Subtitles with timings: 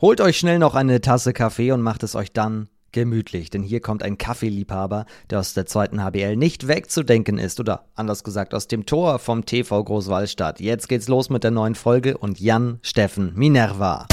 [0.00, 3.80] Holt euch schnell noch eine Tasse Kaffee und macht es euch dann gemütlich, denn hier
[3.80, 8.66] kommt ein Kaffeeliebhaber, der aus der zweiten HBL nicht wegzudenken ist oder anders gesagt aus
[8.66, 10.58] dem Tor vom TV Großwallstadt.
[10.58, 14.06] Jetzt geht's los mit der neuen Folge und Jan Steffen Minerva.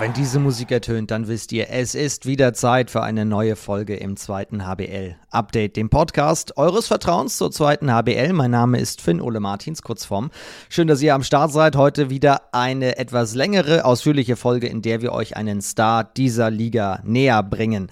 [0.00, 3.96] Wenn diese Musik ertönt, dann wisst ihr, es ist wieder Zeit für eine neue Folge
[3.96, 8.32] im zweiten HBL Update, dem Podcast eures Vertrauens zur zweiten HBL.
[8.32, 10.30] Mein Name ist Finn Ole Martins, kurzform.
[10.68, 11.76] Schön, dass ihr am Start seid.
[11.76, 17.00] Heute wieder eine etwas längere, ausführliche Folge, in der wir euch einen Star dieser Liga
[17.04, 17.88] näher bringen.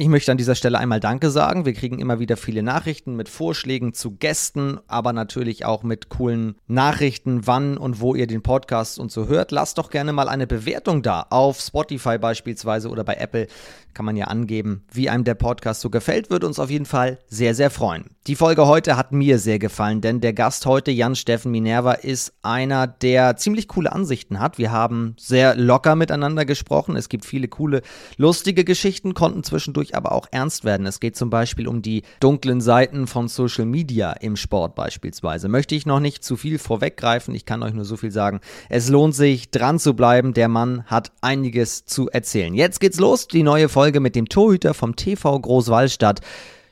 [0.00, 1.66] Ich möchte an dieser Stelle einmal Danke sagen.
[1.66, 6.56] Wir kriegen immer wieder viele Nachrichten mit Vorschlägen zu Gästen, aber natürlich auch mit coolen
[6.66, 9.52] Nachrichten, wann und wo ihr den Podcast und so hört.
[9.52, 11.26] Lasst doch gerne mal eine Bewertung da.
[11.28, 13.46] Auf Spotify beispielsweise oder bei Apple
[13.94, 16.30] kann man ja angeben, wie einem der Podcast so gefällt.
[16.30, 18.04] Würde uns auf jeden Fall sehr, sehr freuen.
[18.26, 22.34] Die Folge heute hat mir sehr gefallen, denn der Gast heute, Jan Steffen Minerva, ist
[22.42, 24.58] einer, der ziemlich coole Ansichten hat.
[24.58, 26.96] Wir haben sehr locker miteinander gesprochen.
[26.96, 27.80] Es gibt viele coole,
[28.18, 30.86] lustige Geschichten, konnten zwischendurch aber auch ernst werden.
[30.86, 35.48] Es geht zum Beispiel um die dunklen Seiten von Social Media im Sport beispielsweise.
[35.48, 37.34] Möchte ich noch nicht zu viel vorweggreifen.
[37.34, 38.40] Ich kann euch nur so viel sagen.
[38.68, 40.34] Es lohnt sich, dran zu bleiben.
[40.34, 42.54] Der Mann hat einiges zu erzählen.
[42.54, 43.28] Jetzt geht's los.
[43.28, 46.20] Die neue Folge mit dem Torhüter vom TV Großwallstadt.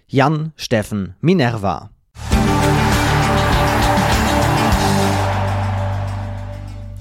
[0.06, 1.90] Jan Steffen Minerva.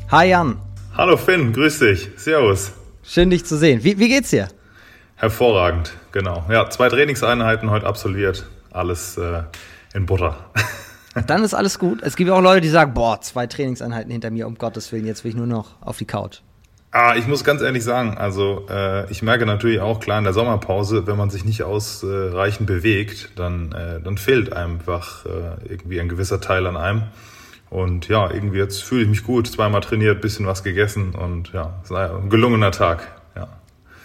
[0.09, 0.59] Hi Jan.
[0.95, 2.09] Hallo Finn, grüß dich.
[2.15, 2.71] Servus.
[3.03, 3.83] Schön dich zu sehen.
[3.83, 4.47] Wie, wie geht's dir?
[5.15, 6.45] Hervorragend, genau.
[6.49, 8.47] Ja, zwei Trainingseinheiten heute absolviert.
[8.71, 9.43] Alles äh,
[9.93, 10.37] in Butter.
[11.27, 12.01] Dann ist alles gut.
[12.01, 15.25] Es gibt auch Leute, die sagen, boah, zwei Trainingseinheiten hinter mir, um Gottes Willen, jetzt
[15.25, 16.39] will ich nur noch auf die Couch.
[16.91, 20.33] Ah, ich muss ganz ehrlich sagen, also äh, ich merke natürlich auch klar in der
[20.33, 26.07] Sommerpause, wenn man sich nicht ausreichend bewegt, dann, äh, dann fehlt einfach äh, irgendwie ein
[26.07, 27.03] gewisser Teil an einem.
[27.69, 31.73] Und ja, irgendwie jetzt fühle ich mich gut, zweimal trainiert, bisschen was gegessen und ja,
[31.83, 33.05] es war ein gelungener Tag.
[33.35, 33.49] Ja.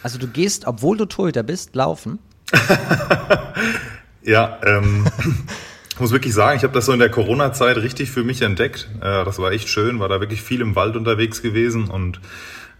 [0.02, 2.18] Also du gehst, obwohl du Torhüter bist, laufen?
[4.22, 5.06] ja, ähm,
[5.90, 8.88] ich muss wirklich sagen, ich habe das so in der Corona-Zeit richtig für mich entdeckt.
[9.00, 12.20] Äh, das war echt schön, war da wirklich viel im Wald unterwegs gewesen und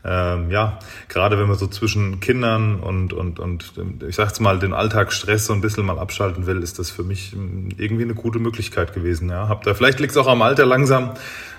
[0.04, 3.72] ähm, ja, gerade wenn man so zwischen Kindern und, und, und
[4.06, 7.34] ich sag's mal, den Alltagsstress so ein bisschen mal abschalten will, ist das für mich
[7.34, 9.30] ähm, irgendwie eine gute Möglichkeit gewesen.
[9.30, 11.12] Ja, hab da, vielleicht liegt's auch am Alter langsam,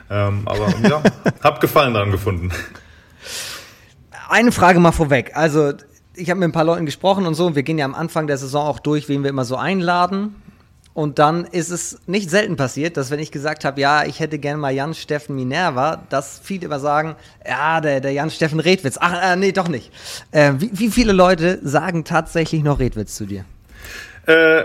[0.10, 1.02] ähm, aber ja,
[1.42, 2.52] hab Gefallen daran gefunden.
[4.28, 5.32] Eine Frage mal vorweg.
[5.36, 5.74] Also,
[6.16, 8.28] ich habe mit ein paar Leuten gesprochen und so, und wir gehen ja am Anfang
[8.28, 10.36] der Saison auch durch, wen wir immer so einladen.
[10.94, 14.38] Und dann ist es nicht selten passiert, dass wenn ich gesagt habe, ja, ich hätte
[14.38, 17.16] gerne mal Jan Steffen Minerva, dass viele immer sagen,
[17.48, 18.98] ja, der, der Jan Steffen Redwitz.
[19.00, 19.92] Ach, äh, nee, doch nicht.
[20.32, 23.44] Äh, wie, wie viele Leute sagen tatsächlich noch Redwitz zu dir?
[24.26, 24.64] Äh,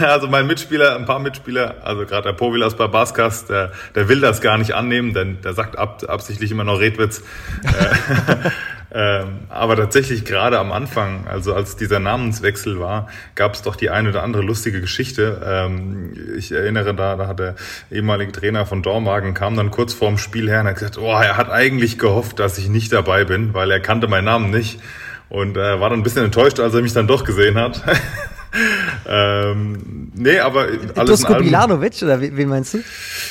[0.00, 4.20] also mein Mitspieler, ein paar Mitspieler, also gerade der Povilas bei Baskas, der, der will
[4.20, 7.22] das gar nicht annehmen, denn der sagt ab, absichtlich immer noch Redwitz.
[7.62, 8.50] Äh,
[9.22, 13.90] ähm, aber tatsächlich gerade am Anfang, also als dieser Namenswechsel war, gab es doch die
[13.90, 15.42] eine oder andere lustige Geschichte.
[15.44, 17.54] Ähm, ich erinnere da, da hat der
[17.90, 21.36] ehemalige Trainer von Dormagen kam dann kurz vorm Spiel her und hat gesagt, oh, er
[21.36, 24.80] hat eigentlich gehofft, dass ich nicht dabei bin, weil er kannte meinen Namen nicht
[25.28, 27.82] und äh, war dann ein bisschen enttäuscht, als er mich dann doch gesehen hat.
[29.06, 32.78] ähm, nee, aber alles Dusko Bilanovic, oder wen meinst du?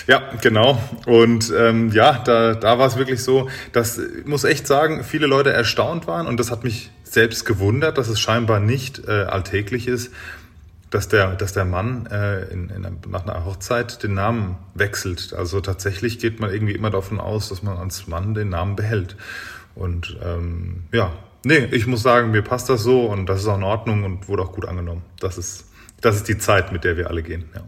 [0.07, 0.81] Ja, genau.
[1.05, 5.27] Und ähm, ja, da, da war es wirklich so, dass, ich muss echt sagen, viele
[5.27, 9.87] Leute erstaunt waren und das hat mich selbst gewundert, dass es scheinbar nicht äh, alltäglich
[9.87, 10.11] ist,
[10.89, 15.33] dass der, dass der Mann äh, in, in, nach einer Hochzeit den Namen wechselt.
[15.33, 19.15] Also tatsächlich geht man irgendwie immer davon aus, dass man als Mann den Namen behält.
[19.75, 21.11] Und ähm, ja,
[21.45, 24.28] Nee, ich muss sagen, mir passt das so und das ist auch in Ordnung und
[24.28, 25.03] wurde auch gut angenommen.
[25.19, 25.66] Das ist,
[26.01, 27.45] das ist die Zeit, mit der wir alle gehen.
[27.53, 27.61] Ja.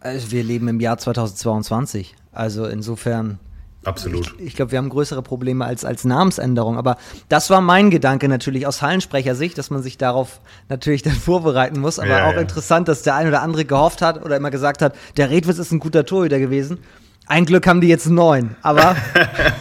[0.00, 2.16] Also wir leben im Jahr 2022.
[2.32, 3.38] Also insofern.
[3.84, 4.34] Absolut.
[4.38, 6.76] Ich, ich glaube, wir haben größere Probleme als, als Namensänderung.
[6.76, 6.96] Aber
[7.28, 12.00] das war mein Gedanke natürlich aus Hallensprechersicht, dass man sich darauf natürlich dann vorbereiten muss.
[12.00, 12.40] Aber ja, auch ja.
[12.40, 15.70] interessant, dass der ein oder andere gehofft hat oder immer gesagt hat, der Redwitz ist
[15.70, 16.78] ein guter Torhüter gewesen.
[17.26, 18.96] Ein Glück haben die jetzt neun, aber.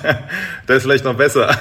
[0.67, 1.55] der ist vielleicht noch besser.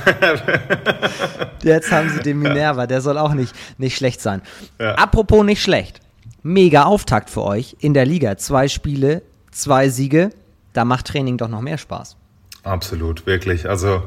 [1.63, 4.41] jetzt haben sie den Minerva, der soll auch nicht, nicht schlecht sein.
[4.79, 4.95] Ja.
[4.95, 6.01] Apropos nicht schlecht.
[6.43, 8.39] Mega Auftakt für euch in der Liga.
[8.39, 10.31] Zwei Spiele, zwei Siege.
[10.73, 12.17] Da macht Training doch noch mehr Spaß.
[12.63, 13.69] Absolut, wirklich.
[13.69, 14.03] Also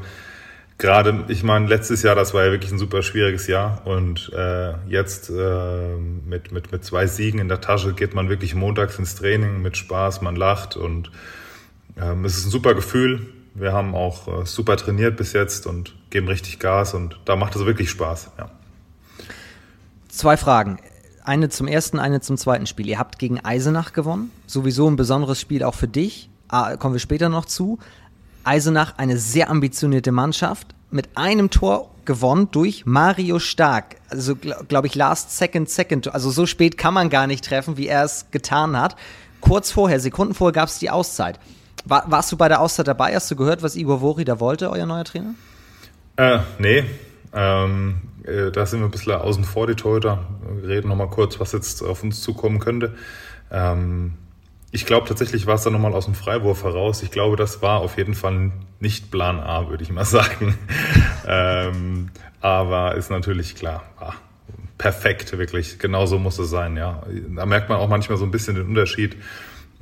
[0.78, 4.72] gerade, ich meine, letztes Jahr, das war ja wirklich ein super schwieriges Jahr und äh,
[4.88, 5.96] jetzt äh,
[6.26, 9.76] mit, mit, mit zwei Siegen in der Tasche geht man wirklich montags ins Training mit
[9.76, 11.10] Spaß, man lacht und
[11.96, 13.26] ähm, es ist ein super Gefühl.
[13.54, 17.54] Wir haben auch äh, super trainiert bis jetzt und geben richtig Gas und da macht
[17.56, 18.30] es wirklich Spaß.
[18.38, 18.50] Ja.
[20.08, 20.78] Zwei Fragen.
[21.24, 22.88] eine zum ersten, eine zum zweiten Spiel.
[22.88, 24.30] Ihr habt gegen Eisenach gewonnen.
[24.46, 26.28] Sowieso ein besonderes Spiel auch für dich.
[26.48, 27.78] Ah, kommen wir später noch zu.
[28.44, 33.96] Eisenach, eine sehr ambitionierte Mannschaft, mit einem Tor gewonnen durch Mario Stark.
[34.08, 36.12] Also, glaube glaub ich, last second, second.
[36.12, 38.96] Also, so spät kann man gar nicht treffen, wie er es getan hat.
[39.40, 41.38] Kurz vorher, Sekunden vorher, gab es die Auszeit.
[41.84, 43.14] War, warst du bei der Auszeit dabei?
[43.14, 45.34] Hast du gehört, was Igor Vori da wollte, euer neuer Trainer?
[46.16, 46.84] Äh, nee.
[47.34, 50.26] Ähm, äh, da sind wir ein bisschen außen vor, die Torhüter.
[50.60, 52.94] Wir reden nochmal kurz, was jetzt auf uns zukommen könnte.
[53.50, 54.14] Ähm,
[54.70, 57.02] ich glaube tatsächlich war es dann nochmal aus dem Freiwurf heraus.
[57.02, 60.58] Ich glaube, das war auf jeden Fall nicht Plan A, würde ich mal sagen.
[61.26, 63.82] ähm, aber ist natürlich klar.
[64.00, 64.14] Ah,
[64.78, 65.78] perfekt, wirklich.
[65.78, 67.02] Genauso muss es sein, ja.
[67.36, 69.16] Da merkt man auch manchmal so ein bisschen den Unterschied,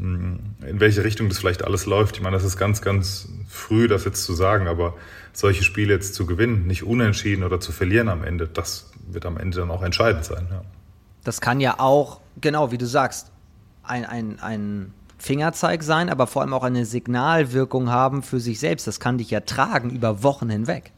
[0.00, 2.16] in welche Richtung das vielleicht alles läuft.
[2.16, 4.94] Ich meine, das ist ganz, ganz früh, das jetzt zu sagen, aber
[5.32, 9.36] solche Spiele jetzt zu gewinnen, nicht unentschieden oder zu verlieren am Ende, das wird am
[9.36, 10.46] Ende dann auch entscheidend sein.
[10.50, 10.62] Ja.
[11.24, 13.30] Das kann ja auch, genau wie du sagst,
[13.82, 18.86] ein, ein, ein Fingerzeig sein, aber vor allem auch eine Signalwirkung haben für sich selbst.
[18.86, 20.92] Das kann dich ja tragen über Wochen hinweg.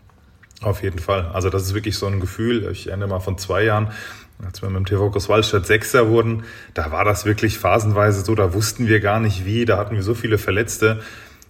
[0.61, 1.27] Auf jeden Fall.
[1.33, 2.71] Also das ist wirklich so ein Gefühl.
[2.71, 3.89] Ich erinnere mal von zwei Jahren,
[4.45, 6.45] als wir mit dem TV Großwaldstadt Sechster wurden,
[6.75, 10.03] da war das wirklich phasenweise so, da wussten wir gar nicht wie, da hatten wir
[10.03, 11.01] so viele Verletzte.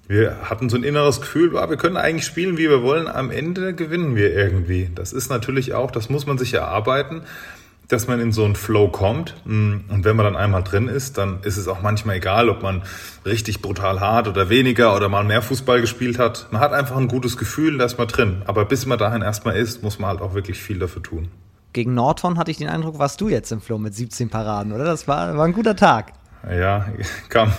[0.09, 3.75] Wir hatten so ein inneres Gefühl, wir können eigentlich spielen, wie wir wollen, am Ende
[3.75, 4.91] gewinnen wir irgendwie.
[4.95, 7.23] Das ist natürlich auch, das muss man sich erarbeiten
[7.93, 9.35] dass man in so einen Flow kommt.
[9.45, 12.83] Und wenn man dann einmal drin ist, dann ist es auch manchmal egal, ob man
[13.27, 16.49] richtig brutal hart oder weniger oder mal mehr Fußball gespielt hat.
[16.51, 18.43] Man hat einfach ein gutes Gefühl, da ist man drin.
[18.47, 21.29] Aber bis man dahin erstmal ist, muss man halt auch wirklich viel dafür tun.
[21.73, 24.85] Gegen Nordhorn hatte ich den Eindruck, warst du jetzt im Flow mit 17 Paraden, oder?
[24.85, 26.13] Das war, war ein guter Tag.
[26.49, 26.87] Ja,
[27.29, 27.53] kam.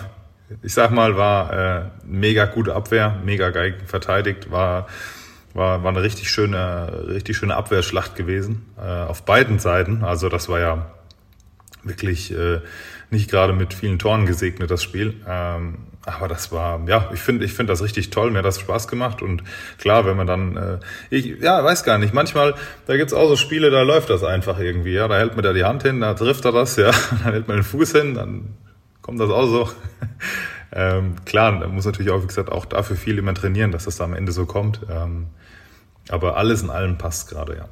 [0.62, 4.88] Ich sag mal, war äh, mega gute Abwehr, mega geil verteidigt, war
[5.54, 10.04] war, war eine richtig schöne, richtig schöne Abwehrschlacht gewesen, äh, auf beiden Seiten.
[10.04, 10.92] Also das war ja
[11.84, 12.62] wirklich äh,
[13.10, 15.22] nicht gerade mit vielen Toren gesegnet, das Spiel.
[15.28, 18.60] Ähm, aber das war, ja, ich finde ich finde das richtig toll, mir hat das
[18.60, 19.22] Spaß gemacht.
[19.22, 19.44] Und
[19.78, 20.80] klar, wenn man dann, äh,
[21.10, 22.56] ich ja, weiß gar nicht, manchmal,
[22.88, 25.08] da gibt's auch so Spiele, da läuft das einfach irgendwie, ja.
[25.08, 27.58] Da hält man da die Hand hin, da trifft er das, ja, dann hält man
[27.58, 28.56] den Fuß hin, dann
[29.02, 29.70] kommt das auch so.
[30.74, 33.96] ähm, klar, da muss natürlich auch, wie gesagt, auch dafür viel immer trainieren, dass das
[33.96, 34.82] da am Ende so kommt.
[34.90, 35.28] Ähm,
[36.10, 37.66] aber alles in allem passt gerade, ja.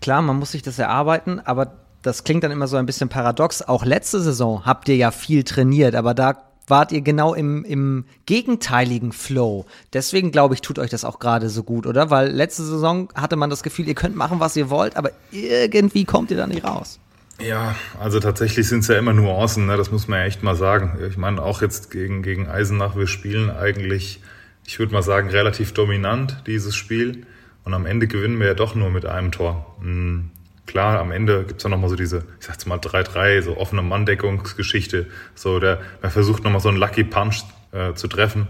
[0.00, 1.72] Klar, man muss sich das erarbeiten, aber
[2.02, 3.62] das klingt dann immer so ein bisschen paradox.
[3.62, 8.04] Auch letzte Saison habt ihr ja viel trainiert, aber da wart ihr genau im, im
[8.26, 9.66] gegenteiligen Flow.
[9.92, 12.10] Deswegen glaube ich, tut euch das auch gerade so gut, oder?
[12.10, 16.04] Weil letzte Saison hatte man das Gefühl, ihr könnt machen, was ihr wollt, aber irgendwie
[16.04, 16.98] kommt ihr da nicht raus.
[17.40, 19.76] Ja, also tatsächlich sind es ja immer Nuancen, ne?
[19.76, 20.98] das muss man ja echt mal sagen.
[21.08, 24.20] Ich meine, auch jetzt gegen, gegen Eisenach, wir spielen eigentlich,
[24.64, 27.26] ich würde mal sagen, relativ dominant dieses Spiel.
[27.64, 29.74] Und am Ende gewinnen wir ja doch nur mit einem Tor.
[29.80, 30.30] Mhm.
[30.66, 35.06] Klar, am Ende gibt's ja nochmal so diese, ich sag's mal, 3-3, so offene Manndeckungsgeschichte.
[35.34, 38.48] So, der, man versucht nochmal so einen Lucky Punch äh, zu treffen.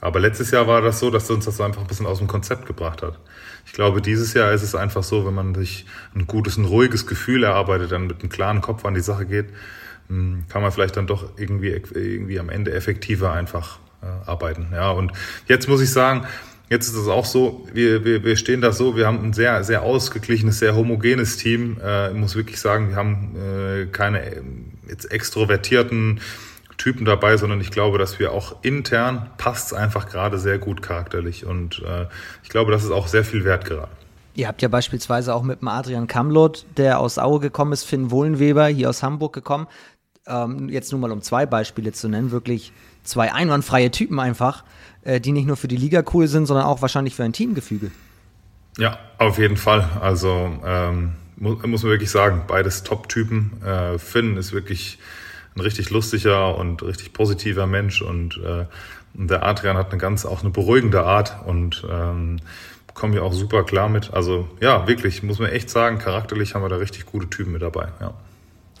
[0.00, 2.66] Aber letztes Jahr war das so, dass uns das einfach ein bisschen aus dem Konzept
[2.66, 3.18] gebracht hat.
[3.64, 7.06] Ich glaube, dieses Jahr ist es einfach so, wenn man sich ein gutes, ein ruhiges
[7.06, 9.46] Gefühl erarbeitet, dann mit einem klaren Kopf an die Sache geht,
[10.08, 14.68] hm, kann man vielleicht dann doch irgendwie, irgendwie am Ende effektiver einfach äh, arbeiten.
[14.72, 15.12] Ja, und
[15.48, 16.26] jetzt muss ich sagen,
[16.68, 19.62] Jetzt ist es auch so, wir, wir, wir stehen da so, wir haben ein sehr,
[19.62, 21.76] sehr ausgeglichenes, sehr homogenes Team.
[21.82, 24.42] Äh, ich muss wirklich sagen, wir haben äh, keine äh,
[24.88, 26.20] jetzt extrovertierten
[26.76, 31.46] Typen dabei, sondern ich glaube, dass wir auch intern passt einfach gerade sehr gut charakterlich.
[31.46, 32.06] Und äh,
[32.42, 33.88] ich glaube, das ist auch sehr viel wert gerade.
[34.34, 38.10] Ihr habt ja beispielsweise auch mit dem Adrian Kamlot, der aus Aue gekommen ist, Finn
[38.10, 39.66] Wohlenweber, hier aus Hamburg gekommen.
[40.26, 42.72] Ähm, jetzt nur mal um zwei Beispiele zu nennen, wirklich
[43.04, 44.64] zwei einwandfreie Typen einfach
[45.06, 47.90] äh, die nicht nur für die Liga cool sind, sondern auch wahrscheinlich für ein Teamgefüge.
[48.76, 49.88] Ja, auf jeden Fall.
[50.00, 53.62] Also ähm, muss, man wirklich sagen, beides Top-Typen.
[53.64, 54.98] Äh, Finn ist wirklich
[55.54, 58.66] ein richtig lustiger und richtig positiver Mensch und äh,
[59.14, 62.40] der Adrian hat eine ganz auch eine beruhigende Art und ähm,
[62.92, 64.12] kommen wir auch super klar mit.
[64.12, 67.62] Also ja, wirklich, muss man echt sagen, charakterlich haben wir da richtig gute Typen mit
[67.62, 67.88] dabei.
[68.00, 68.12] Ja.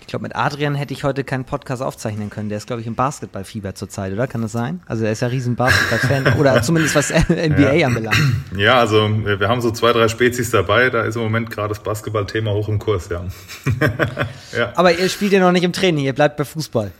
[0.06, 2.48] Ich glaube, mit Adrian hätte ich heute keinen Podcast aufzeichnen können.
[2.48, 4.28] Der ist, glaube ich, im Basketballfieber zurzeit, oder?
[4.28, 4.80] Kann das sein?
[4.86, 7.88] Also er ist ja riesen Basketball-Fan oder zumindest was NBA ja.
[7.88, 8.16] anbelangt.
[8.56, 10.90] Ja, also wir haben so zwei, drei Spezies dabei.
[10.90, 13.24] Da ist im Moment gerade das Basketballthema hoch im Kurs, ja.
[14.56, 14.72] ja.
[14.76, 16.92] Aber ihr spielt ja noch nicht im Training, ihr bleibt bei Fußball.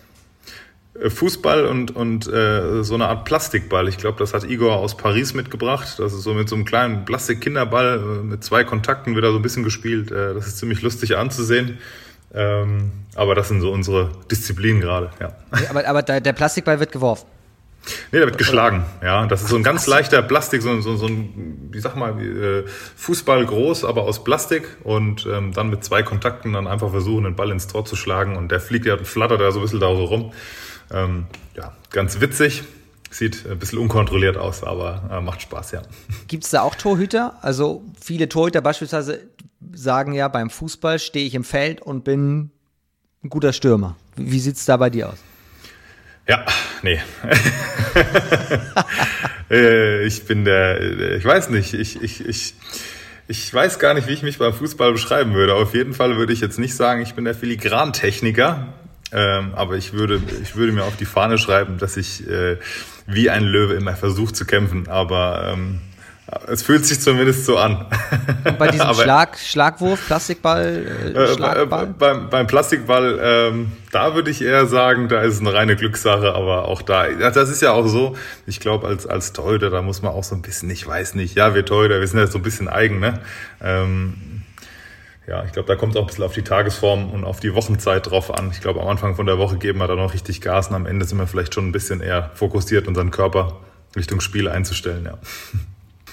[1.00, 3.86] Äh, Fußball und, und äh, so eine Art Plastikball.
[3.86, 6.00] Ich glaube, das hat Igor aus Paris mitgebracht.
[6.00, 9.42] Das ist so mit so einem kleinen Plastik-Kinderball äh, mit zwei Kontakten wieder so ein
[9.42, 10.10] bisschen gespielt.
[10.10, 11.78] Äh, das ist ziemlich lustig anzusehen.
[12.36, 15.32] Ähm, aber das sind so unsere Disziplinen gerade, ja.
[15.70, 17.26] Aber, aber der Plastikball wird geworfen.
[18.12, 18.84] Nee, der wird geschlagen.
[19.02, 22.20] Ja, das ist so ein ganz leichter Plastik, so, so, so ein, wie sag mal,
[22.20, 22.64] äh,
[22.96, 27.36] Fußball groß, aber aus Plastik und ähm, dann mit zwei Kontakten dann einfach versuchen, den
[27.36, 29.94] Ball ins Tor zu schlagen und der fliegt ja, flattert da so ein bisschen da
[29.94, 30.32] so rum.
[30.92, 31.26] Ähm,
[31.56, 32.64] ja, ganz witzig.
[33.08, 35.82] Sieht ein bisschen unkontrolliert aus, aber äh, macht Spaß, ja.
[36.26, 37.38] Gibt es da auch Torhüter?
[37.40, 39.20] Also viele Torhüter beispielsweise
[39.72, 42.50] sagen ja, beim Fußball stehe ich im Feld und bin
[43.22, 43.96] ein guter Stürmer.
[44.16, 45.18] Wie sieht es da bei dir aus?
[46.28, 46.44] Ja,
[46.82, 47.00] nee.
[49.48, 52.54] Äh, ich bin der, ich weiß nicht, ich, ich, ich,
[53.28, 55.54] ich weiß gar nicht, wie ich mich beim Fußball beschreiben würde.
[55.54, 58.66] Auf jeden Fall würde ich jetzt nicht sagen, ich bin der Filigrantechniker,
[59.12, 62.56] ähm, aber ich würde, ich würde mir auf die Fahne schreiben, dass ich äh,
[63.06, 64.88] wie ein Löwe immer versuche zu kämpfen.
[64.88, 65.80] Aber ähm,
[66.48, 67.86] es fühlt sich zumindest so an.
[68.44, 71.84] Und bei diesem Schlag, Schlagwurf, Plastikball, äh, äh Schlagball?
[71.84, 75.76] Äh, beim, beim Plastikball, ähm, da würde ich eher sagen, da ist es eine reine
[75.76, 78.16] Glückssache, aber auch da, das ist ja auch so,
[78.46, 81.36] ich glaube, als, als Torhüter, da muss man auch so ein bisschen, ich weiß nicht,
[81.36, 83.20] ja, wir Torhüter, wir sind ja so ein bisschen eigen, ne?
[83.62, 84.42] Ähm,
[85.28, 87.52] ja, ich glaube, da kommt es auch ein bisschen auf die Tagesform und auf die
[87.54, 88.50] Wochenzeit drauf an.
[88.52, 90.86] Ich glaube, am Anfang von der Woche geben wir da noch richtig Gas und am
[90.86, 93.60] Ende sind wir vielleicht schon ein bisschen eher fokussiert, unseren Körper
[93.96, 95.18] Richtung Spiel einzustellen, ja.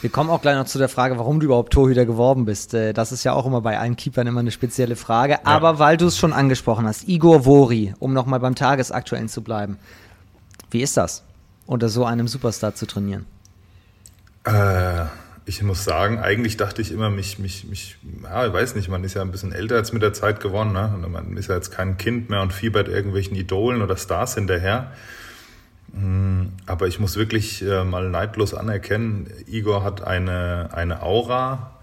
[0.03, 2.73] Wir kommen auch gleich noch zu der Frage, warum du überhaupt Torhüter geworden bist.
[2.73, 5.35] Äh, das ist ja auch immer bei allen Keepern immer eine spezielle Frage.
[5.35, 5.39] Ja.
[5.45, 9.77] Aber weil du es schon angesprochen hast, Igor Vori, um nochmal beim Tagesaktuellen zu bleiben.
[10.71, 11.23] Wie ist das,
[11.67, 13.25] unter so einem Superstar zu trainieren?
[14.43, 15.05] Äh,
[15.45, 19.05] ich muss sagen, eigentlich dachte ich immer, mich, mich, mich, ja, ich weiß nicht, man
[19.05, 20.73] ist ja ein bisschen älter als mit der Zeit geworden.
[20.73, 21.07] Ne?
[21.07, 24.91] Man ist ja jetzt kein Kind mehr und fiebert irgendwelchen Idolen oder Stars hinterher.
[25.93, 31.79] Hm, aber ich muss wirklich äh, mal neidlos anerkennen, Igor hat eine, eine Aura,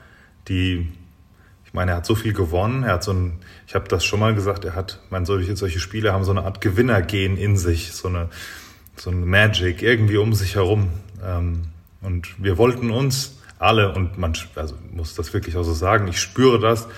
[0.48, 0.88] die,
[1.64, 3.38] ich meine, er hat so viel gewonnen, er hat so ein,
[3.68, 6.42] ich habe das schon mal gesagt, er hat, meine, solche, solche Spiele haben so eine
[6.42, 8.28] Art Gewinnergehen in sich, so eine,
[8.96, 10.90] so ein Magic irgendwie um sich herum.
[11.24, 11.66] Ähm,
[12.00, 16.20] und wir wollten uns alle, und man also muss das wirklich auch so sagen, ich
[16.20, 16.88] spüre das,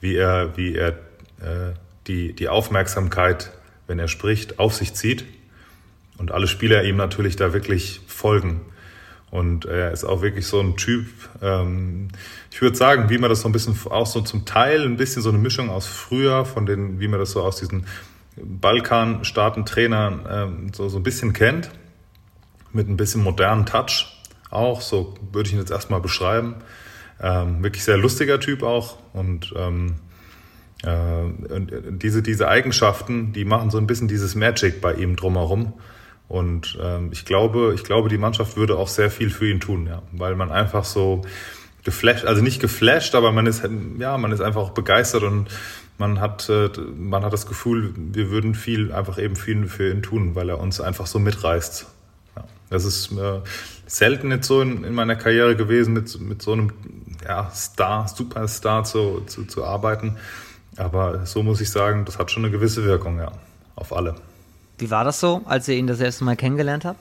[0.00, 0.88] wie er, wie er
[1.40, 1.74] äh,
[2.06, 3.50] die, die Aufmerksamkeit,
[3.86, 5.24] wenn er spricht, auf sich zieht
[6.22, 8.60] und alle Spieler ihm natürlich da wirklich folgen.
[9.32, 11.06] Und er ist auch wirklich so ein Typ,
[11.42, 12.08] ähm,
[12.52, 15.20] ich würde sagen, wie man das so ein bisschen, auch so zum Teil ein bisschen
[15.20, 17.86] so eine Mischung aus früher, von den, wie man das so aus diesen
[18.36, 21.70] Balkan-Staaten-Trainern ähm, so, so ein bisschen kennt,
[22.72, 24.16] mit ein bisschen modernen Touch
[24.48, 26.54] auch, so würde ich ihn jetzt erstmal beschreiben.
[27.20, 29.96] Ähm, wirklich sehr lustiger Typ auch und ähm,
[30.84, 35.72] äh, und diese, diese Eigenschaften, die machen so ein bisschen dieses Magic bei ihm drumherum.
[36.32, 39.86] Und ähm, ich glaube, ich glaube, die Mannschaft würde auch sehr viel für ihn tun,
[39.86, 41.20] ja, weil man einfach so
[41.84, 43.62] geflasht, also nicht geflasht, aber man ist
[43.98, 45.48] ja, man ist einfach auch begeistert und
[45.98, 50.02] man hat, äh, man hat das Gefühl, wir würden viel, einfach eben viel für ihn
[50.02, 51.86] tun, weil er uns einfach so mitreißt.
[52.36, 53.40] Ja, das ist äh,
[53.86, 56.72] selten jetzt so in, in, meiner Karriere gewesen, mit, mit so einem
[57.28, 60.16] ja, Star, Superstar zu, zu, zu arbeiten.
[60.78, 63.32] Aber so muss ich sagen, das hat schon eine gewisse Wirkung, ja,
[63.76, 64.14] auf alle.
[64.82, 66.98] Wie war das so, als ihr ihn das erste Mal kennengelernt habt?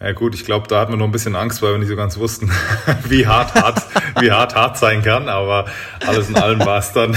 [0.00, 1.94] Ja gut, ich glaube, da hatten wir noch ein bisschen Angst, weil wir nicht so
[1.94, 2.50] ganz wussten,
[3.04, 3.80] wie hart hart,
[4.18, 5.28] wie hart hart sein kann.
[5.28, 5.66] Aber
[6.04, 7.16] alles in allem war es dann,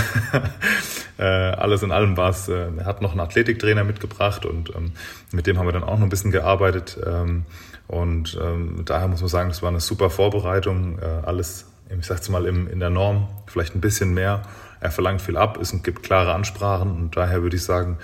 [1.18, 4.92] äh, alles in allem war es, äh, er hat noch einen Athletiktrainer mitgebracht und ähm,
[5.32, 7.00] mit dem haben wir dann auch noch ein bisschen gearbeitet.
[7.04, 7.46] Ähm,
[7.88, 11.00] und ähm, daher muss man sagen, das war eine super Vorbereitung.
[11.00, 14.44] Äh, alles, ich sag's mal, im, in der Norm, vielleicht ein bisschen mehr.
[14.80, 17.98] Er verlangt viel ab, es gibt klare Ansprachen und daher würde ich sagen,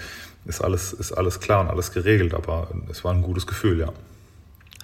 [0.45, 3.93] ist alles, ist alles klar und alles geregelt, aber es war ein gutes Gefühl, ja.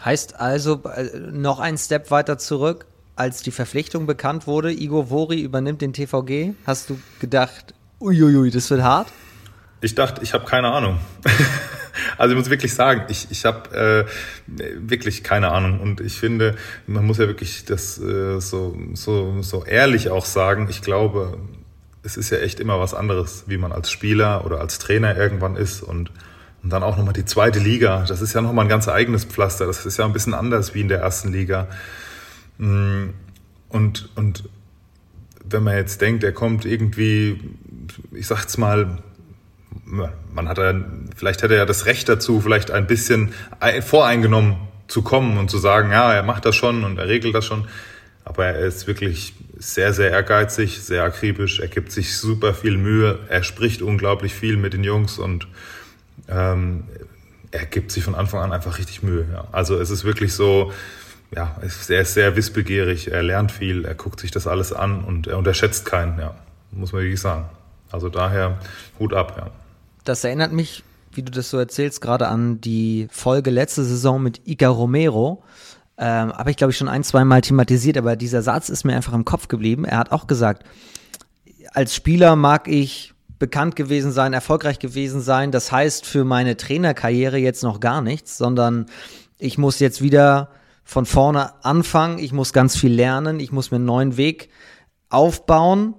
[0.04, 2.86] Heißt also äh, noch ein Step weiter zurück,
[3.16, 8.70] als die Verpflichtung bekannt wurde, Igor Vori übernimmt den TVG, hast du gedacht, uiuiui, das
[8.70, 9.10] wird hart?
[9.82, 11.00] Ich dachte, ich habe keine Ahnung.
[12.18, 15.80] also ich muss wirklich sagen, ich, ich habe äh, wirklich keine Ahnung.
[15.80, 16.56] Und ich finde,
[16.88, 20.68] man muss ja wirklich das äh, so, so, so ehrlich auch sagen.
[20.70, 21.38] Ich glaube,
[22.04, 25.56] es ist ja echt immer was anderes, wie man als Spieler oder als Trainer irgendwann
[25.56, 26.12] ist und,
[26.64, 28.06] und dann auch nochmal die zweite Liga.
[28.08, 29.66] Das ist ja nochmal ein ganz eigenes Pflaster.
[29.66, 31.68] Das ist ja ein bisschen anders wie in der ersten Liga.
[32.58, 33.10] Mm,
[33.68, 34.50] und, und
[35.44, 37.40] wenn man jetzt denkt, er kommt irgendwie,
[38.12, 39.00] ich sag's mal,
[39.86, 40.74] man hat ja,
[41.16, 43.34] vielleicht hätte er ja das Recht dazu, vielleicht ein bisschen
[43.82, 44.56] voreingenommen
[44.88, 47.68] zu kommen und zu sagen, ja, er macht das schon und er regelt das schon.
[48.26, 51.60] Aber er ist wirklich sehr, sehr ehrgeizig, sehr akribisch.
[51.60, 53.20] Er gibt sich super viel Mühe.
[53.28, 55.48] Er spricht unglaublich viel mit den Jungs und
[56.28, 56.84] ähm,
[57.52, 59.26] er gibt sich von Anfang an einfach richtig Mühe.
[59.32, 59.48] Ja.
[59.52, 60.72] Also es ist wirklich so,
[61.36, 63.12] ja, er ist sehr wissbegierig.
[63.12, 63.86] Er lernt viel.
[63.86, 66.20] Er guckt sich das alles an und er unterschätzt keinen.
[66.20, 66.36] Ja,
[66.72, 67.50] muss man wirklich sagen.
[67.92, 68.60] Also daher
[69.00, 69.36] Hut ab.
[69.38, 69.50] Ja.
[70.04, 70.84] Das erinnert mich
[71.14, 75.44] wie du das so erzählst, gerade an die Folge letzte Saison mit Ica Romero.
[76.02, 78.96] Ähm, Habe ich, glaube ich, schon ein, zwei Mal thematisiert, aber dieser Satz ist mir
[78.96, 79.84] einfach im Kopf geblieben.
[79.84, 80.64] Er hat auch gesagt,
[81.74, 85.52] als Spieler mag ich bekannt gewesen sein, erfolgreich gewesen sein.
[85.52, 88.86] Das heißt für meine Trainerkarriere jetzt noch gar nichts, sondern
[89.38, 90.50] ich muss jetzt wieder
[90.84, 92.20] von vorne anfangen.
[92.20, 93.40] Ich muss ganz viel lernen.
[93.40, 94.50] Ich muss mir einen neuen Weg
[95.10, 95.96] aufbauen.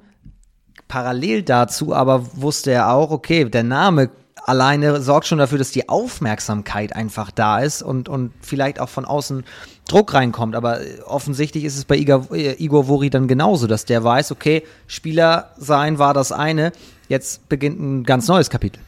[0.88, 4.10] Parallel dazu aber wusste er auch, okay, der Name
[4.44, 9.04] alleine sorgt schon dafür, dass die Aufmerksamkeit einfach da ist und, und vielleicht auch von
[9.04, 9.44] außen
[9.88, 10.54] Druck reinkommt.
[10.54, 14.62] Aber offensichtlich ist es bei Igor, äh, Igor Vori dann genauso, dass der weiß, okay,
[14.86, 16.72] Spieler sein war das eine,
[17.08, 18.80] jetzt beginnt ein ganz neues Kapitel.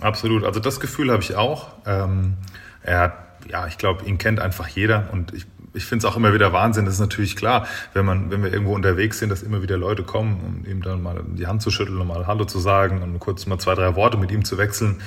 [0.00, 1.68] Absolut, also das Gefühl habe ich auch.
[1.86, 2.34] Ähm,
[2.82, 5.46] er ja, ich glaube, ihn kennt einfach jeder und ich
[5.76, 6.84] ich finde es auch immer wieder Wahnsinn.
[6.84, 10.02] Das ist natürlich klar, wenn man, wenn wir irgendwo unterwegs sind, dass immer wieder Leute
[10.02, 13.18] kommen, um ihm dann mal die Hand zu schütteln und mal Hallo zu sagen und
[13.20, 15.00] kurz mal zwei, drei Worte mit ihm zu wechseln.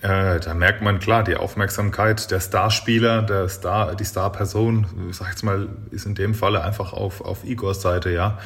[0.00, 5.30] Äh, da merkt man klar, die Aufmerksamkeit der Starspieler, der Star, die Starperson, ich sag
[5.30, 8.38] jetzt mal, ist in dem Falle einfach auf, auf Igors Seite, ja.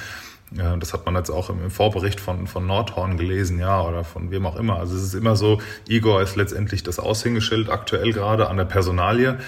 [0.52, 4.32] Ja, das hat man jetzt auch im Vorbericht von, von Nordhorn gelesen, ja, oder von
[4.32, 4.78] wem auch immer.
[4.80, 9.38] Also es ist immer so, Igor ist letztendlich das Aushängeschild aktuell gerade an der Personalie.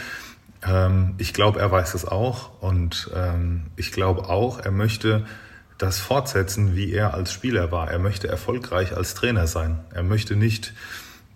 [0.67, 5.25] Ähm, ich glaube, er weiß es auch und ähm, ich glaube auch, er möchte
[5.79, 7.91] das fortsetzen, wie er als Spieler war.
[7.91, 9.81] Er möchte erfolgreich als Trainer sein.
[9.93, 10.75] Er möchte nicht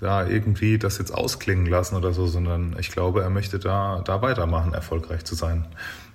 [0.01, 4.23] da irgendwie das jetzt ausklingen lassen oder so, sondern ich glaube, er möchte da, da
[4.23, 5.67] weitermachen, erfolgreich zu sein.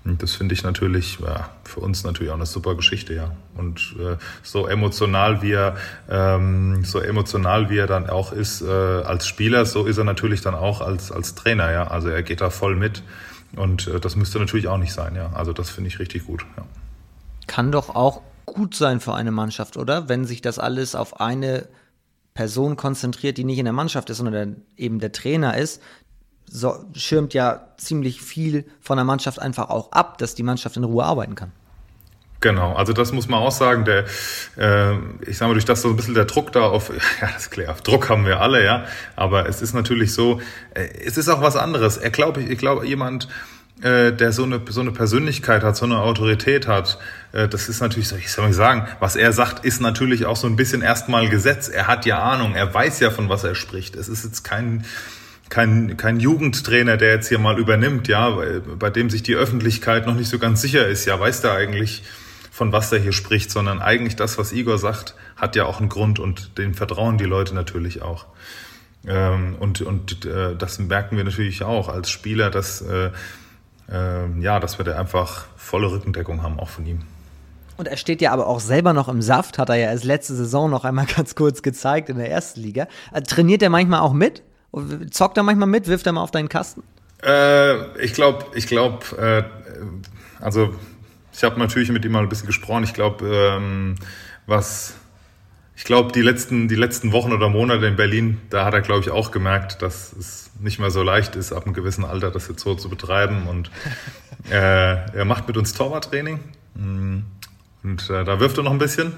[0.04, 3.32] Und das finde ich natürlich, ja, für uns natürlich auch eine super Geschichte, ja.
[3.56, 5.78] Und äh, so emotional wie er,
[6.10, 10.42] ähm, so emotional wie er dann auch ist äh, als Spieler, so ist er natürlich
[10.42, 11.88] dann auch als, als Trainer, ja.
[11.88, 13.04] Also er geht da voll mit.
[13.56, 15.32] Und äh, das müsste natürlich auch nicht sein, ja.
[15.34, 16.64] Also das finde ich richtig gut, ja.
[17.46, 20.10] Kann doch auch gut sein für eine Mannschaft, oder?
[20.10, 21.68] Wenn sich das alles auf eine
[22.34, 25.82] Person konzentriert, die nicht in der Mannschaft ist, sondern der, eben der Trainer ist,
[26.52, 30.84] so, schirmt ja ziemlich viel von der Mannschaft einfach auch ab, dass die Mannschaft in
[30.84, 31.52] Ruhe arbeiten kann.
[32.42, 33.86] Genau, also das muss man auch sagen.
[33.86, 34.06] Der,
[34.58, 34.96] äh,
[35.28, 36.90] ich sage mal, durch das so ein bisschen der Druck da auf,
[37.22, 38.86] ja, das ist klar, Druck haben wir alle, ja.
[39.16, 40.42] Aber es ist natürlich so,
[40.74, 41.98] äh, es ist auch was anderes.
[41.98, 43.28] Er glaube, ich glaube, jemand,
[43.82, 46.98] äh, der so eine, so eine Persönlichkeit hat, so eine Autorität hat,
[47.32, 50.36] äh, das ist natürlich, so, ich soll mal sagen, was er sagt, ist natürlich auch
[50.36, 51.70] so ein bisschen erstmal Gesetz.
[51.70, 53.96] Er hat ja Ahnung, er weiß ja, von was er spricht.
[53.96, 54.84] Es ist jetzt kein,
[55.52, 58.36] kein, kein Jugendtrainer, der jetzt hier mal übernimmt, ja,
[58.80, 62.04] bei dem sich die Öffentlichkeit noch nicht so ganz sicher ist, ja, weiß der eigentlich,
[62.52, 65.90] von was der hier spricht, sondern eigentlich das, was Igor sagt, hat ja auch einen
[65.90, 68.28] Grund und dem vertrauen die Leute natürlich auch.
[69.06, 73.12] Ähm, und und äh, das merken wir natürlich auch als Spieler, dass, äh,
[73.92, 77.02] äh, ja, dass wir da einfach volle Rückendeckung haben, auch von ihm.
[77.76, 80.34] Und er steht ja aber auch selber noch im Saft, hat er ja erst letzte
[80.34, 82.88] Saison noch einmal ganz kurz gezeigt in der ersten Liga.
[83.12, 84.44] Äh, trainiert er manchmal auch mit?
[85.12, 85.88] Zockt er manchmal mit?
[85.88, 86.84] Wirft er mal auf deinen Kasten?
[87.24, 89.44] Äh, ich glaube, ich glaube, äh,
[90.44, 90.74] also
[91.34, 92.84] ich habe natürlich mit ihm mal ein bisschen gesprochen.
[92.84, 93.96] Ich glaube, ähm,
[94.48, 94.96] was,
[95.76, 99.02] ich glaube, die letzten, die letzten Wochen oder Monate in Berlin, da hat er, glaube
[99.02, 102.48] ich, auch gemerkt, dass es nicht mehr so leicht ist, ab einem gewissen Alter das
[102.48, 103.48] jetzt so zu betreiben.
[103.48, 103.72] Und
[104.50, 106.40] äh, er macht mit uns Torwarttraining.
[106.76, 107.20] Mm.
[107.84, 109.14] Und äh, da wirft er noch ein bisschen.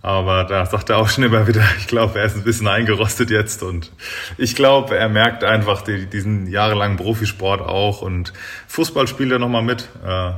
[0.00, 3.30] Aber da sagt er auch schon immer wieder, ich glaube, er ist ein bisschen eingerostet
[3.30, 3.90] jetzt und
[4.36, 8.32] ich glaube, er merkt einfach die, diesen jahrelangen Profisport auch und
[8.68, 9.88] Fußball spielt er nochmal mit.
[10.04, 10.32] Äh,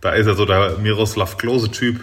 [0.00, 2.00] da ist er so der Miroslav Klose-Typ,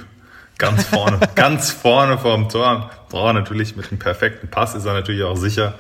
[0.58, 2.92] ganz vorne, ganz vorne vorm Tor.
[3.10, 5.76] Braucht natürlich mit einem perfekten Pass, ist er natürlich auch sicher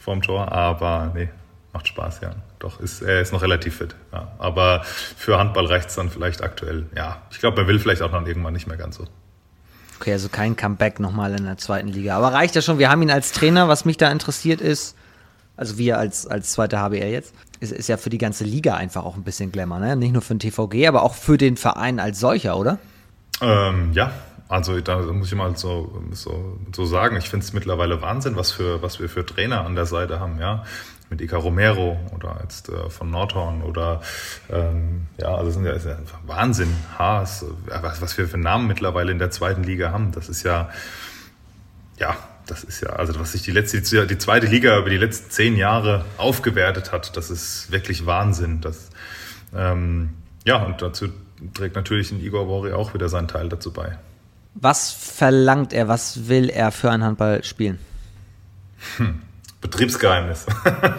[0.00, 1.28] vorm Tor, aber nee,
[1.72, 2.34] macht Spaß, ja.
[2.58, 3.94] Doch, ist, er ist noch relativ fit.
[4.12, 4.32] Ja.
[4.38, 6.86] Aber für Handball reicht es dann vielleicht aktuell.
[6.96, 9.06] Ja, ich glaube, er will vielleicht auch dann irgendwann nicht mehr ganz so.
[10.00, 12.16] Okay, also kein Comeback nochmal in der zweiten Liga.
[12.16, 12.78] Aber reicht ja schon.
[12.78, 13.68] Wir haben ihn als Trainer.
[13.68, 14.96] Was mich da interessiert ist,
[15.56, 19.04] also wir als, als zweite HBR jetzt, ist, ist ja für die ganze Liga einfach
[19.04, 19.78] auch ein bisschen Glamour.
[19.78, 19.96] Ne?
[19.96, 22.78] Nicht nur für den TVG, aber auch für den Verein als solcher, oder?
[23.40, 24.12] Ähm, ja,
[24.48, 28.50] also da muss ich mal so, so, so sagen, ich finde es mittlerweile Wahnsinn, was,
[28.52, 30.38] für, was wir für Trainer an der Seite haben.
[30.38, 30.64] Ja?
[31.14, 34.02] Mit Ica Romero oder jetzt äh, von Nordhorn oder
[34.50, 35.96] ähm, ja, also sind ja, ist ja
[36.26, 36.74] Wahnsinn.
[36.98, 37.46] Haas, äh,
[37.82, 40.70] was, was wir für Namen mittlerweile in der zweiten Liga haben, das ist ja,
[41.98, 45.30] ja, das ist ja, also was sich die letzte, die zweite Liga über die letzten
[45.30, 48.60] zehn Jahre aufgewertet hat, das ist wirklich Wahnsinn.
[48.60, 48.90] Das,
[49.54, 51.08] ähm, ja, und dazu
[51.54, 53.98] trägt natürlich ein Igor Wori auch wieder seinen Teil dazu bei.
[54.54, 57.78] Was verlangt er, was will er für ein Handball spielen?
[58.96, 59.22] Hm.
[59.64, 60.44] Betriebsgeheimnis.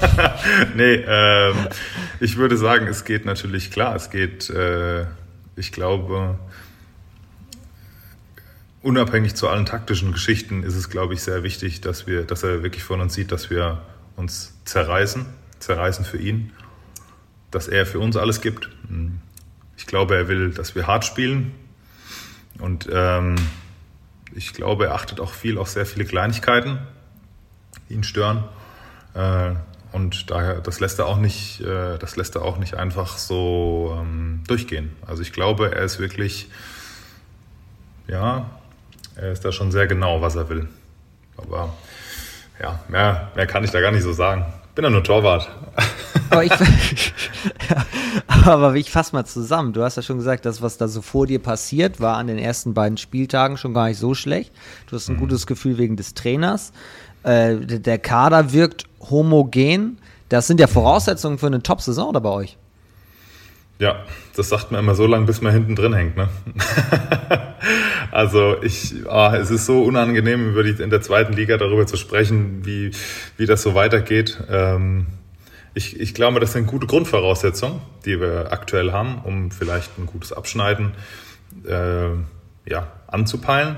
[0.76, 1.56] nee, ähm,
[2.20, 3.96] ich würde sagen, es geht natürlich klar.
[3.96, 5.06] Es geht, äh,
[5.56, 6.40] ich glaube,
[8.82, 12.64] unabhängig zu allen taktischen Geschichten ist es, glaube ich, sehr wichtig, dass wir, dass er
[12.64, 13.84] wirklich von uns sieht, dass wir
[14.16, 15.28] uns zerreißen,
[15.60, 16.52] zerreißen für ihn,
[17.52, 18.72] dass er für uns alles gibt.
[19.78, 21.52] Ich glaube, er will, dass wir hart spielen
[22.58, 23.36] und ähm,
[24.34, 26.80] ich glaube, er achtet auch viel auf sehr viele Kleinigkeiten,
[27.90, 28.44] ihn stören.
[29.14, 29.52] Äh,
[29.92, 33.98] und daher, das lässt er auch nicht, äh, das lässt er auch nicht einfach so
[34.00, 34.94] ähm, durchgehen.
[35.08, 36.50] Also ich glaube, er ist wirklich,
[38.08, 38.50] ja,
[39.16, 40.68] er ist da schon sehr genau, was er will.
[41.38, 41.74] Aber
[42.62, 44.46] ja, mehr, mehr kann ich da gar nicht so sagen.
[44.76, 45.50] Bin ja nur Torwart.
[46.30, 46.52] Aber ich,
[48.46, 49.72] aber ich fasse mal zusammen.
[49.72, 52.38] Du hast ja schon gesagt, das, was da so vor dir passiert, war an den
[52.38, 54.54] ersten beiden Spieltagen schon gar nicht so schlecht.
[54.88, 55.20] Du hast ein mhm.
[55.20, 56.74] gutes Gefühl wegen des Trainers.
[57.26, 59.98] Äh, der Kader wirkt homogen.
[60.30, 62.58] Das sind ja Voraussetzungen für eine Top-Saison da bei euch.
[63.80, 66.16] Ja, das sagt man immer so lange, bis man hinten drin hängt.
[66.16, 66.30] Ne?
[68.12, 72.92] also ich, ah, es ist so unangenehm, in der zweiten Liga darüber zu sprechen, wie,
[73.38, 74.38] wie das so weitergeht.
[74.50, 75.08] Ähm,
[75.74, 80.32] ich, ich glaube, das sind gute Grundvoraussetzungen, die wir aktuell haben, um vielleicht ein gutes
[80.32, 80.94] Abschneiden
[81.68, 82.12] äh,
[82.70, 83.76] ja, anzupeilen.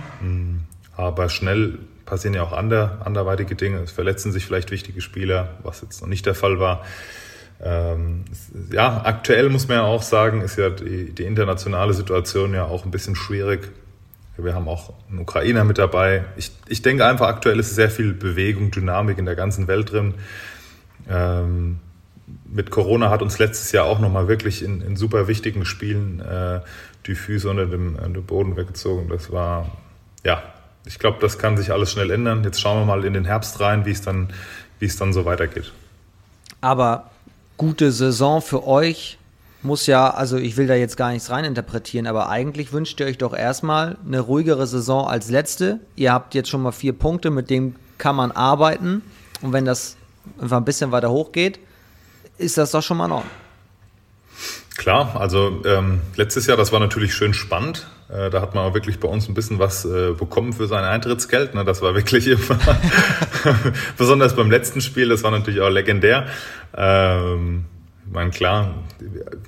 [0.95, 3.79] Aber schnell passieren ja auch ander, anderweitige Dinge.
[3.79, 6.83] Es verletzen sich vielleicht wichtige Spieler, was jetzt noch nicht der Fall war.
[7.61, 8.25] Ähm,
[8.71, 12.85] ja, aktuell muss man ja auch sagen, ist ja die, die internationale Situation ja auch
[12.85, 13.71] ein bisschen schwierig.
[14.37, 16.25] Wir haben auch einen Ukrainer mit dabei.
[16.35, 20.13] Ich, ich denke einfach, aktuell ist sehr viel Bewegung, Dynamik in der ganzen Welt drin.
[21.09, 21.79] Ähm,
[22.45, 26.61] mit Corona hat uns letztes Jahr auch nochmal wirklich in, in super wichtigen Spielen äh,
[27.07, 29.09] die Füße unter dem, unter dem Boden weggezogen.
[29.09, 29.71] Das war,
[30.23, 30.43] ja,
[30.87, 32.43] ich glaube, das kann sich alles schnell ändern.
[32.43, 34.29] Jetzt schauen wir mal in den Herbst rein, wie es dann,
[34.79, 35.71] wie es dann so weitergeht.
[36.61, 37.11] Aber
[37.57, 39.17] gute Saison für euch
[39.63, 43.17] muss ja, also ich will da jetzt gar nichts reininterpretieren, aber eigentlich wünscht ihr euch
[43.17, 45.79] doch erstmal eine ruhigere Saison als letzte.
[45.95, 49.01] Ihr habt jetzt schon mal vier Punkte, mit denen kann man arbeiten.
[49.41, 49.97] Und wenn das
[50.39, 51.59] einfach ein bisschen weiter hochgeht,
[52.37, 53.31] ist das doch schon mal in Ordnung.
[54.77, 57.87] Klar, also ähm, letztes Jahr, das war natürlich schön spannend.
[58.09, 60.83] Äh, da hat man auch wirklich bei uns ein bisschen was äh, bekommen für sein
[60.83, 61.55] Eintrittsgeld.
[61.55, 61.65] Ne?
[61.65, 62.59] Das war wirklich immer,
[63.97, 66.27] besonders beim letzten Spiel, das war natürlich auch legendär.
[66.75, 67.65] Ähm,
[68.05, 68.73] ich meine, klar,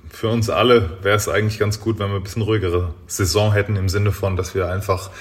[0.10, 3.78] für uns alle wäre es eigentlich ganz gut, wenn wir ein bisschen ruhigere Saison hätten,
[3.78, 5.12] im Sinne von, dass wir einfach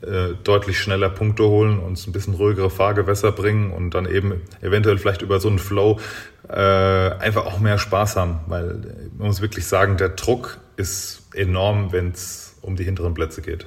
[0.00, 4.96] äh, deutlich schneller Punkte holen, uns ein bisschen ruhigere Fahrgewässer bringen und dann eben eventuell
[4.96, 6.00] vielleicht über so einen Flow
[6.48, 8.38] einfach auch mehr Spaß haben.
[8.46, 8.78] Weil
[9.18, 13.66] man muss wirklich sagen, der Druck ist enorm, wenn es um die hinteren Plätze geht.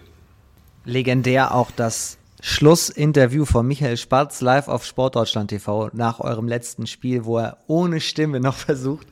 [0.85, 7.25] Legendär auch das Schlussinterview von Michael Spatz live auf Sportdeutschland TV nach eurem letzten Spiel,
[7.25, 9.07] wo er ohne Stimme noch versucht,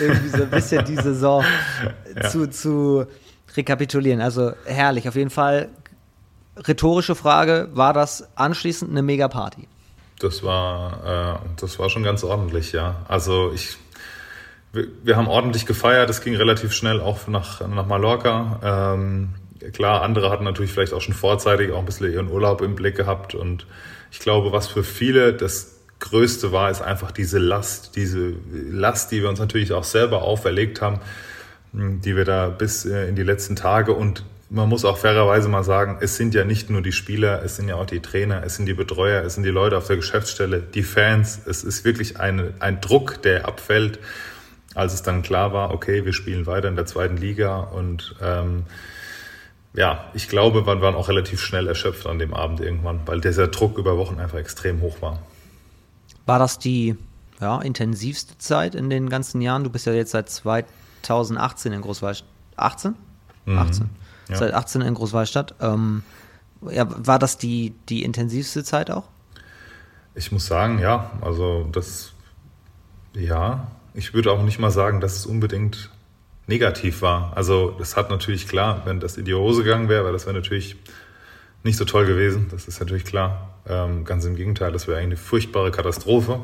[0.00, 1.44] irgendwie so ein bisschen die Saison
[2.14, 2.28] ja.
[2.28, 3.06] zu, zu
[3.56, 4.20] rekapitulieren.
[4.20, 5.68] Also herrlich, auf jeden Fall.
[6.56, 9.66] Rhetorische Frage, war das anschließend eine Mega-Party?
[10.18, 12.96] Das war, äh, das war schon ganz ordentlich, ja.
[13.08, 13.78] Also ich,
[14.72, 18.60] wir, wir, haben ordentlich gefeiert, es ging relativ schnell auch nach, nach Mallorca.
[18.62, 19.30] Ähm,
[19.72, 22.96] klar, andere hatten natürlich vielleicht auch schon vorzeitig auch ein bisschen ihren Urlaub im Blick
[22.96, 23.34] gehabt.
[23.34, 23.66] Und
[24.10, 29.22] ich glaube, was für viele das Größte war, ist einfach diese Last, diese Last, die
[29.22, 31.00] wir uns natürlich auch selber auferlegt haben,
[31.72, 35.62] die wir da bis äh, in die letzten Tage und man muss auch fairerweise mal
[35.62, 38.56] sagen, es sind ja nicht nur die Spieler, es sind ja auch die Trainer, es
[38.56, 41.40] sind die Betreuer, es sind die Leute auf der Geschäftsstelle, die Fans.
[41.46, 44.00] Es ist wirklich eine, ein Druck, der abfällt,
[44.74, 48.64] als es dann klar war, okay, wir spielen weiter in der zweiten Liga und ähm,
[49.72, 53.48] ja, ich glaube, wir waren auch relativ schnell erschöpft an dem Abend irgendwann, weil dieser
[53.48, 55.20] Druck über Wochen einfach extrem hoch war.
[56.26, 56.96] War das die
[57.40, 59.64] ja, intensivste Zeit in den ganzen Jahren?
[59.64, 62.28] Du bist ja jetzt seit 2018 in Großwallstadt.
[62.56, 62.94] 18?
[63.46, 63.58] Mhm.
[63.58, 63.90] 18.
[64.28, 64.36] Ja.
[64.36, 65.54] Seit 18 in Großwallstadt.
[65.60, 66.02] Ähm,
[66.68, 69.04] ja, war das die, die intensivste Zeit auch?
[70.14, 71.10] Ich muss sagen, ja.
[71.20, 72.12] Also das,
[73.14, 73.68] ja.
[73.94, 75.90] Ich würde auch nicht mal sagen, dass es unbedingt
[76.46, 77.36] negativ war.
[77.36, 80.76] Also das hat natürlich klar, wenn das in die Hose gegangen wäre, das wäre natürlich
[81.62, 82.48] nicht so toll gewesen.
[82.50, 83.50] Das ist natürlich klar.
[83.68, 86.40] Ähm, ganz im Gegenteil, das wäre eine furchtbare Katastrophe.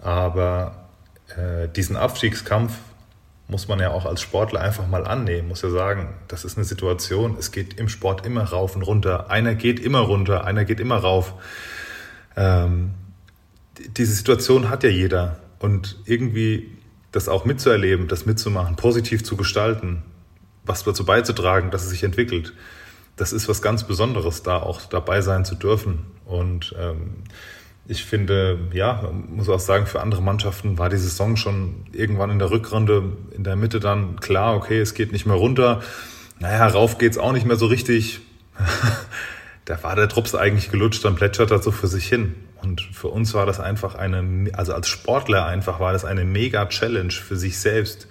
[0.00, 0.88] Aber
[1.36, 2.72] äh, diesen Abstiegskampf
[3.46, 6.64] muss man ja auch als Sportler einfach mal annehmen, muss ja sagen, das ist eine
[6.64, 9.30] Situation, es geht im Sport immer rauf und runter.
[9.30, 11.34] Einer geht immer runter, einer geht immer rauf.
[12.36, 12.94] Ähm,
[13.96, 15.36] diese Situation hat ja jeder.
[15.64, 16.76] Und irgendwie
[17.10, 20.02] das auch mitzuerleben, das mitzumachen, positiv zu gestalten,
[20.66, 22.52] was dazu beizutragen, dass es sich entwickelt.
[23.16, 26.04] Das ist was ganz Besonderes, da auch dabei sein zu dürfen.
[26.26, 27.22] Und ähm,
[27.88, 32.38] ich finde, ja, muss auch sagen, für andere Mannschaften war die Saison schon irgendwann in
[32.38, 35.80] der Rückrunde, in der Mitte dann klar, okay, es geht nicht mehr runter.
[36.40, 38.20] Naja, rauf geht's auch nicht mehr so richtig.
[39.64, 42.34] da war der Trups eigentlich gelutscht, dann plätschert er so für sich hin.
[42.64, 46.66] Und für uns war das einfach eine, also als Sportler einfach war das eine mega
[46.66, 48.08] Challenge für sich selbst,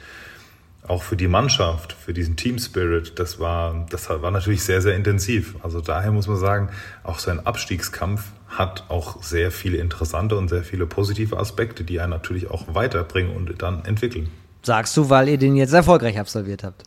[0.88, 3.18] auch für die Mannschaft, für diesen Team Spirit.
[3.18, 5.56] Das war, das war natürlich sehr, sehr intensiv.
[5.64, 6.70] Also daher muss man sagen,
[7.04, 12.00] auch so ein Abstiegskampf hat auch sehr viele interessante und sehr viele positive Aspekte, die
[12.00, 14.30] einen natürlich auch weiterbringen und dann entwickeln.
[14.62, 16.84] Sagst du, weil ihr den jetzt erfolgreich absolviert habt?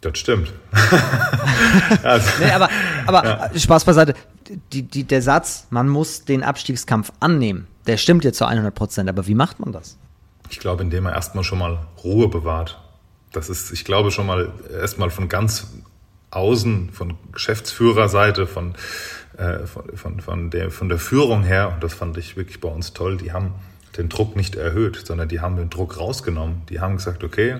[0.00, 0.52] Das stimmt.
[2.04, 2.68] also, nee, aber
[3.06, 3.58] aber ja.
[3.58, 4.14] Spaß beiseite.
[4.72, 9.08] Die, die, der Satz, man muss den Abstiegskampf annehmen, der stimmt jetzt zu 100 Prozent.
[9.08, 9.98] Aber wie macht man das?
[10.50, 12.80] Ich glaube, indem er erstmal schon mal Ruhe bewahrt.
[13.32, 15.66] Das ist, ich glaube, schon mal erstmal von ganz
[16.30, 18.74] außen, von Geschäftsführerseite, von,
[19.36, 22.68] äh, von, von, von, der, von der Führung her, und das fand ich wirklich bei
[22.68, 23.54] uns toll, die haben
[23.96, 26.62] den Druck nicht erhöht, sondern die haben den Druck rausgenommen.
[26.68, 27.58] Die haben gesagt, okay,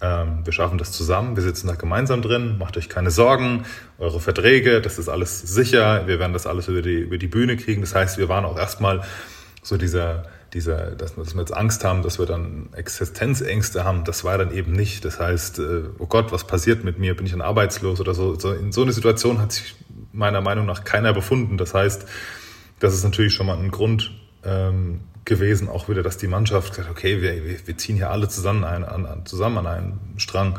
[0.00, 3.66] wir schaffen das zusammen, wir sitzen da gemeinsam drin, macht euch keine Sorgen,
[3.98, 7.58] eure Verträge, das ist alles sicher, wir werden das alles über die, über die Bühne
[7.58, 7.82] kriegen.
[7.82, 9.02] Das heißt, wir waren auch erstmal
[9.62, 14.38] so dieser, dieser, dass, wir jetzt Angst haben, dass wir dann Existenzängste haben, das war
[14.38, 15.04] dann eben nicht.
[15.04, 17.14] Das heißt, äh, oh Gott, was passiert mit mir?
[17.14, 18.32] Bin ich dann arbeitslos oder so?
[18.52, 19.76] in so eine Situation hat sich
[20.12, 21.56] meiner Meinung nach keiner befunden.
[21.56, 22.06] Das heißt,
[22.78, 24.12] das ist natürlich schon mal ein Grund,
[24.44, 28.64] ähm, gewesen, auch wieder, dass die Mannschaft gesagt okay, wir, wir ziehen hier alle zusammen,
[28.64, 30.58] ein, an, zusammen an einen Strang.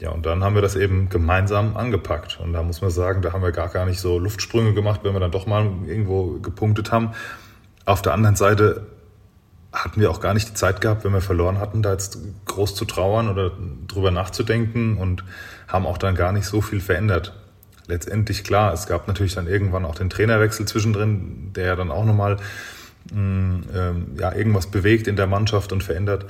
[0.00, 2.40] Ja, und dann haben wir das eben gemeinsam angepackt.
[2.40, 5.12] Und da muss man sagen, da haben wir gar, gar nicht so Luftsprünge gemacht, wenn
[5.12, 7.12] wir dann doch mal irgendwo gepunktet haben.
[7.84, 8.86] Auf der anderen Seite
[9.72, 12.74] hatten wir auch gar nicht die Zeit gehabt, wenn wir verloren hatten, da jetzt groß
[12.74, 13.52] zu trauern oder
[13.86, 15.22] drüber nachzudenken und
[15.68, 17.34] haben auch dann gar nicht so viel verändert.
[17.86, 22.04] Letztendlich klar, es gab natürlich dann irgendwann auch den Trainerwechsel zwischendrin, der ja dann auch
[22.04, 22.40] nochmal ähm,
[23.12, 26.26] ja, irgendwas bewegt in der Mannschaft und verändert.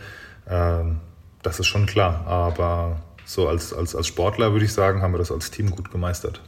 [0.48, 0.96] Ähm,
[1.42, 2.26] das ist schon klar.
[2.26, 5.90] Aber so als, als, als Sportler würde ich sagen, haben wir das als Team gut
[5.90, 6.40] gemeistert.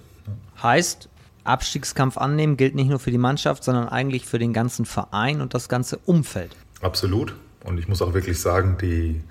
[0.63, 1.09] Heißt,
[1.45, 5.55] Abstiegskampf annehmen gilt nicht nur für die Mannschaft, sondern eigentlich für den ganzen Verein und
[5.55, 6.55] das ganze Umfeld.
[6.81, 7.35] Absolut.
[7.65, 9.23] Und ich muss auch wirklich sagen, die,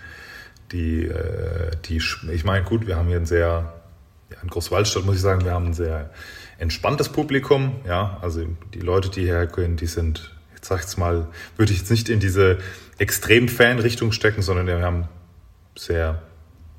[0.72, 3.74] die, äh, die ich meine, gut, wir haben hier ein sehr,
[4.30, 6.10] ja, in Großwaldstadt muss ich sagen, wir haben ein sehr
[6.58, 7.76] entspanntes Publikum.
[7.86, 12.10] Ja, also die Leute, die herkommen, die sind sag ich mal, würde ich jetzt nicht
[12.10, 12.60] in diese
[12.98, 15.08] Extrem-Fan-Richtung stecken, sondern wir haben
[15.78, 16.22] sehr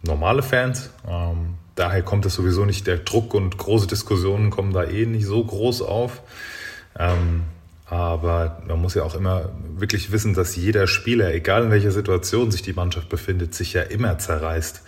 [0.02, 0.90] normale Fans.
[1.08, 5.26] Ähm, daher kommt es sowieso nicht, der Druck und große Diskussionen kommen da eh nicht
[5.26, 6.22] so groß auf.
[6.98, 7.42] Ähm,
[7.86, 12.50] aber man muss ja auch immer wirklich wissen, dass jeder Spieler, egal in welcher Situation
[12.50, 14.82] sich die Mannschaft befindet, sich ja immer zerreißt.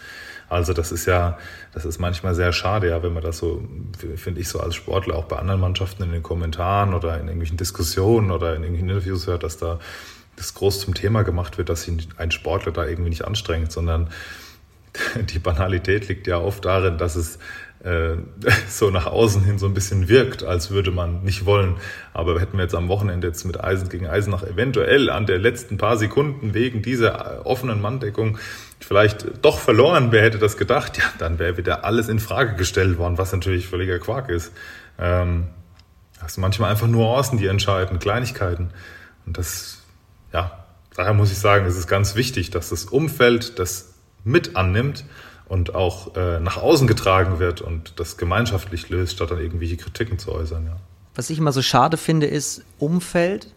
[0.49, 1.39] Also das ist ja,
[1.73, 3.67] das ist manchmal sehr schade, ja, wenn man das so,
[4.17, 7.57] finde ich so als Sportler auch bei anderen Mannschaften in den Kommentaren oder in irgendwelchen
[7.57, 9.79] Diskussionen oder in irgendwelchen Interviews hört, dass da
[10.37, 14.11] das groß zum Thema gemacht wird, dass sich ein Sportler da irgendwie nicht anstrengt, sondern
[15.33, 17.39] die Banalität liegt ja oft darin, dass es
[17.85, 18.17] äh,
[18.69, 21.77] so nach außen hin so ein bisschen wirkt, als würde man nicht wollen.
[22.13, 25.77] Aber hätten wir jetzt am Wochenende jetzt mit Eisen gegen Eisenach eventuell an der letzten
[25.77, 28.39] paar Sekunden wegen dieser offenen Manndeckung
[28.85, 30.99] vielleicht doch verloren, wer hätte das gedacht?
[30.99, 34.53] Ja, dann wäre wieder alles in Frage gestellt worden, was natürlich völliger Quark ist.
[34.99, 35.49] Ähm,
[36.21, 38.71] das sind manchmal einfach Nuancen, die entscheiden, Kleinigkeiten.
[39.27, 39.83] Und das,
[40.33, 40.65] ja,
[40.97, 43.95] daher muss ich sagen, es ist ganz wichtig, dass das Umfeld das
[44.25, 45.05] mit annimmt
[45.47, 50.19] und auch äh, nach außen getragen wird und das gemeinschaftlich löst, statt dann irgendwelche Kritiken
[50.19, 50.67] zu äußern.
[50.67, 50.77] Ja.
[51.15, 53.49] Was ich immer so schade finde, ist Umfeld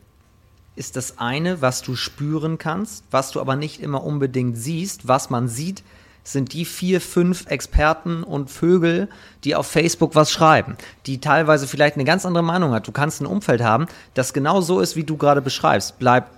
[0.78, 5.08] ist das eine, was du spüren kannst, was du aber nicht immer unbedingt siehst.
[5.08, 5.84] Was man sieht,
[6.24, 9.08] sind die vier, fünf Experten und Vögel,
[9.44, 12.88] die auf Facebook was schreiben, die teilweise vielleicht eine ganz andere Meinung hat.
[12.88, 16.00] Du kannst ein Umfeld haben, das genau so ist, wie du gerade beschreibst.
[16.00, 16.30] Bleib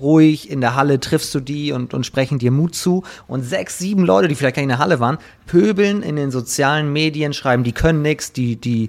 [0.00, 3.04] ruhig, in der Halle triffst du die und, und sprechen dir Mut zu.
[3.28, 6.30] Und sechs, sieben Leute, die vielleicht gar nicht in der Halle waren, pöbeln in den
[6.30, 8.88] sozialen Medien, schreiben, die können nichts, die, die,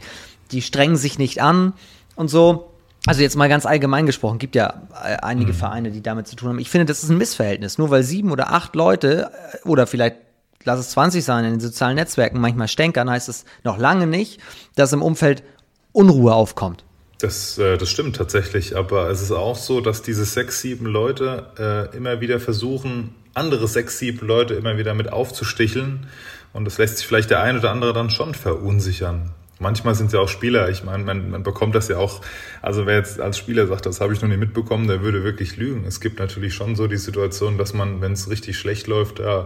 [0.52, 1.74] die strengen sich nicht an
[2.16, 2.72] und so.
[3.06, 5.58] Also jetzt mal ganz allgemein gesprochen, gibt ja äh, einige mhm.
[5.58, 6.60] Vereine, die damit zu tun haben.
[6.60, 7.78] Ich finde, das ist ein Missverhältnis.
[7.78, 9.32] Nur weil sieben oder acht Leute
[9.64, 10.18] äh, oder vielleicht
[10.64, 14.42] lass es 20 sein in den sozialen Netzwerken manchmal stänkern, heißt es noch lange nicht,
[14.76, 15.44] dass im Umfeld
[15.92, 16.84] Unruhe aufkommt.
[17.20, 21.92] Das, äh, das stimmt tatsächlich, aber es ist auch so, dass diese sechs, sieben Leute
[21.94, 26.08] äh, immer wieder versuchen, andere sechs, sieben Leute immer wieder mit aufzusticheln.
[26.52, 29.32] Und das lässt sich vielleicht der eine oder andere dann schon verunsichern.
[29.60, 30.70] Manchmal sind es ja auch Spieler.
[30.70, 32.22] Ich meine, man, man bekommt das ja auch.
[32.62, 35.56] Also wer jetzt als Spieler sagt, das habe ich noch nie mitbekommen, der würde wirklich
[35.56, 35.86] lügen.
[35.86, 39.46] Es gibt natürlich schon so die Situation, dass man, wenn es richtig schlecht läuft, ja,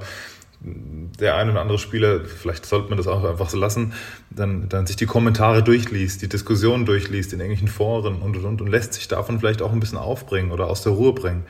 [0.61, 3.93] der ein oder andere Spieler, vielleicht sollte man das auch einfach so lassen,
[4.29, 8.61] dann, dann sich die Kommentare durchliest, die Diskussionen durchliest in irgendwelchen Foren und, und, und,
[8.61, 11.45] und lässt sich davon vielleicht auch ein bisschen aufbringen oder aus der Ruhe bringen.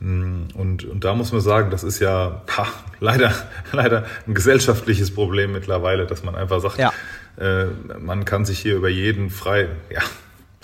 [0.00, 2.66] Und, und da muss man sagen, das ist ja ha,
[3.00, 3.32] leider,
[3.72, 6.92] leider ein gesellschaftliches Problem mittlerweile, dass man einfach sagt, ja
[7.38, 7.64] äh,
[7.98, 10.02] man kann sich hier über jeden frei, ja,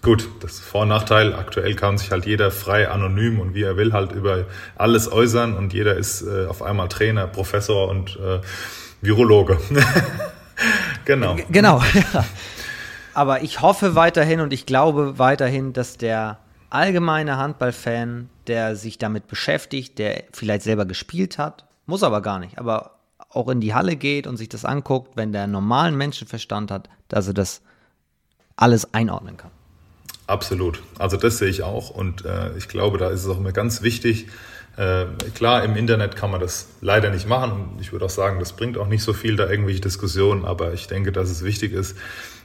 [0.02, 1.35] Gut, das Vor- und Nachteil.
[1.35, 5.54] Aktuell kann sich halt jeder frei, anonym und wie er will halt über alles äußern
[5.54, 8.40] und jeder ist äh, auf einmal Trainer, Professor und äh,
[9.02, 9.59] Virologe.
[11.04, 11.37] genau.
[11.50, 11.83] Genau,
[12.14, 12.24] ja.
[13.12, 16.38] Aber ich hoffe weiterhin und ich glaube weiterhin, dass der
[16.70, 22.59] allgemeine Handballfan, der sich damit beschäftigt, der vielleicht selber gespielt hat, muss aber gar nicht,
[22.59, 22.99] aber
[23.30, 27.28] auch in die Halle geht und sich das anguckt, wenn der normalen Menschenverstand hat, dass
[27.28, 27.62] er das
[28.56, 29.50] alles einordnen kann.
[30.26, 30.82] Absolut.
[30.98, 33.82] Also das sehe ich auch und äh, ich glaube, da ist es auch immer ganz
[33.82, 34.26] wichtig.
[34.76, 38.52] Äh, klar, im Internet kann man das leider nicht machen ich würde auch sagen, das
[38.52, 41.96] bringt auch nicht so viel da irgendwelche Diskussionen, aber ich denke, dass es wichtig ist,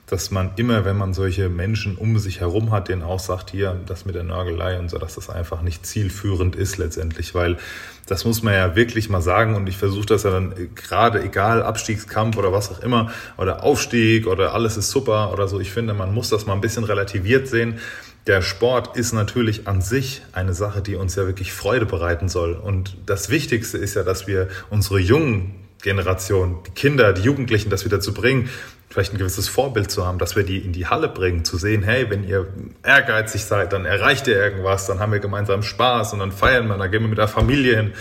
[0.07, 3.79] dass man immer, wenn man solche Menschen um sich herum hat, denen auch sagt, hier,
[3.87, 7.57] das mit der Nörgelei und so, dass das einfach nicht zielführend ist letztendlich, weil
[8.05, 11.63] das muss man ja wirklich mal sagen und ich versuche das ja dann gerade, egal
[11.63, 15.95] Abstiegskampf oder was auch immer oder Aufstieg oder alles ist super oder so, ich finde,
[15.95, 17.79] man muss das mal ein bisschen relativiert sehen.
[18.27, 22.53] Der Sport ist natürlich an sich eine Sache, die uns ja wirklich Freude bereiten soll
[22.53, 27.85] und das Wichtigste ist ja, dass wir unsere jungen Generation, die Kinder, die Jugendlichen, das
[27.85, 28.49] wieder zu bringen,
[28.89, 31.83] vielleicht ein gewisses Vorbild zu haben, dass wir die in die Halle bringen, zu sehen,
[31.83, 32.47] hey, wenn ihr
[32.83, 36.77] ehrgeizig seid, dann erreicht ihr irgendwas, dann haben wir gemeinsam Spaß und dann feiern wir,
[36.77, 37.93] dann gehen wir mit der Familie hin.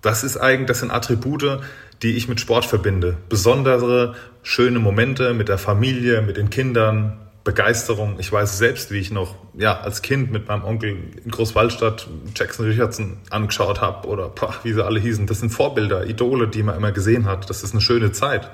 [0.00, 1.60] Das ist eigentlich, das sind Attribute,
[2.02, 3.16] die ich mit Sport verbinde.
[3.28, 8.16] Besondere, schöne Momente mit der Familie, mit den Kindern, Begeisterung.
[8.18, 12.66] Ich weiß selbst, wie ich noch ja, als Kind mit meinem Onkel in Großwaldstadt Jackson
[12.66, 15.26] Richardson angeschaut habe oder boah, wie sie alle hießen.
[15.26, 17.50] Das sind Vorbilder, Idole, die man immer gesehen hat.
[17.50, 18.50] Das ist eine schöne Zeit.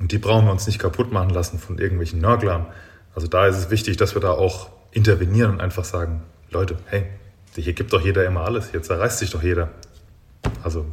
[0.00, 2.66] Und die brauchen wir uns nicht kaputt machen lassen von irgendwelchen Nörglern.
[3.14, 7.06] Also da ist es wichtig, dass wir da auch intervenieren und einfach sagen, Leute, hey,
[7.54, 9.70] hier gibt doch jeder immer alles, jetzt erreicht sich doch jeder.
[10.64, 10.86] Also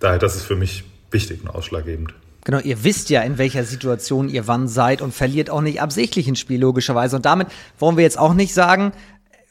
[0.00, 2.12] daher, das ist für mich wichtig und ausschlaggebend.
[2.46, 6.28] Genau, ihr wisst ja, in welcher Situation ihr wann seid und verliert auch nicht absichtlich
[6.28, 7.16] ein Spiel, logischerweise.
[7.16, 7.48] Und damit
[7.80, 8.92] wollen wir jetzt auch nicht sagen,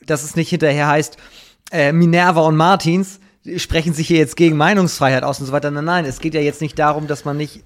[0.05, 1.17] dass es nicht hinterher heißt,
[1.73, 3.19] äh, Minerva und Martins
[3.58, 5.71] sprechen sich hier jetzt gegen Meinungsfreiheit aus und so weiter.
[5.71, 7.65] Nein, nein, es geht ja jetzt nicht darum, dass man nicht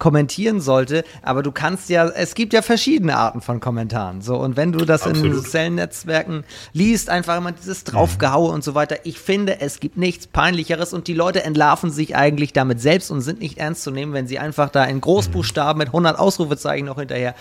[0.00, 4.22] kommentieren sollte, aber du kannst ja, es gibt ja verschiedene Arten von Kommentaren.
[4.22, 5.26] So, und wenn du das Absolut.
[5.26, 8.54] in sozialen Netzwerken liest, einfach immer dieses Draufgehaue mhm.
[8.54, 12.52] und so weiter, ich finde, es gibt nichts Peinlicheres und die Leute entlarven sich eigentlich
[12.52, 15.88] damit selbst und sind nicht ernst zu nehmen, wenn sie einfach da in Großbuchstaben mit
[15.88, 17.36] 100 Ausrufezeichen noch hinterher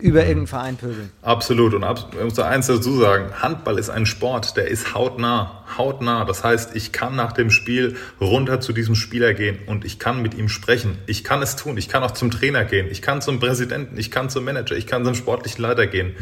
[0.00, 1.10] über irgendeinen Verein pöbeln.
[1.22, 1.74] Absolut.
[1.74, 6.24] Und ich muss da eins dazu sagen, Handball ist ein Sport, der ist hautnah, hautnah.
[6.24, 10.22] Das heißt, ich kann nach dem Spiel runter zu diesem Spieler gehen und ich kann
[10.22, 10.98] mit ihm sprechen.
[11.06, 11.76] Ich kann es tun.
[11.76, 12.86] Ich kann auch zum Trainer gehen.
[12.90, 13.98] Ich kann zum Präsidenten.
[13.98, 14.76] Ich kann zum Manager.
[14.76, 16.14] Ich kann zum sportlichen Leiter gehen.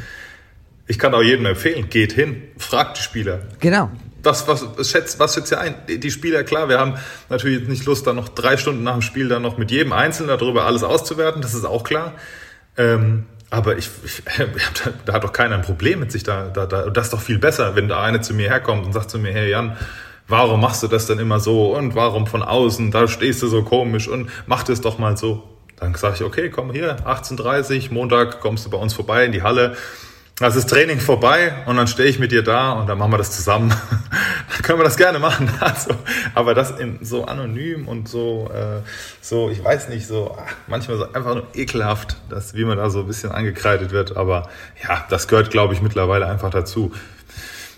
[0.88, 3.40] Ich kann auch jedem empfehlen, geht hin, fragt die Spieler.
[3.58, 3.90] Genau.
[4.22, 5.74] Was, was, was, schätzt, was schätzt ihr ein?
[5.88, 6.94] Die Spieler, klar, wir haben
[7.28, 10.28] natürlich nicht Lust, da noch drei Stunden nach dem Spiel dann noch mit jedem Einzelnen
[10.28, 12.14] darüber alles auszuwerten, das ist auch klar.
[12.76, 14.22] Ähm, aber ich, ich
[14.84, 16.90] da, da, hat doch keiner ein Problem mit sich da, da, da.
[16.90, 19.32] Das ist doch viel besser, wenn da eine zu mir herkommt und sagt zu mir,
[19.32, 19.76] hey Jan,
[20.28, 21.76] warum machst du das denn immer so?
[21.76, 22.90] Und warum von außen?
[22.90, 25.44] Da stehst du so komisch und mach das doch mal so.
[25.78, 29.42] Dann sage ich, okay, komm hier, 18.30 Montag kommst du bei uns vorbei in die
[29.42, 29.76] Halle
[30.38, 33.16] das ist Training vorbei und dann stehe ich mit dir da und dann machen wir
[33.16, 33.70] das zusammen.
[34.52, 35.50] dann können wir das gerne machen.
[35.60, 35.92] Also,
[36.34, 38.82] aber das in, so anonym und so, äh,
[39.22, 42.90] so, ich weiß nicht, so ach, manchmal so einfach nur ekelhaft, dass, wie man da
[42.90, 44.16] so ein bisschen angekreidet wird.
[44.16, 44.48] Aber
[44.82, 46.92] ja, das gehört, glaube ich, mittlerweile einfach dazu.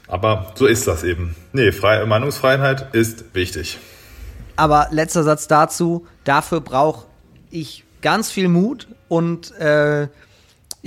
[0.09, 1.37] Aber so ist das eben.
[1.53, 3.79] Nee, Freie, Meinungsfreiheit ist wichtig.
[4.57, 7.07] Aber letzter Satz dazu, dafür brauche
[7.51, 10.09] ich ganz viel Mut und äh,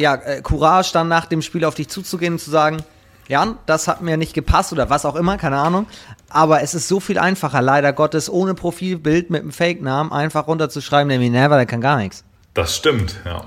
[0.02, 2.84] ja, äh, Courage dann nach dem Spiel auf dich zuzugehen und zu sagen,
[3.28, 5.88] Jan, das hat mir nicht gepasst oder was auch immer, keine Ahnung.
[6.30, 11.08] Aber es ist so viel einfacher, leider Gottes, ohne Profilbild mit einem Fake-Namen einfach runterzuschreiben,
[11.08, 12.26] der Minerva, der kann gar nichts.
[12.54, 13.46] Das stimmt, ja.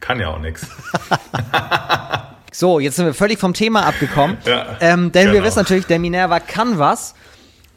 [0.00, 0.66] Kann ja auch nichts.
[2.52, 4.38] so, jetzt sind wir völlig vom Thema abgekommen.
[4.46, 5.34] Ja, ähm, denn genau.
[5.34, 7.14] wir wissen natürlich, der Minerva kann was.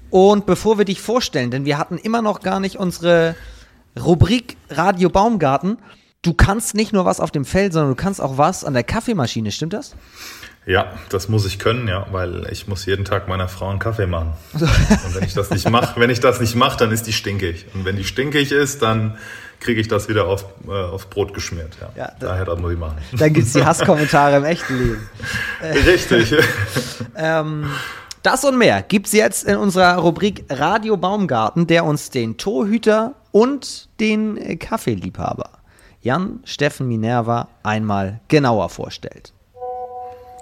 [0.09, 3.35] Und bevor wir dich vorstellen, denn wir hatten immer noch gar nicht unsere
[3.99, 5.77] Rubrik Radio Baumgarten,
[6.21, 8.83] du kannst nicht nur was auf dem Feld, sondern du kannst auch was an der
[8.83, 9.95] Kaffeemaschine, stimmt das?
[10.67, 14.05] Ja, das muss ich können, ja, weil ich muss jeden Tag meiner Frau einen Kaffee
[14.05, 14.33] machen.
[14.53, 17.65] Und wenn ich das nicht mache, wenn ich das nicht mache, dann ist die stinkig.
[17.73, 19.17] Und wenn die stinkig ist, dann
[19.59, 21.77] kriege ich das wieder auf, äh, aufs Brot geschmiert.
[21.81, 21.89] Ja.
[21.95, 22.97] ja Daher das muss ich machen.
[23.11, 25.09] Dann gibt es die Hasskommentare im echten Leben.
[25.87, 26.35] Richtig.
[27.15, 27.71] ähm,
[28.21, 33.15] das und mehr gibt es jetzt in unserer Rubrik Radio Baumgarten, der uns den Torhüter
[33.31, 35.60] und den Kaffeeliebhaber
[36.03, 39.33] Jan Steffen Minerva einmal genauer vorstellt.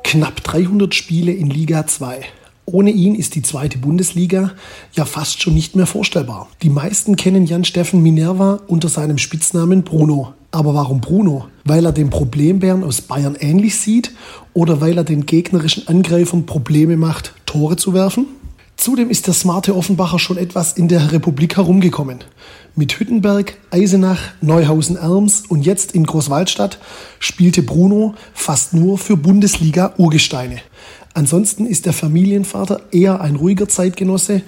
[0.06, 2.22] Knapp 300 Spiele in Liga 2.
[2.66, 4.52] Ohne ihn ist die zweite Bundesliga
[4.94, 6.48] ja fast schon nicht mehr vorstellbar.
[6.62, 10.34] Die meisten kennen Jan Steffen Minerva unter seinem Spitznamen Bruno.
[10.52, 11.48] Aber warum Bruno?
[11.66, 14.14] Weil er den Problembären aus Bayern ähnlich sieht
[14.54, 18.28] oder weil er den gegnerischen Angreifern Probleme macht, Tore zu werfen?
[18.80, 22.20] Zudem ist der smarte Offenbacher schon etwas in der Republik herumgekommen.
[22.78, 26.80] Mit Hüttenberg, Eisenach, Neuhausen-Erms und jetzt in Großwaldstadt
[27.20, 30.62] spielte Bruno fast nur für Bundesliga-Urgesteine.
[31.14, 34.44] Ansonsten ist der Familienvater eher ein ruhiger Zeitgenosse,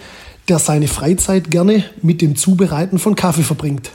[0.47, 3.91] der seine Freizeit gerne mit dem Zubereiten von Kaffee verbringt.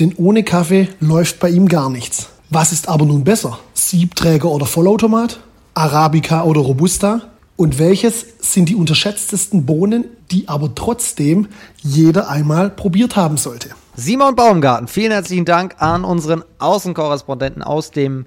[0.00, 2.30] Denn ohne Kaffee läuft bei ihm gar nichts.
[2.48, 3.58] Was ist aber nun besser?
[3.74, 5.40] Siebträger oder Vollautomat?
[5.74, 7.33] Arabica oder Robusta?
[7.56, 11.48] Und welches sind die unterschätztesten Bohnen, die aber trotzdem
[11.82, 13.70] jeder einmal probiert haben sollte?
[13.94, 18.26] Simon Baumgarten, vielen herzlichen Dank an unseren Außenkorrespondenten aus dem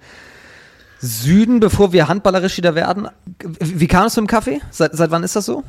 [1.00, 3.10] Süden, bevor wir handballerisch wieder werden.
[3.60, 4.62] Wie kam es mit dem Kaffee?
[4.72, 5.64] Seit, seit wann ist das so?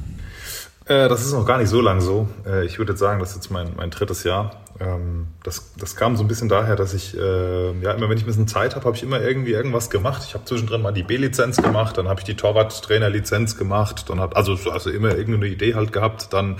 [0.88, 2.28] Äh, das ist noch gar nicht so lang so.
[2.46, 4.62] Äh, ich würde jetzt sagen, das ist jetzt mein, mein drittes Jahr.
[4.80, 8.24] Ähm, das, das kam so ein bisschen daher, dass ich, äh, ja, immer wenn ich
[8.24, 10.22] ein bisschen Zeit habe, habe ich immer irgendwie irgendwas gemacht.
[10.26, 14.34] Ich habe zwischendrin mal die B-Lizenz gemacht, dann habe ich die Torwarttrainer-Lizenz gemacht, dann hat
[14.34, 16.32] also, also immer irgendeine Idee halt gehabt.
[16.32, 16.56] Dann,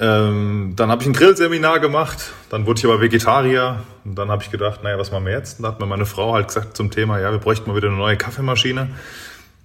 [0.00, 4.42] ähm, dann habe ich ein Grillseminar gemacht, dann wurde ich aber Vegetarier und dann habe
[4.42, 5.58] ich gedacht, naja, was machen wir jetzt?
[5.58, 7.88] Und dann hat mir meine Frau halt gesagt zum Thema, ja, wir bräuchten mal wieder
[7.88, 8.88] eine neue Kaffeemaschine.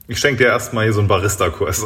[0.07, 1.85] Ich schenke dir erstmal hier so einen Barista-Kurs.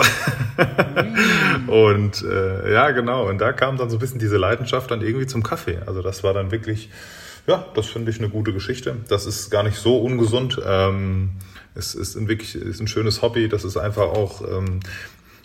[1.67, 3.29] und äh, ja, genau.
[3.29, 5.77] Und da kam dann so ein bisschen diese Leidenschaft dann irgendwie zum Kaffee.
[5.85, 6.89] Also das war dann wirklich,
[7.45, 8.95] ja, das finde ich eine gute Geschichte.
[9.07, 10.59] Das ist gar nicht so ungesund.
[10.65, 11.33] Ähm,
[11.75, 13.49] es ist ein wirklich ist ein schönes Hobby.
[13.49, 14.79] Das ist einfach auch ähm,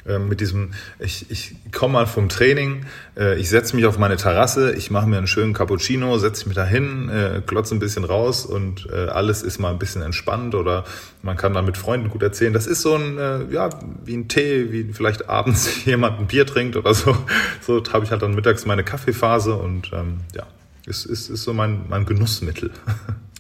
[0.05, 2.87] mit diesem, ich, ich komme mal vom Training,
[3.17, 6.57] äh, ich setze mich auf meine Terrasse, ich mache mir einen schönen Cappuccino, setze mich
[6.57, 10.55] da hin, äh, klotze ein bisschen raus und äh, alles ist mal ein bisschen entspannt
[10.55, 10.85] oder
[11.23, 12.53] man kann dann mit Freunden gut erzählen.
[12.53, 13.71] Das ist so ein, äh, ja,
[14.05, 17.17] wie ein Tee, wie vielleicht abends jemand ein Bier trinkt oder so.
[17.61, 20.47] So habe ich halt dann mittags meine Kaffeephase und ähm, ja,
[20.87, 22.71] ist, ist, ist so mein, mein Genussmittel.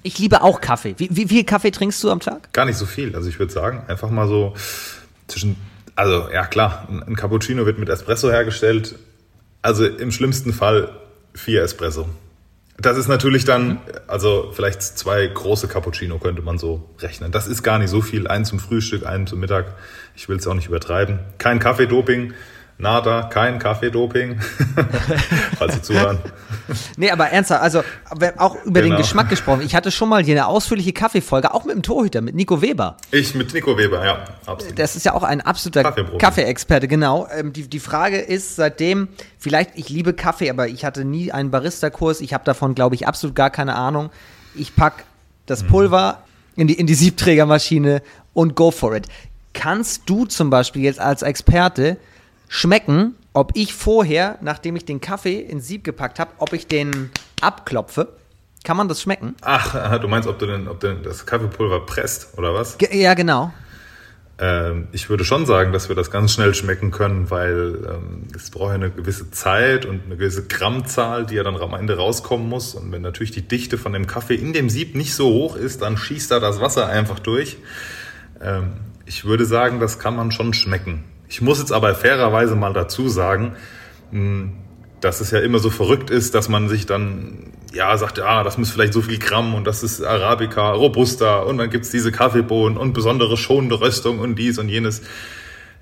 [0.04, 0.96] Ich liebe auch Kaffee.
[0.98, 2.52] Wie, wie viel Kaffee trinkst du am Tag?
[2.52, 3.14] Gar nicht so viel.
[3.14, 4.52] Also ich würde sagen, einfach mal so
[5.28, 5.54] zwischen
[5.96, 8.96] also ja klar, ein Cappuccino wird mit Espresso hergestellt.
[9.62, 10.90] Also im schlimmsten Fall
[11.34, 12.08] vier Espresso.
[12.78, 17.30] Das ist natürlich dann, also vielleicht zwei große Cappuccino könnte man so rechnen.
[17.30, 18.26] Das ist gar nicht so viel.
[18.26, 19.74] Einen zum Frühstück, einen zum Mittag.
[20.16, 21.20] Ich will es auch nicht übertreiben.
[21.38, 22.34] Kein Kaffeedoping.
[22.78, 24.40] Nada, kein Kaffeedoping,
[25.58, 26.18] falls Sie zuhören.
[26.96, 27.82] Nee, aber ernsthaft, also
[28.38, 28.96] auch über genau.
[28.96, 29.62] den Geschmack gesprochen.
[29.64, 32.96] Ich hatte schon mal hier eine ausführliche Kaffeefolge, auch mit dem Torhüter, mit Nico Weber.
[33.10, 34.78] Ich mit Nico Weber, ja, absolut.
[34.78, 37.28] Das ist ja auch ein absoluter Kaffeeexperte, genau.
[37.32, 39.08] Ähm, die, die Frage ist seitdem,
[39.38, 42.20] vielleicht, ich liebe Kaffee, aber ich hatte nie einen Barista-Kurs.
[42.20, 44.10] Ich habe davon, glaube ich, absolut gar keine Ahnung.
[44.54, 45.04] Ich packe
[45.46, 45.68] das mhm.
[45.68, 46.22] Pulver
[46.56, 48.02] in die, in die Siebträgermaschine
[48.34, 49.06] und go for it.
[49.52, 51.98] Kannst du zum Beispiel jetzt als Experte
[52.52, 57.10] schmecken, ob ich vorher, nachdem ich den Kaffee ins Sieb gepackt habe, ob ich den
[57.40, 58.08] abklopfe.
[58.62, 59.34] Kann man das schmecken?
[59.40, 62.76] Ach, du meinst, ob du, denn, ob du das Kaffeepulver presst oder was?
[62.76, 63.54] Ge ja, genau.
[64.38, 68.50] Ähm, ich würde schon sagen, dass wir das ganz schnell schmecken können, weil ähm, es
[68.50, 72.50] braucht ja eine gewisse Zeit und eine gewisse Grammzahl, die ja dann am Ende rauskommen
[72.50, 72.74] muss.
[72.74, 75.80] Und wenn natürlich die Dichte von dem Kaffee in dem Sieb nicht so hoch ist,
[75.80, 77.56] dann schießt da das Wasser einfach durch.
[78.42, 78.74] Ähm,
[79.06, 81.04] ich würde sagen, das kann man schon schmecken.
[81.32, 83.56] Ich muss jetzt aber fairerweise mal dazu sagen,
[84.10, 84.52] hm,
[85.00, 88.58] dass es ja immer so verrückt ist, dass man sich dann ja sagt, ja, das
[88.58, 92.76] muss vielleicht so viel Gramm und das ist Arabica, Robusta und dann gibt's diese Kaffeebohnen
[92.76, 95.00] und besondere schonende Röstung und dies und jenes.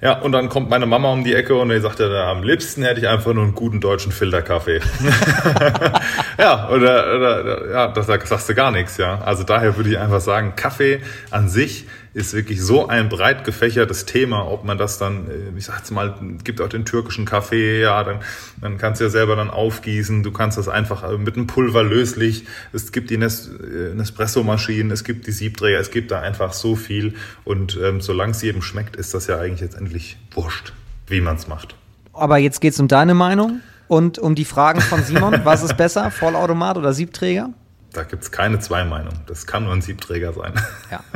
[0.01, 2.85] Ja, und dann kommt meine Mama um die Ecke und die sagt ja, am liebsten
[2.85, 4.79] hätte ich einfach nur einen guten deutschen Filterkaffee.
[6.39, 9.21] ja, oder, oder ja, das sagst du gar nichts, ja.
[9.23, 11.01] Also daher würde ich einfach sagen, Kaffee
[11.33, 15.67] an sich ist wirklich so ein breit gefächertes Thema, ob man das dann, äh, ich
[15.67, 18.19] sag's mal, gibt auch den türkischen Kaffee, ja, dann,
[18.61, 21.83] dann kannst du ja selber dann aufgießen, du kannst das einfach äh, mit einem Pulver
[21.83, 26.53] löslich, es gibt die Nes äh, Nespresso-Maschinen, es gibt die Siebträger, es gibt da einfach
[26.53, 30.73] so viel und ähm, solange es jedem schmeckt, ist das ja eigentlich jetzt endlich wurscht,
[31.07, 31.77] wie man es macht.
[32.13, 35.41] Aber jetzt geht's um deine Meinung und um die Fragen von Simon.
[35.45, 37.51] Was ist besser, Vollautomat oder Siebträger?
[37.93, 39.21] Da gibt es keine zwei Meinungen.
[39.27, 40.55] Das kann nur ein Siebträger sein.
[40.91, 41.01] Ja.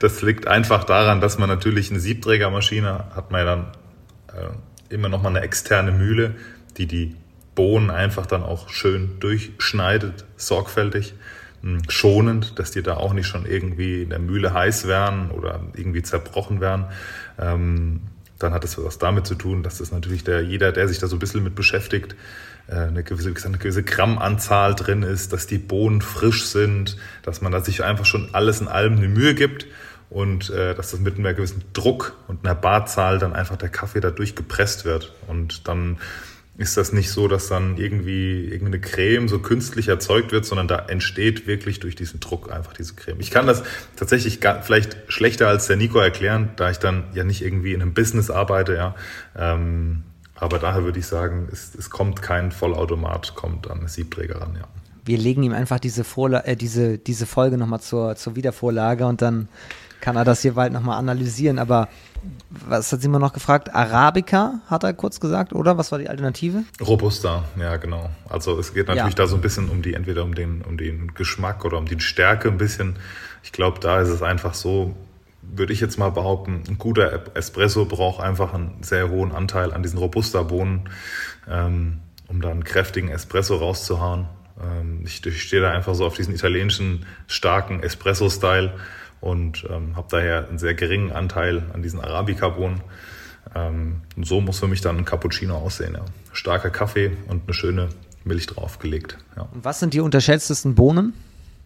[0.00, 3.66] Das liegt einfach daran, dass man natürlich eine Siebträgermaschine hat man ja dann
[4.36, 6.34] äh, immer noch mal eine externe Mühle,
[6.76, 7.16] die die
[7.54, 11.14] Bohnen einfach dann auch schön durchschneidet, sorgfältig,
[11.62, 15.30] mh, hm, schonend, dass die da auch nicht schon irgendwie in der Mühle heiß werden
[15.30, 16.86] oder irgendwie zerbrochen werden.
[17.38, 18.00] Ähm,
[18.38, 21.06] dann hat es was damit zu tun, dass das natürlich der, jeder, der sich da
[21.06, 22.16] so ein bisschen mit beschäftigt,
[22.68, 27.60] eine gewisse, eine gewisse Grammanzahl drin ist, dass die Bohnen frisch sind, dass man da
[27.60, 29.66] sich einfach schon alles in allem eine Mühe gibt
[30.10, 34.00] und äh, dass das mit einem gewissen Druck und einer Barzahl dann einfach der Kaffee
[34.00, 35.12] dadurch gepresst wird.
[35.26, 35.98] Und dann
[36.56, 40.78] ist das nicht so, dass dann irgendwie irgendeine Creme so künstlich erzeugt wird, sondern da
[40.86, 43.18] entsteht wirklich durch diesen Druck einfach diese Creme.
[43.18, 43.64] Ich kann das
[43.96, 47.82] tatsächlich gar, vielleicht schlechter als der Nico erklären, da ich dann ja nicht irgendwie in
[47.82, 48.94] einem Business arbeite, ja.
[49.36, 50.04] Ähm,
[50.44, 54.68] aber daher würde ich sagen, es, es kommt kein Vollautomat, kommt an Siebträger ran, ja.
[55.06, 59.20] Wir legen ihm einfach diese, Vorla äh, diese, diese Folge nochmal zur, zur Wiedervorlage und
[59.20, 59.48] dann
[60.00, 61.58] kann er das hier bald nochmal analysieren.
[61.58, 61.88] Aber
[62.50, 63.74] was hat Simon noch gefragt?
[63.74, 65.78] Arabica, hat er kurz gesagt, oder?
[65.78, 66.64] Was war die Alternative?
[66.80, 68.10] Robusta, ja, genau.
[68.28, 69.24] Also es geht natürlich ja.
[69.24, 71.98] da so ein bisschen um die, entweder um den, um den Geschmack oder um die
[72.00, 72.96] Stärke ein bisschen.
[73.42, 74.94] Ich glaube, da ist es einfach so,
[75.52, 79.82] würde ich jetzt mal behaupten, ein guter Espresso braucht einfach einen sehr hohen Anteil an
[79.82, 80.88] diesen Robusta-Bohnen,
[81.48, 84.26] ähm, um da einen kräftigen Espresso rauszuhauen.
[84.62, 88.74] Ähm, ich, ich stehe da einfach so auf diesen italienischen starken Espresso-Style
[89.20, 92.80] und ähm, habe daher einen sehr geringen Anteil an diesen Arabica-Bohnen.
[93.54, 95.94] Ähm, und so muss für mich dann ein Cappuccino aussehen.
[95.94, 96.04] Ja.
[96.32, 97.88] Starker Kaffee und eine schöne
[98.24, 99.18] Milch draufgelegt.
[99.36, 99.48] Ja.
[99.52, 101.14] Was sind die unterschätztesten Bohnen?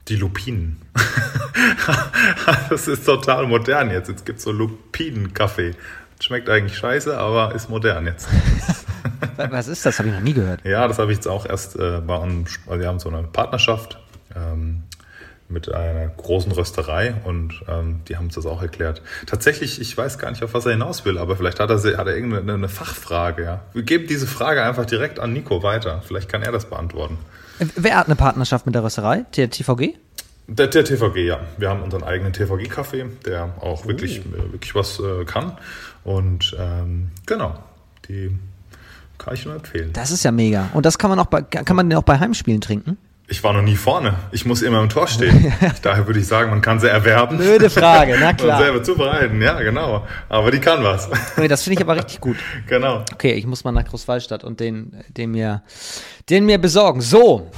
[0.08, 0.80] Die Lupinen.
[2.70, 4.08] das ist total modern jetzt.
[4.08, 5.74] Jetzt gibt es so Lupinen-Kaffee.
[6.20, 8.28] Schmeckt eigentlich scheiße, aber ist modern jetzt.
[9.36, 9.98] Was ist das?
[9.98, 10.64] Habe ich noch nie gehört.
[10.64, 13.22] Ja, das habe ich jetzt auch erst äh, bei einem, also wir haben so eine
[13.24, 13.98] Partnerschaft.
[14.34, 14.82] Ähm,
[15.48, 19.02] mit einer großen Rösterei und ähm, die haben uns das auch erklärt.
[19.26, 22.06] Tatsächlich, ich weiß gar nicht, auf was er hinaus will, aber vielleicht hat er, hat
[22.06, 23.44] er irgendeine Fachfrage.
[23.44, 23.60] Ja?
[23.72, 26.02] Wir geben diese Frage einfach direkt an Nico weiter.
[26.06, 27.18] Vielleicht kann er das beantworten.
[27.76, 29.24] Wer hat eine Partnerschaft mit der Rösterei?
[29.36, 29.94] Der TVG?
[30.46, 31.40] Der, der TVG, ja.
[31.56, 33.88] Wir haben unseren eigenen TVG-Café, der auch oh.
[33.88, 35.58] wirklich, äh, wirklich was äh, kann.
[36.04, 37.58] Und ähm, genau,
[38.08, 38.34] die
[39.18, 39.92] kann ich nur empfehlen.
[39.92, 40.70] Das ist ja mega.
[40.72, 42.96] Und das kann man auch bei, kann man den auch bei Heimspielen trinken?
[43.30, 44.14] Ich war noch nie vorne.
[44.32, 45.52] Ich muss immer im Tor stehen.
[45.82, 47.36] Daher würde ich sagen, man kann sie erwerben.
[47.36, 48.56] Blöde Frage, na klar.
[48.58, 50.06] Und selber zubereiten, ja, genau.
[50.30, 51.10] Aber die kann was.
[51.36, 52.36] Okay, das finde ich aber richtig gut.
[52.66, 53.04] Genau.
[53.12, 55.62] Okay, ich muss mal nach Großwallstadt und den, den mir,
[56.30, 57.00] den mir besorgen.
[57.02, 57.50] So.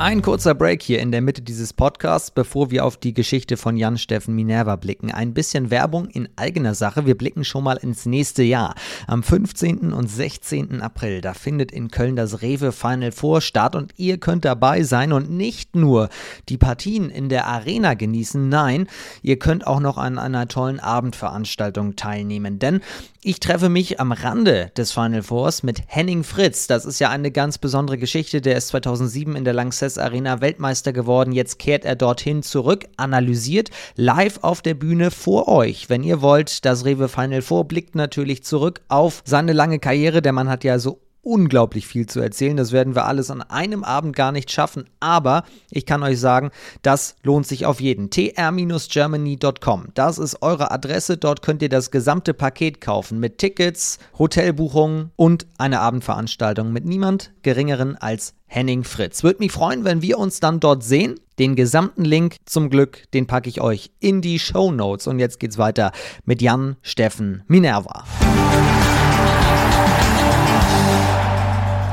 [0.00, 3.76] Ein kurzer Break hier in der Mitte dieses Podcasts, bevor wir auf die Geschichte von
[3.76, 5.10] Jan-Steffen Minerva blicken.
[5.10, 7.04] Ein bisschen Werbung in eigener Sache.
[7.04, 8.74] Wir blicken schon mal ins nächste Jahr.
[9.06, 9.92] Am 15.
[9.92, 10.80] und 16.
[10.80, 15.12] April, da findet in Köln das Rewe Final Four statt und ihr könnt dabei sein
[15.12, 16.08] und nicht nur
[16.48, 18.88] die Partien in der Arena genießen, nein,
[19.20, 22.80] ihr könnt auch noch an einer tollen Abendveranstaltung teilnehmen, denn
[23.22, 26.66] ich treffe mich am Rande des Final Fours mit Henning Fritz.
[26.66, 28.40] Das ist ja eine ganz besondere Geschichte.
[28.40, 31.32] Der ist 2007 in der Lanxess Arena Weltmeister geworden.
[31.32, 35.90] Jetzt kehrt er dorthin zurück, analysiert live auf der Bühne vor euch.
[35.90, 40.22] Wenn ihr wollt, das Rewe Final Four blickt natürlich zurück auf seine lange Karriere.
[40.22, 42.56] Der Mann hat ja so unglaublich viel zu erzählen.
[42.56, 44.84] Das werden wir alles an einem Abend gar nicht schaffen.
[45.00, 46.50] Aber ich kann euch sagen,
[46.82, 48.10] das lohnt sich auf jeden.
[48.10, 49.88] tr-germany.com.
[49.94, 51.16] Das ist eure Adresse.
[51.16, 57.32] Dort könnt ihr das gesamte Paket kaufen mit Tickets, Hotelbuchungen und eine Abendveranstaltung mit niemand
[57.42, 59.22] geringeren als Henning Fritz.
[59.22, 61.14] Würde mich freuen, wenn wir uns dann dort sehen.
[61.38, 65.06] Den gesamten Link zum Glück, den packe ich euch in die Show Notes.
[65.06, 65.92] Und jetzt geht's weiter
[66.24, 68.04] mit Jan Steffen Minerva.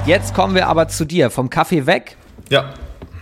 [0.08, 2.16] Jetzt kommen wir aber zu dir, vom Kaffee weg.
[2.49, 2.74] Ja.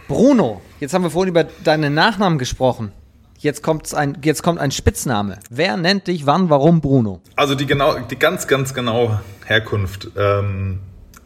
[0.07, 2.91] Bruno, jetzt haben wir vorhin über deinen Nachnamen gesprochen.
[3.39, 5.39] Jetzt, kommt's ein, jetzt kommt ein Spitzname.
[5.49, 7.21] Wer nennt dich wann, warum Bruno?
[7.35, 10.77] Also die, genau, die ganz, ganz genaue Herkunft ähm,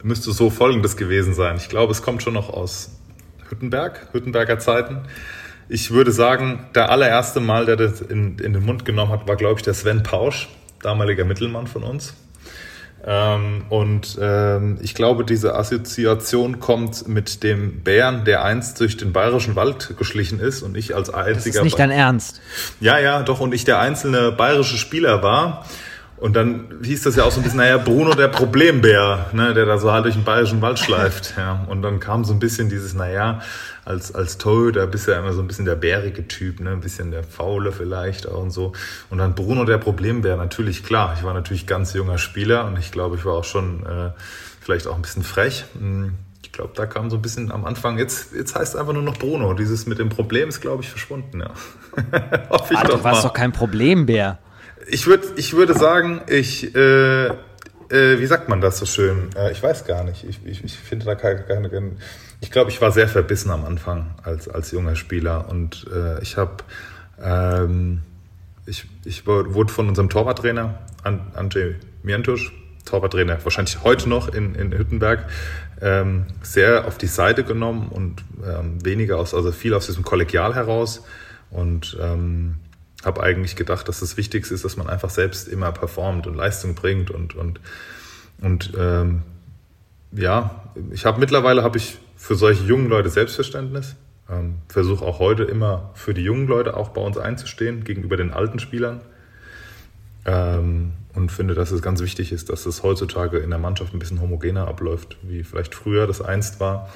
[0.02, 1.58] müsste so folgendes gewesen sein.
[1.58, 2.92] Ich glaube, es kommt schon noch aus
[3.50, 5.02] Hüttenberg, Hüttenberger Zeiten.
[5.68, 9.36] Ich würde sagen, der allererste Mal, der das in, in den Mund genommen hat, war,
[9.36, 10.48] glaube ich, der Sven Pausch,
[10.80, 12.14] damaliger Mittelmann von uns.
[13.04, 19.12] Ähm, und ähm, ich glaube, diese Assoziation kommt mit dem Bären, der einst durch den
[19.12, 21.34] bayerischen Wald geschlichen ist und ich als einziger.
[21.34, 22.40] Das ist nicht dein Ernst.
[22.80, 23.40] Ja, ja, doch.
[23.40, 25.64] Und ich der einzelne bayerische Spieler war.
[26.20, 29.64] Und dann hieß das ja auch so ein bisschen, naja, Bruno der Problembär, ne, der
[29.64, 31.34] da so halt durch den bayerischen Wald schleift.
[31.38, 31.64] Ja.
[31.66, 33.40] Und dann kam so ein bisschen dieses, naja,
[33.86, 36.70] als, als Torhüter bist du ja immer so ein bisschen der bärige Typ, ne?
[36.70, 38.74] ein bisschen der Faule vielleicht auch und so.
[39.08, 41.14] Und dann Bruno der Problembär, natürlich klar.
[41.16, 44.10] Ich war natürlich ganz junger Spieler und ich glaube, ich war auch schon äh,
[44.60, 45.64] vielleicht auch ein bisschen frech.
[45.78, 46.12] Hm,
[46.42, 49.02] ich glaube, da kam so ein bisschen am Anfang, jetzt, jetzt heißt es einfach nur
[49.02, 49.54] noch Bruno.
[49.54, 51.48] Dieses mit dem Problem ist, glaube ich, verschwunden, ja.
[52.50, 53.28] Hoffe ich ah, du warst mal.
[53.28, 54.38] doch kein Problembär.
[54.92, 59.30] Ich, würd, ich würde sagen, ich, äh, äh, wie sagt man das so schön?
[59.36, 60.24] Äh, ich weiß gar nicht.
[60.24, 61.92] Ich, ich, ich finde da keine, keine, keine
[62.40, 66.36] ich glaube, ich war sehr verbissen am Anfang als, als junger Spieler und äh, ich
[66.36, 66.56] habe,
[67.22, 68.02] ähm,
[68.66, 72.52] ich, ich wurde von unserem Torwarttrainer, Andrzej Mientusch,
[72.84, 75.28] Torwarttrainer, wahrscheinlich heute noch in, in Hüttenberg,
[75.82, 80.54] ähm, sehr auf die Seite genommen und ähm, weniger aus, also viel aus diesem Kollegial
[80.54, 81.04] heraus
[81.50, 82.56] und ähm,
[83.04, 86.74] habe eigentlich gedacht, dass das Wichtigste ist, dass man einfach selbst immer performt und Leistung
[86.74, 87.60] bringt und und
[88.40, 89.22] und ähm,
[90.12, 93.96] ja, ich habe mittlerweile habe ich für solche jungen Leute Selbstverständnis.
[94.28, 98.32] Ähm, Versuche auch heute immer für die jungen Leute auch bei uns einzustehen gegenüber den
[98.32, 99.00] alten Spielern.
[100.24, 103.98] Ähm, und finde, dass es ganz wichtig ist, dass es heutzutage in der Mannschaft ein
[103.98, 106.88] bisschen homogener abläuft, wie vielleicht früher das einst war.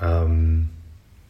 [0.00, 0.68] Ähm,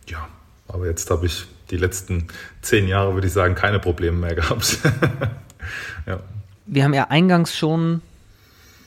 [0.08, 0.26] ja,
[0.66, 2.28] aber jetzt habe ich die letzten
[2.62, 4.78] zehn Jahre, würde ich sagen, keine Probleme mehr gehabt.
[6.06, 6.20] ja.
[6.66, 8.02] Wir haben ja eingangs schon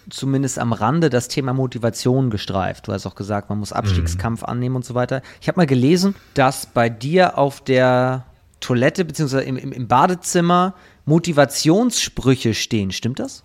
[0.09, 2.87] zumindest am Rande das Thema Motivation gestreift.
[2.87, 4.47] Du hast auch gesagt, man muss Abstiegskampf mhm.
[4.47, 5.21] annehmen und so weiter.
[5.41, 8.25] Ich habe mal gelesen, dass bei dir auf der
[8.59, 9.43] Toilette bzw.
[9.43, 10.73] Im, im, im Badezimmer
[11.05, 12.91] Motivationssprüche stehen.
[12.91, 13.43] Stimmt das?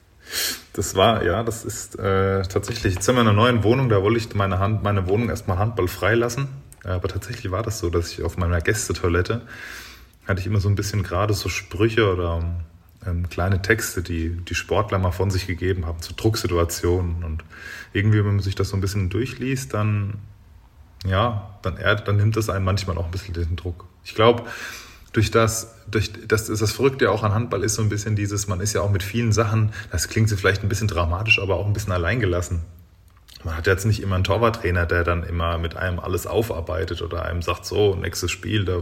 [0.72, 4.02] Das war, ja, das ist äh, tatsächlich, jetzt sind wir in einer neuen Wohnung, da
[4.02, 6.48] wollte ich meine, Hand, meine Wohnung erstmal Handball freilassen.
[6.84, 9.42] Aber tatsächlich war das so, dass ich auf meiner Gästetoilette
[10.26, 12.42] hatte ich immer so ein bisschen gerade so Sprüche oder
[13.06, 17.24] ähm, kleine Texte, die die Sportler mal von sich gegeben haben, zu Drucksituationen.
[17.24, 17.44] Und
[17.92, 20.14] irgendwie, wenn man sich das so ein bisschen durchliest, dann,
[21.06, 23.84] ja, dann, dann nimmt das einen manchmal auch ein bisschen den Druck.
[24.04, 24.44] Ich glaube,
[25.12, 28.60] durch das, durch das, das Verrückte auch an Handball ist so ein bisschen dieses, man
[28.60, 31.66] ist ja auch mit vielen Sachen, das klingt so vielleicht ein bisschen dramatisch, aber auch
[31.66, 32.62] ein bisschen alleingelassen.
[33.44, 37.24] Man hat jetzt nicht immer einen Torwarttrainer, der dann immer mit einem alles aufarbeitet oder
[37.24, 38.78] einem sagt, so, nächstes Spiel, da,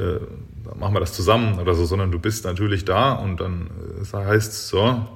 [0.00, 0.20] äh,
[0.64, 4.16] da machen wir das zusammen oder so, sondern du bist natürlich da und dann äh,
[4.16, 5.06] heißt es so,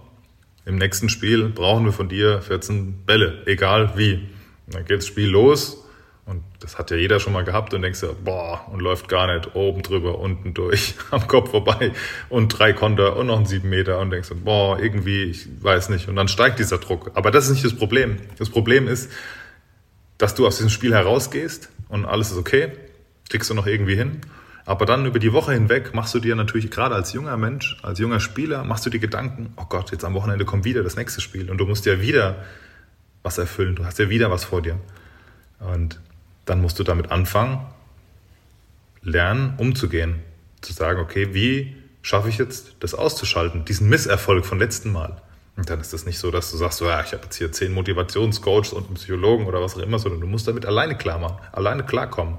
[0.67, 4.29] im nächsten Spiel brauchen wir von dir 14 Bälle, egal wie.
[4.67, 5.85] Dann geht das Spiel los
[6.27, 9.35] und das hat ja jeder schon mal gehabt und denkst ja, boah, und läuft gar
[9.35, 11.93] nicht, oben drüber, unten durch, am Kopf vorbei
[12.29, 16.09] und drei Konter und noch ein sieben Meter und denkst, boah, irgendwie, ich weiß nicht.
[16.09, 17.11] Und dann steigt dieser Druck.
[17.15, 18.19] Aber das ist nicht das Problem.
[18.39, 19.11] Das Problem ist,
[20.19, 22.73] dass du aus diesem Spiel herausgehst und alles ist okay,
[23.29, 24.21] kriegst du noch irgendwie hin.
[24.67, 27.99] Aber dann über die Woche hinweg machst du dir natürlich gerade als junger Mensch, als
[27.99, 31.21] junger Spieler, machst du dir Gedanken, oh Gott, jetzt am Wochenende kommt wieder das nächste
[31.21, 32.45] Spiel und du musst ja wieder
[33.23, 34.79] was erfüllen, du hast ja wieder was vor dir.
[35.59, 35.99] Und
[36.45, 37.67] dann musst du damit anfangen,
[39.03, 40.23] lernen, umzugehen.
[40.61, 45.21] Zu sagen, okay, wie schaffe ich jetzt, das auszuschalten, diesen Misserfolg von letzten Mal.
[45.57, 47.73] Und dann ist das nicht so, dass du sagst, ja, ich habe jetzt hier zehn
[47.73, 51.39] Motivationscoaches und einen Psychologen oder was auch immer, sondern du musst damit alleine klar machen,
[51.53, 52.39] alleine klarkommen.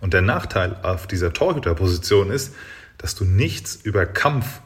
[0.00, 2.54] Und der Nachteil auf dieser Torhüterposition ist,
[2.98, 4.60] dass du nichts über Kampf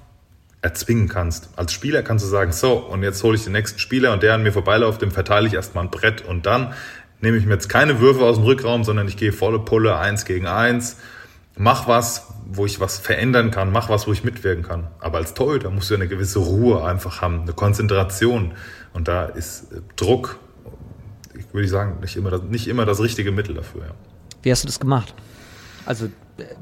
[0.63, 1.51] erzwingen kannst.
[1.57, 4.35] Als Spieler kannst du sagen, so, und jetzt hole ich den nächsten Spieler und der
[4.35, 6.75] an mir vorbeiläuft, dem verteile ich erstmal ein Brett und dann
[7.21, 10.25] nehme ich mir jetzt keine Würfe aus dem Rückraum, sondern ich gehe volle Pulle, eins
[10.25, 10.97] gegen eins,
[11.57, 14.89] mach was, wo ich was verändern kann, mach was, wo ich mitwirken kann.
[15.01, 18.53] Aber als Torhüter musst du eine gewisse Ruhe einfach haben, eine Konzentration.
[18.93, 20.39] Und da ist äh, Druck,
[21.35, 23.83] ich würde sagen, nicht immer das, nicht immer das richtige Mittel dafür.
[23.83, 23.95] Ja.
[24.43, 25.15] Wie hast du das gemacht?
[25.87, 26.09] Also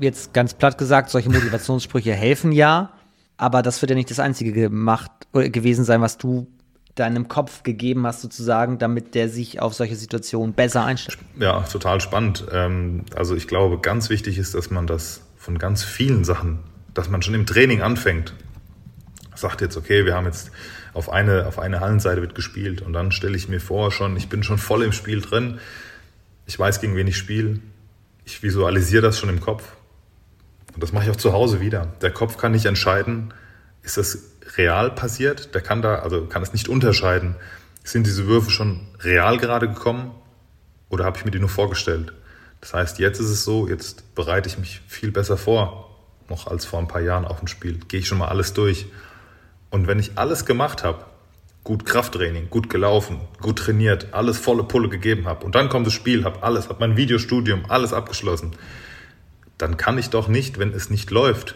[0.01, 2.93] jetzt ganz platt gesagt, solche Motivationssprüche helfen ja,
[3.37, 6.47] aber das wird ja nicht das Einzige gemacht, äh, gewesen sein, was du
[6.95, 11.19] deinem Kopf gegeben hast, sozusagen, damit der sich auf solche Situationen besser einstellt?
[11.39, 12.45] Ja, total spannend.
[12.53, 16.61] Ähm, also ich glaube, ganz wichtig ist, dass man das von ganz vielen Sachen,
[16.95, 18.35] dass man schon im Training anfängt.
[19.35, 20.53] Sagt jetzt, okay, wir haben jetzt
[20.93, 24.29] auf eine, auf eine Hallenseite wird gespielt und dann stelle ich mir vor schon, ich
[24.29, 25.59] bin schon voll im Spiel drin.
[26.47, 27.59] Ich weiß, gegen wen ich spiele.
[28.25, 29.65] Ich visualisiere das schon im Kopf.
[30.73, 31.93] Und das mache ich auch zu Hause wieder.
[32.01, 33.35] Der Kopf kann nicht entscheiden,
[33.83, 35.55] ist das real passiert.
[35.55, 37.37] Der kann da, also kann es nicht unterscheiden.
[37.83, 40.13] Sind diese Würfe schon real gerade gekommen
[40.89, 42.13] oder habe ich mir die nur vorgestellt?
[42.61, 45.99] Das heißt, jetzt ist es so, jetzt bereite ich mich viel besser vor,
[46.29, 47.79] noch als vor ein paar Jahren auf ein Spiel.
[47.89, 48.87] Gehe ich schon mal alles durch.
[49.71, 51.05] Und wenn ich alles gemacht habe,
[51.65, 55.95] gut Krafttraining, gut gelaufen, gut trainiert, alles volle Pulle gegeben habe und dann kommt das
[55.95, 58.53] Spiel, habe alles, habe mein Videostudium, alles abgeschlossen,
[59.59, 61.55] dann kann ich doch nicht, wenn es nicht läuft,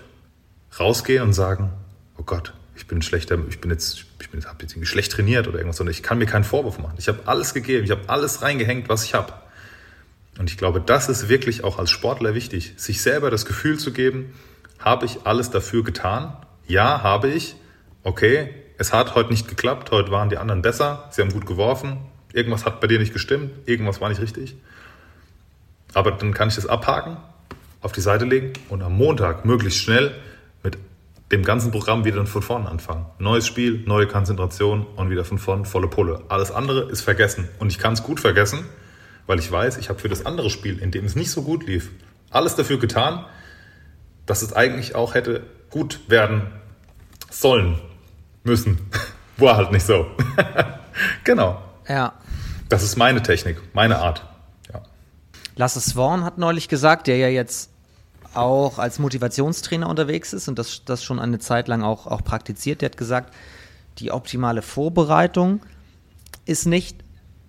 [0.80, 1.72] rausgehen und sagen,
[2.16, 5.48] oh Gott, ich bin schlechter, ich bin jetzt, ich bin, habe jetzt irgendwie schlecht trainiert
[5.48, 6.94] oder irgendwas, sondern ich kann mir keinen Vorwurf machen.
[6.96, 9.32] Ich habe alles gegeben, ich habe alles reingehängt, was ich habe.
[10.38, 13.92] Und ich glaube, das ist wirklich auch als Sportler wichtig, sich selber das Gefühl zu
[13.92, 14.32] geben,
[14.78, 16.36] habe ich alles dafür getan?
[16.68, 17.56] Ja, habe ich.
[18.04, 21.98] Okay, es hat heute nicht geklappt, heute waren die anderen besser, sie haben gut geworfen,
[22.32, 24.56] irgendwas hat bei dir nicht gestimmt, irgendwas war nicht richtig.
[25.94, 27.16] Aber dann kann ich das abhaken,
[27.80, 30.14] auf die Seite legen und am Montag möglichst schnell
[31.32, 33.06] dem ganzen Programm wieder von vorne anfangen.
[33.18, 36.22] Neues Spiel, neue Konzentration und wieder von vorne volle Pulle.
[36.28, 37.48] Alles andere ist vergessen.
[37.58, 38.64] Und ich kann es gut vergessen,
[39.26, 41.66] weil ich weiß, ich habe für das andere Spiel, in dem es nicht so gut
[41.66, 41.90] lief,
[42.30, 43.24] alles dafür getan,
[44.24, 46.42] dass es eigentlich auch hätte gut werden
[47.30, 47.78] sollen,
[48.42, 48.78] müssen.
[49.36, 50.06] War halt nicht so.
[51.24, 51.62] genau.
[51.88, 52.14] Ja.
[52.68, 54.26] Das ist meine Technik, meine Art.
[54.72, 54.82] Ja.
[55.56, 57.70] Lasse Swan hat neulich gesagt, der ja jetzt
[58.34, 62.82] auch als Motivationstrainer unterwegs ist und das, das schon eine Zeit lang auch, auch praktiziert.
[62.82, 63.34] Der hat gesagt,
[63.98, 65.60] die optimale Vorbereitung
[66.44, 66.96] ist nicht,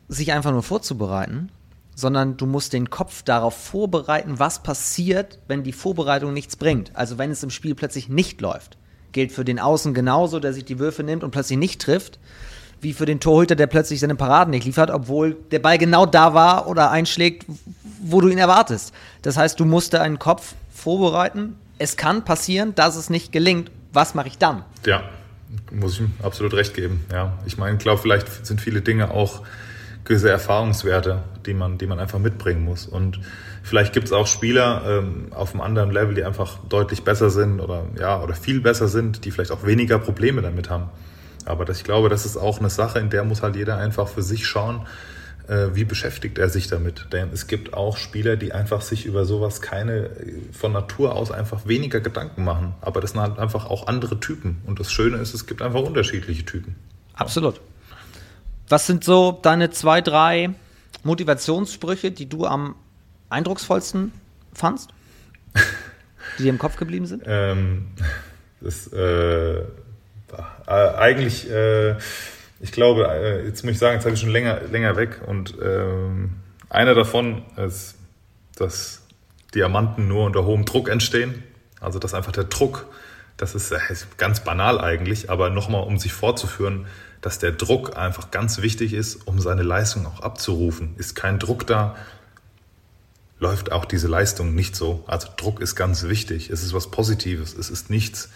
[0.08, 1.52] sich einfach nur vorzubereiten,
[1.96, 6.96] sondern du musst den Kopf darauf vorbereiten, was passiert, wenn die Vorbereitung nichts bringt.
[6.96, 8.78] Also wenn es im Spiel plötzlich nicht läuft.
[9.12, 12.20] Gilt für den Außen genauso, der sich die Würfe nimmt und plötzlich nicht trifft,
[12.82, 16.34] wie für den Torhüter, der plötzlich seine Paraden nicht liefert, obwohl der Ball genau da
[16.34, 17.46] war oder einschlägt,
[18.02, 18.94] wo du ihn erwartest.
[19.22, 20.54] Das heißt, du musst deinen Kopf
[20.90, 21.56] vorbereiten.
[21.78, 23.70] Es kann passieren, dass es nicht gelingt.
[23.94, 24.64] Was mache ich dann?
[24.86, 25.04] Ja,
[25.72, 27.06] muss ich ihm absolut recht geben.
[27.12, 29.44] Ja, ich meine, ich glaube, vielleicht sind viele Dinge auch
[30.04, 32.88] gewisse Erfahrungswerte, die man, die man einfach mitbringen muss.
[32.88, 33.20] Und
[33.62, 37.60] vielleicht gibt es auch Spieler ähm, auf einem anderen Level, die einfach deutlich besser sind
[37.60, 40.90] oder ja oder viel besser sind, die vielleicht auch weniger Probleme damit haben.
[41.46, 44.08] Aber das, ich glaube, das ist auch eine Sache, in der muss halt jeder einfach
[44.08, 44.88] für sich schauen,
[45.50, 47.08] äh, wie beschäftigt er sich damit.
[47.12, 50.12] Denn es gibt auch Spieler, die einfach sich über sowas keine,
[50.52, 52.76] von Natur aus einfach weniger Gedanken machen.
[52.82, 54.62] Aber das sind halt einfach auch andere Typen.
[54.66, 56.76] Und das Schöne ist, es gibt einfach unterschiedliche Typen.
[57.16, 57.60] Absolut.
[58.68, 60.52] Was sind so deine zwei, drei
[61.04, 62.76] Motivationssprüche, die du am
[63.30, 64.14] eindrucksvollsten
[64.54, 64.92] fandst?
[66.38, 67.24] Die dir im Kopf geblieben sind?
[67.26, 67.88] ähm,
[68.62, 69.64] das, äh, äh,
[70.68, 71.96] eigentlich, äh,
[72.60, 75.56] ich glaube, äh, jetzt muss ich sagen, jetzt habe ich schon länger, länger weg und
[75.62, 76.32] ähm,
[76.70, 77.96] einer davon ist,
[78.56, 79.02] dass
[79.56, 81.44] Diamanten nur unter hohem Druck entstehen.
[81.80, 82.88] Also dass einfach der Druck,
[83.38, 86.88] das ist, äh, ist ganz banal eigentlich, aber nochmal, um sich vorzuführen,
[87.22, 90.96] dass der Druck einfach ganz wichtig ist, um seine Leistung auch abzurufen.
[90.98, 91.96] Ist kein Druck da,
[93.40, 95.04] läuft auch diese Leistung nicht so.
[95.08, 96.50] Also Druck ist ganz wichtig.
[96.50, 97.54] Es ist was Positives.
[97.54, 98.30] Es ist nichts,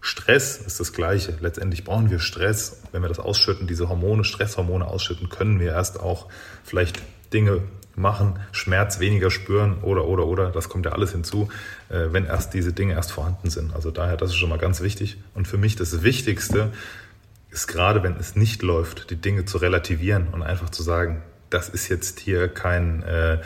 [0.00, 1.34] Stress ist das Gleiche.
[1.40, 2.82] Letztendlich brauchen wir Stress.
[2.92, 6.26] Wenn wir das ausschütten, diese Hormone, Stresshormone ausschütten, können wir erst auch
[6.64, 7.62] vielleicht Dinge
[7.98, 10.50] machen, Schmerz weniger spüren oder, oder, oder.
[10.50, 11.48] Das kommt ja alles hinzu,
[11.88, 13.74] äh, wenn erst diese Dinge erst vorhanden sind.
[13.74, 15.18] Also daher, das ist schon mal ganz wichtig.
[15.34, 16.72] Und für mich das Wichtigste
[17.50, 21.68] ist gerade, wenn es nicht läuft, die Dinge zu relativieren und einfach zu sagen, das
[21.68, 23.38] ist jetzt hier kein, äh,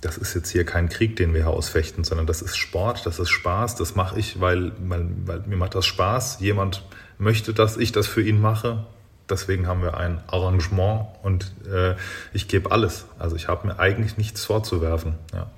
[0.00, 3.18] das ist jetzt hier kein Krieg, den wir hier ausfechten, sondern das ist Sport, das
[3.18, 6.38] ist Spaß, das mache ich, weil, weil, weil mir macht das Spaß.
[6.40, 6.84] Jemand
[7.18, 8.84] möchte, dass ich das für ihn mache.
[9.28, 11.94] Deswegen haben wir ein Arrangement und äh,
[12.32, 13.04] ich gebe alles.
[13.18, 15.16] Also ich habe mir eigentlich nichts vorzuwerfen.
[15.34, 15.48] Ja.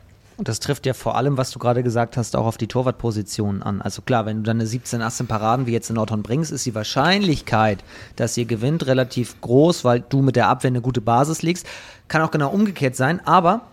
[0.41, 3.63] Und das trifft ja vor allem, was du gerade gesagt hast, auch auf die Torwartpositionen
[3.63, 3.83] an.
[3.83, 6.75] Also klar, wenn du deine 17, 18 Paraden wie jetzt in Nordhorn bringst, ist die
[6.75, 7.85] Wahrscheinlichkeit,
[8.17, 11.67] dass ihr gewinnt, relativ groß, weil du mit der Abwehr eine gute Basis legst.
[12.09, 13.67] Kann auch genau umgekehrt sein, aber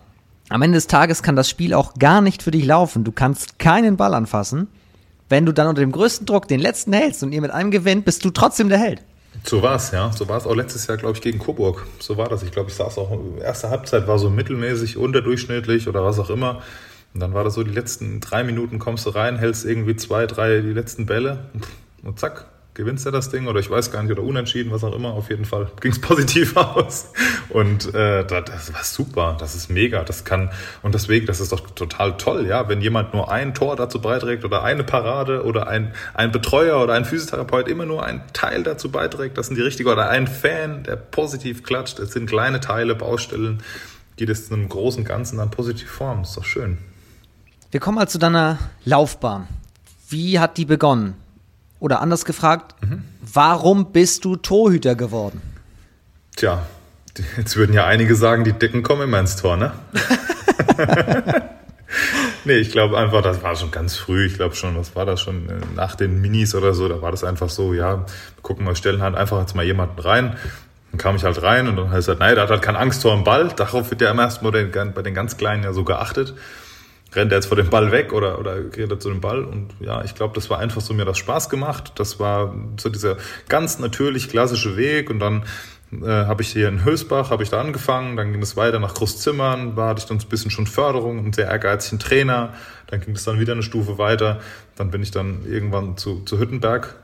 [0.50, 3.04] am Ende des Tages kann das Spiel auch gar nicht für dich laufen.
[3.04, 4.68] Du kannst keinen Ball anfassen.
[5.30, 8.06] Wenn du dann unter dem größten Druck den letzten hältst und ihr mit einem gewinnt,
[8.06, 9.02] bist du trotzdem der Held.
[9.44, 10.12] So war es, ja.
[10.12, 11.86] So war es auch letztes Jahr, glaube ich, gegen Coburg.
[12.00, 12.44] So war das.
[12.44, 16.62] Ich glaube, ich saß auch, erste Halbzeit war so mittelmäßig, unterdurchschnittlich oder was auch immer.
[17.14, 20.28] Und dann war das so, die letzten drei Minuten kommst du rein, hältst irgendwie zwei,
[20.28, 21.50] drei, die letzten Bälle
[22.04, 22.46] und zack,
[22.78, 25.10] gewinnst du das Ding oder ich weiß gar nicht, oder unentschieden, was auch immer.
[25.10, 27.12] Auf jeden Fall ging es positiv aus.
[27.50, 30.04] Und äh, das war super, das ist mega.
[30.04, 30.52] Das kann,
[30.84, 34.46] und deswegen, das ist doch total toll, ja, wenn jemand nur ein Tor dazu beiträgt
[34.46, 38.92] oder eine Parade oder ein, ein Betreuer oder ein Physiotherapeut immer nur einen Teil dazu
[38.92, 42.94] beiträgt, das sind die richtigen, oder ein Fan, der positiv klatscht, es sind kleine Teile,
[42.94, 43.64] Baustellen,
[44.20, 46.24] die das zu einem großen Ganzen dann positiv formen.
[46.24, 46.78] Ist doch schön.
[47.72, 49.48] Wir kommen mal zu deiner Laufbahn.
[50.10, 51.16] Wie hat die begonnen?
[51.80, 53.04] Oder anders gefragt, mhm.
[53.22, 55.42] warum bist du Torhüter geworden?
[56.36, 56.66] Tja,
[57.38, 59.72] jetzt würden ja einige sagen, die Dicken kommen immer ins Tor, ne?
[62.46, 64.26] nee, ich glaube einfach, das war schon ganz früh.
[64.26, 66.88] Ich glaube schon, was war das schon äh, nach den Minis oder so?
[66.88, 68.06] Da war das einfach so, ja,
[68.42, 70.36] gucken wir, stellen halt einfach jetzt mal jemanden rein.
[70.92, 73.04] Dann kam ich halt rein und dann heißt halt, nein, der hat halt keine Angst
[73.04, 73.50] vor dem Ball.
[73.56, 76.34] Darauf wird ja immer erst mal bei den ganz Kleinen ja so geachtet
[77.18, 79.44] rennt er jetzt vor dem Ball weg oder, oder geht er zu dem Ball?
[79.44, 81.94] Und ja, ich glaube, das war einfach so, mir das Spaß gemacht.
[81.96, 83.18] Das war so dieser
[83.50, 85.10] ganz natürlich klassische Weg.
[85.10, 85.44] Und dann
[85.92, 88.94] äh, habe ich hier in Hösbach, habe ich da angefangen, dann ging es weiter nach
[88.94, 92.54] Großzimmern, da hatte ich dann ein bisschen schon Förderung, einen sehr ehrgeizigen Trainer,
[92.88, 94.42] dann ging es dann wieder eine Stufe weiter,
[94.76, 96.96] dann bin ich dann irgendwann zu, zu Hüttenberg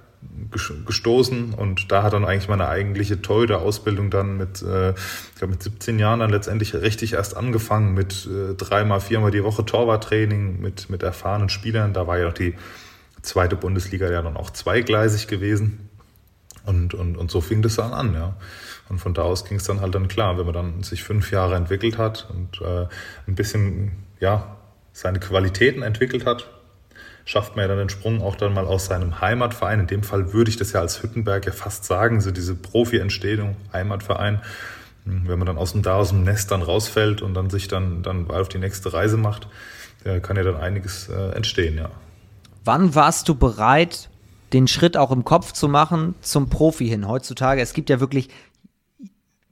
[0.54, 5.64] gestoßen und da hat dann eigentlich meine eigentliche Torhüter-Ausbildung dann mit, äh, ich glaube mit
[5.64, 10.90] 17 Jahren dann letztendlich richtig erst angefangen mit äh, dreimal, viermal die Woche Torwarttraining mit,
[10.90, 11.94] mit erfahrenen Spielern.
[11.94, 12.56] Da war ja noch die
[13.22, 15.90] zweite Bundesliga ja dann auch zweigleisig gewesen
[16.66, 18.36] und, und, und so fing das dann an, ja.
[18.90, 21.32] Und von da aus ging es dann halt dann klar, wenn man dann sich fünf
[21.32, 22.88] Jahre entwickelt hat und äh,
[23.28, 24.58] ein bisschen, ja,
[24.92, 26.53] seine Qualitäten entwickelt hat,
[27.26, 29.82] schafft man ja dann den Sprung auch dann mal aus seinem Heimatverein.
[29.82, 33.56] In dem Fall würde ich das ja als Hüttenberg ja fast sagen, so diese Profi-Entstehung,
[33.72, 34.42] Heimatverein.
[35.06, 38.04] Wenn man dann aus dem, da aus dem Nest dann rausfällt und dann sich dann,
[38.04, 39.48] dann auf die nächste Reise macht,
[40.22, 41.90] kann ja dann einiges äh, entstehen, ja.
[42.66, 44.10] Wann warst du bereit,
[44.54, 47.08] den Schritt auch im Kopf zu machen zum Profi hin?
[47.08, 48.30] Heutzutage, es gibt ja wirklich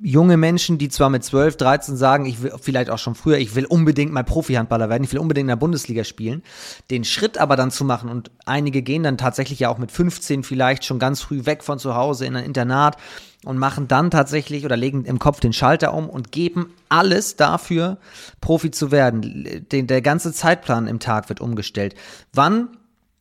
[0.02, 3.56] junge Menschen, die zwar mit 12, 13 sagen, ich will vielleicht auch schon früher, ich
[3.56, 6.42] will unbedingt mal Profi-Handballer werden, ich will unbedingt in der Bundesliga spielen,
[6.90, 10.44] den Schritt aber dann zu machen und einige gehen dann tatsächlich ja auch mit 15
[10.44, 12.98] vielleicht schon ganz früh weg von zu Hause in ein Internat
[13.46, 17.98] und machen dann tatsächlich oder legen im Kopf den Schalter um und geben alles dafür,
[18.40, 19.66] Profi zu werden.
[19.72, 21.96] Den, der ganze Zeitplan im Tag wird umgestellt.
[22.34, 22.70] Wann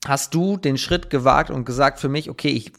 [0.07, 2.73] hast du den Schritt gewagt und gesagt für mich, okay, ich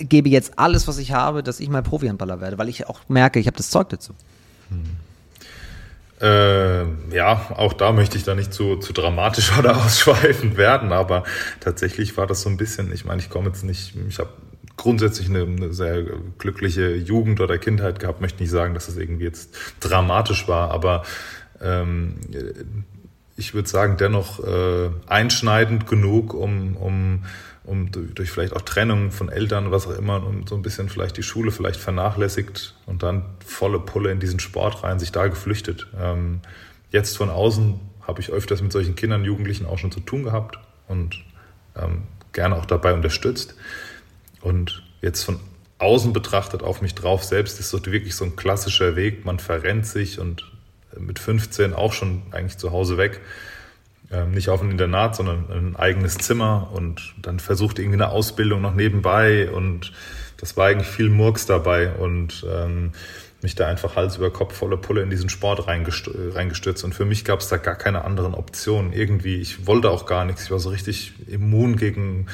[0.00, 3.38] gebe jetzt alles, was ich habe, dass ich mal Profi-Handballer werde, weil ich auch merke,
[3.38, 4.14] ich habe das Zeug dazu.
[4.68, 4.96] Hm.
[6.20, 6.84] Äh,
[7.14, 11.24] ja, auch da möchte ich da nicht zu, zu dramatisch oder ausschweifend werden, aber
[11.60, 14.30] tatsächlich war das so ein bisschen, ich meine, ich komme jetzt nicht, ich habe
[14.76, 16.02] grundsätzlich eine, eine, sehr
[16.38, 19.50] glückliche Jugend oder Kindheit gehabt, möchte nicht sagen, dass das irgendwie jetzt
[19.80, 21.04] dramatisch war, aber
[21.60, 22.16] ähm,
[23.36, 27.24] ich würde sagen, dennoch äh, einschneidend genug, um, um,
[27.70, 31.16] um durch vielleicht auch Trennung von Eltern, was auch immer, um so ein bisschen vielleicht
[31.16, 35.86] die Schule vielleicht vernachlässigt und dann volle Pulle in diesen Sport rein, sich da geflüchtet.
[35.96, 36.40] Ähm,
[36.90, 40.58] jetzt von außen habe ich öfters mit solchen Kindern, Jugendlichen auch schon zu tun gehabt
[40.88, 41.22] und
[41.76, 42.02] ähm,
[42.32, 43.54] gerne auch dabei unterstützt.
[44.40, 45.38] Und jetzt von
[45.78, 49.24] außen betrachtet auf mich drauf selbst ist so wirklich so ein klassischer Weg.
[49.24, 50.44] Man verrennt sich und
[50.98, 53.20] mit 15 auch schon eigentlich zu Hause weg.
[54.12, 58.60] Ähm, nicht auf ein Internat, sondern ein eigenes Zimmer und dann versucht irgendwie eine Ausbildung
[58.60, 59.92] noch nebenbei und
[60.36, 62.92] das war eigentlich viel Murks dabei und ähm,
[63.42, 66.84] mich da einfach Hals über Kopf volle Pulle in diesen Sport reingestürzt.
[66.84, 68.92] Und für mich gab es da gar keine anderen Optionen.
[68.92, 70.44] Irgendwie, ich wollte auch gar nichts.
[70.44, 72.26] Ich war so richtig immun gegen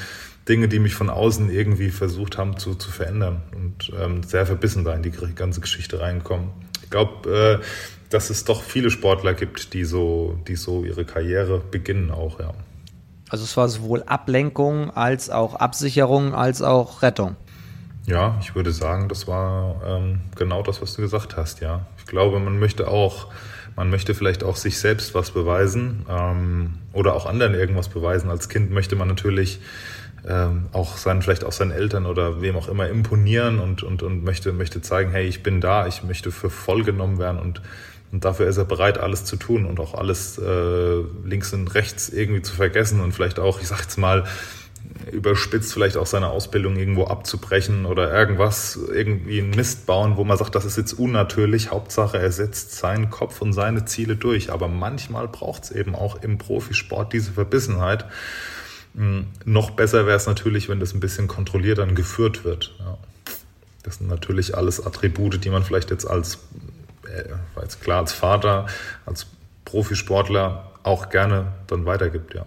[0.47, 4.83] Dinge, die mich von außen irgendwie versucht haben zu, zu verändern und ähm, sehr verbissen
[4.83, 6.49] da in die ganze Geschichte reinkommen.
[6.83, 7.65] Ich glaube, äh,
[8.09, 12.53] dass es doch viele Sportler gibt, die so, die so ihre Karriere beginnen auch, ja.
[13.29, 17.35] Also es war sowohl Ablenkung als auch Absicherung als auch Rettung.
[18.05, 21.85] Ja, ich würde sagen, das war ähm, genau das, was du gesagt hast, ja.
[21.97, 23.27] Ich glaube, man möchte auch,
[23.75, 28.29] man möchte vielleicht auch sich selbst was beweisen ähm, oder auch anderen irgendwas beweisen.
[28.29, 29.59] Als Kind möchte man natürlich
[30.25, 34.23] ähm, auch seinen, vielleicht auch seinen Eltern oder wem auch immer imponieren und, und, und
[34.23, 37.61] möchte, möchte zeigen, hey, ich bin da, ich möchte für voll genommen werden und
[38.11, 42.09] und dafür ist er bereit, alles zu tun und auch alles äh, links und rechts
[42.09, 44.25] irgendwie zu vergessen und vielleicht auch, ich sag jetzt mal,
[45.11, 50.37] überspitzt vielleicht auch seine Ausbildung irgendwo abzubrechen oder irgendwas, irgendwie einen Mist bauen, wo man
[50.37, 51.71] sagt, das ist jetzt unnatürlich.
[51.71, 54.51] Hauptsache, er setzt seinen Kopf und seine Ziele durch.
[54.51, 58.05] Aber manchmal braucht es eben auch im Profisport diese Verbissenheit.
[58.95, 62.75] Hm, noch besser wäre es natürlich, wenn das ein bisschen kontrolliert dann geführt wird.
[62.79, 62.97] Ja.
[63.83, 66.39] Das sind natürlich alles Attribute, die man vielleicht jetzt als
[67.15, 68.67] äh, jetzt klar als Vater,
[69.05, 69.27] als
[69.65, 72.45] Profisportler auch gerne dann weitergibt, ja.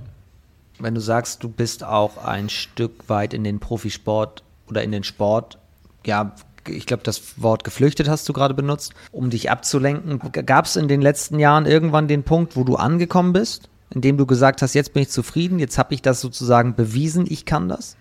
[0.78, 5.04] Wenn du sagst, du bist auch ein Stück weit in den Profisport oder in den
[5.04, 5.58] Sport,
[6.06, 6.34] ja,
[6.66, 10.20] ich glaube, das Wort geflüchtet hast du gerade benutzt, um dich abzulenken.
[10.46, 14.16] Gab es in den letzten Jahren irgendwann den Punkt, wo du angekommen bist, in dem
[14.16, 17.68] du gesagt hast, jetzt bin ich zufrieden, jetzt habe ich das sozusagen bewiesen, ich kann
[17.68, 17.96] das?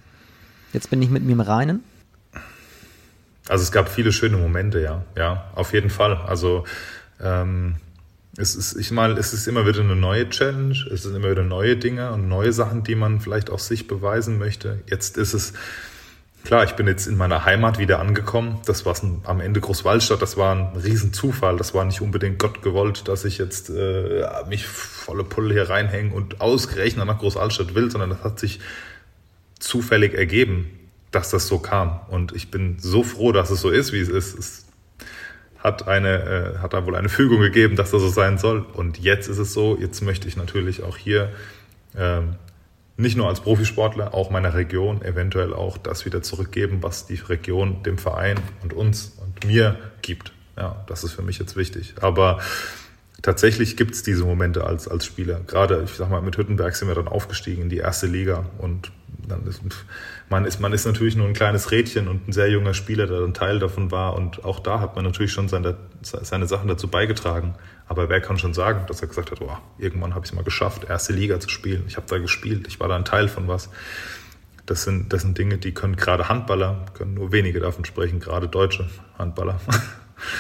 [0.72, 1.84] Jetzt bin ich mit mir im Reinen?
[3.50, 6.18] Also es gab viele schöne Momente, ja, ja, auf jeden Fall.
[6.28, 6.66] Also
[7.20, 7.78] ähm,
[8.38, 11.44] es ist, ich meine, es ist immer wieder eine neue Challenge, es sind immer wieder
[11.44, 14.82] neue Dinge und neue Sachen, die man vielleicht auch sich beweisen möchte.
[14.86, 15.54] Jetzt ist es
[16.44, 18.62] klar, ich bin jetzt in meiner Heimat wieder angekommen.
[18.68, 21.58] Das war am Ende Großwaldstadt, das war ein Riesenzufall.
[21.58, 26.14] Das war nicht unbedingt Gott gewollt, dass ich jetzt äh, mich volle Pulle hier reinhänge
[26.14, 28.60] und ausgerechnet nach Großwaldstadt will, sondern das hat sich
[29.60, 30.79] zufällig ergeben
[31.12, 32.00] dass das so kam.
[32.10, 34.38] Und ich bin so froh, dass es so ist, wie es ist.
[34.38, 34.66] Es
[35.58, 38.66] hat eine, äh, hat da wohl eine Fügung gegeben, dass das so sein soll.
[38.74, 41.32] Und jetzt ist es so, jetzt möchte ich natürlich auch hier
[41.98, 42.36] ähm,
[42.98, 47.82] nicht nur als Profisportler, auch meiner Region eventuell auch das wieder zurückgeben, was die Region
[47.84, 50.34] dem Verein und uns und mir gibt.
[50.58, 51.96] Ja, das ist für mich jetzt wichtig.
[52.02, 52.40] Aber
[53.22, 55.40] tatsächlich gibt es diese Momente als, als Spieler.
[55.48, 58.92] Gerade, ich sag mal, mit Hüttenberg sind wir dann aufgestiegen in die erste Liga und
[59.28, 59.62] dann ist,
[60.30, 63.22] man ist, man ist natürlich nur ein kleines Rädchen und ein sehr junger Spieler, der
[63.22, 64.16] dann Teil davon war.
[64.16, 67.56] Und auch da hat man natürlich schon seine, seine Sachen dazu beigetragen.
[67.88, 70.44] Aber wer kann schon sagen, dass er gesagt hat, oh, irgendwann habe ich es mal
[70.44, 71.84] geschafft, erste Liga zu spielen.
[71.88, 73.70] Ich habe da gespielt, ich war da ein Teil von was.
[74.68, 78.48] Das sind, das sind Dinge, die können gerade Handballer, können nur wenige davon sprechen, gerade
[78.48, 79.60] deutsche Handballer.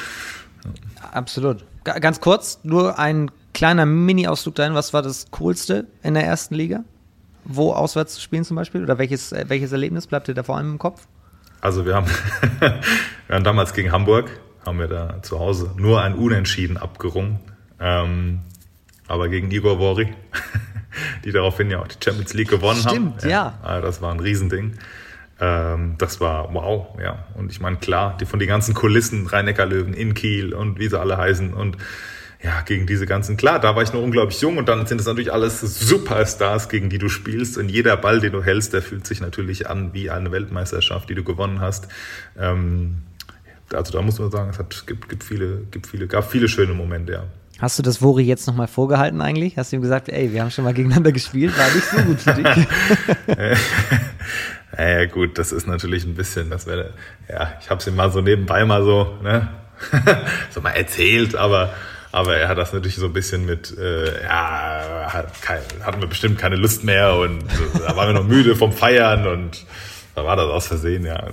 [1.11, 1.65] Absolut.
[1.83, 4.75] Ganz kurz, nur ein kleiner Mini-Ausflug dahin.
[4.75, 6.83] Was war das Coolste in der ersten Liga?
[7.49, 8.83] Wo auswärts zu spielen zum Beispiel?
[8.83, 11.07] Oder welches, äh, welches Erlebnis bleibt dir da vor allem im Kopf?
[11.61, 12.07] Also wir haben,
[12.59, 14.29] wir haben damals gegen Hamburg,
[14.65, 17.39] haben wir da zu Hause nur ein Unentschieden abgerungen.
[17.79, 18.41] Ähm,
[19.07, 20.13] aber gegen Igor Wori,
[21.25, 23.29] die daraufhin ja auch die Champions League gewonnen Stimmt, haben.
[23.29, 23.59] ja.
[23.63, 23.81] ja.
[23.81, 24.77] Das war ein Riesending.
[25.41, 27.25] Ähm, das war wow, ja.
[27.33, 30.99] Und ich meine, klar, die, von den ganzen Kulissen, Rhein-Neckar-Löwen in Kiel und wie sie
[30.99, 31.77] alle heißen und
[32.41, 35.07] ja, gegen diese ganzen, klar, da war ich noch unglaublich jung und dann sind es
[35.07, 39.05] natürlich alles Superstars, gegen die du spielst und jeder Ball, den du hältst, der fühlt
[39.05, 41.89] sich natürlich an wie eine Weltmeisterschaft, die du gewonnen hast.
[42.39, 43.03] Ähm,
[43.73, 46.73] also da muss man sagen, es hat, gibt, gibt viele, gibt viele, gab viele schöne
[46.73, 47.23] Momente, ja.
[47.59, 49.57] Hast du das Wori jetzt nochmal vorgehalten eigentlich?
[49.57, 52.21] Hast du ihm gesagt, ey, wir haben schon mal gegeneinander gespielt, war nicht so gut
[52.21, 53.57] für dich?
[54.77, 56.93] ja, gut, das ist natürlich ein bisschen, das wäre,
[57.27, 59.49] ja, ich habe es ihm mal so nebenbei mal so, ne,
[60.51, 61.73] so mal erzählt, aber
[62.11, 66.07] aber er hat das natürlich so ein bisschen mit, äh, ja, hat kein, hatten wir
[66.07, 67.43] bestimmt keine Lust mehr und
[67.73, 69.65] da waren wir noch müde vom Feiern und
[70.15, 71.23] da war das aus Versehen, ja.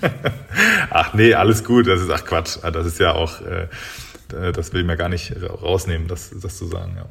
[0.90, 3.68] ach nee, alles gut, das ist, ach Quatsch, das ist ja auch, äh,
[4.52, 7.06] das will ich mir gar nicht rausnehmen, das, das zu sagen, ja.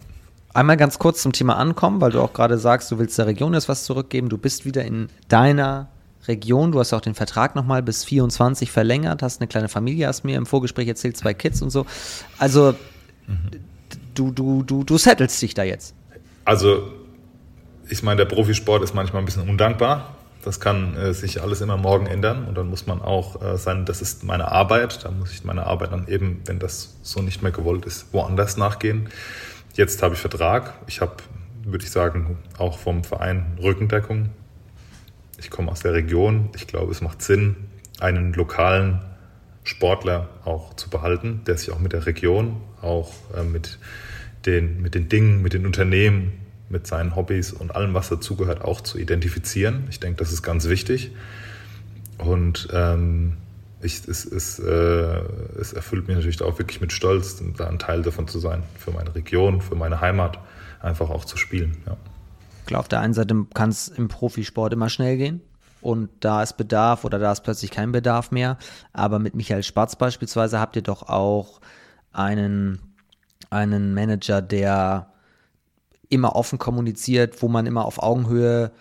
[0.54, 3.54] Einmal ganz kurz zum Thema Ankommen, weil du auch gerade sagst, du willst der Region
[3.54, 4.28] jetzt was zurückgeben.
[4.28, 5.88] Du bist wieder in deiner
[6.28, 6.72] Region.
[6.72, 10.38] Du hast auch den Vertrag nochmal bis 24 verlängert, hast eine kleine Familie, hast mir
[10.38, 11.86] im Vorgespräch erzählt, zwei Kids und so.
[12.38, 12.76] Also
[13.28, 13.38] mhm.
[14.14, 15.96] du, du, du, du settelst dich da jetzt.
[16.46, 16.92] Also
[17.90, 20.16] ich meine, der Profisport ist manchmal ein bisschen undankbar.
[20.44, 23.86] Das kann äh, sich alles immer morgen ändern und dann muss man auch äh, sein,
[23.86, 25.04] das ist meine Arbeit.
[25.06, 28.58] Da muss ich meine Arbeit dann eben, wenn das so nicht mehr gewollt ist, woanders
[28.58, 29.10] nachgehen.
[29.76, 30.74] Jetzt habe ich Vertrag.
[30.88, 31.14] Ich habe,
[31.64, 34.30] würde ich sagen, auch vom Verein Rückendeckung
[35.42, 36.50] ich komme aus der Region.
[36.56, 37.56] Ich glaube, es macht Sinn,
[38.00, 39.02] einen lokalen
[39.64, 43.80] Sportler auch zu behalten, der sich auch mit der Region, auch äh, mit,
[44.46, 46.34] den, mit den Dingen, mit den Unternehmen,
[46.70, 49.88] mit seinen Hobbys und allem, was dazugehört, auch zu identifizieren.
[49.89, 51.12] Ich denke, das ist ganz wichtig.
[52.18, 53.38] Und ähm,
[53.82, 55.22] ich, es, es, äh,
[55.60, 58.92] es erfüllt mich natürlich auch wirklich mit Stolz, da ein Teil davon zu sein, für
[58.92, 60.39] meine Region, für meine Heimat,
[60.80, 61.78] einfach auch zu spielen.
[61.86, 61.98] Ja.
[62.72, 65.42] Klar, auf der einen Seite kann es im Profisport immer schnell gehen
[65.82, 68.58] und da ist Bedarf oder da ist plötzlich kein Bedarf mehr.
[68.94, 71.60] Aber mit Michael Spatz beispielsweise habt ihr doch auch
[72.14, 72.80] einen,
[73.50, 75.12] einen Manager, der
[76.08, 78.72] immer offen kommuniziert, wo man immer auf Augenhöhe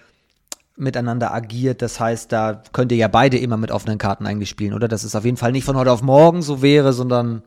[0.77, 1.83] miteinander agiert.
[1.83, 4.87] Das heißt, da könnt ihr ja beide immer mit offenen Karten eigentlich oder?
[4.87, 7.43] Dass es auf jeden Fall nicht von heute auf morgen so wäre, sondern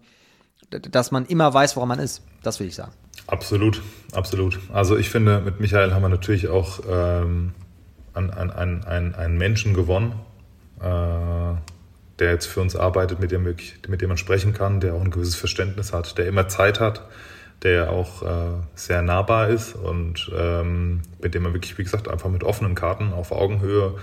[0.70, 2.24] dass man immer weiß, woran man ist.
[2.42, 2.92] Das will ich sagen.
[3.28, 4.60] Absolut, absolut.
[4.72, 7.54] Also ich finde, mit Michael haben wir natürlich auch ähm,
[8.14, 10.14] einen, einen, einen, einen Menschen gewonnen,
[10.80, 10.84] äh,
[12.20, 15.02] der jetzt für uns arbeitet, mit dem, wirklich, mit dem man sprechen kann, der auch
[15.02, 17.08] ein gewisses Verständnis hat, der immer Zeit hat,
[17.64, 22.30] der auch äh, sehr nahbar ist und ähm, mit dem man wirklich, wie gesagt, einfach
[22.30, 23.96] mit offenen Karten auf Augenhöhe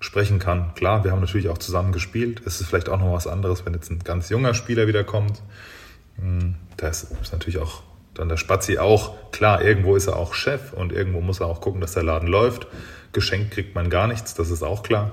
[0.00, 0.74] sprechen kann.
[0.74, 2.42] Klar, wir haben natürlich auch zusammen gespielt.
[2.44, 5.42] Es ist vielleicht auch noch was anderes, wenn jetzt ein ganz junger Spieler wieder kommt.
[6.18, 7.82] Hm, da ist natürlich auch
[8.14, 11.60] dann der Spazi auch, klar, irgendwo ist er auch Chef und irgendwo muss er auch
[11.60, 12.66] gucken, dass der Laden läuft.
[13.12, 15.12] Geschenkt kriegt man gar nichts, das ist auch klar.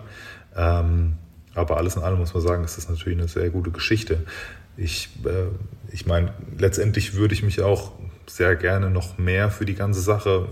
[0.56, 1.18] Ähm,
[1.56, 4.20] aber alles in allem muss man sagen, ist das natürlich eine sehr gute Geschichte.
[4.78, 5.48] Ich, äh,
[5.92, 7.92] ich meine, letztendlich würde ich mich auch
[8.28, 10.48] sehr gerne noch mehr für die ganze Sache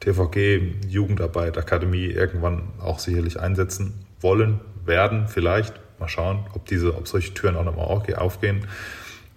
[0.00, 5.74] TVG, Jugendarbeit, Akademie irgendwann auch sicherlich einsetzen wollen, werden, vielleicht.
[6.00, 8.66] Mal schauen, ob diese, ob solche Türen auch nochmal aufgehen.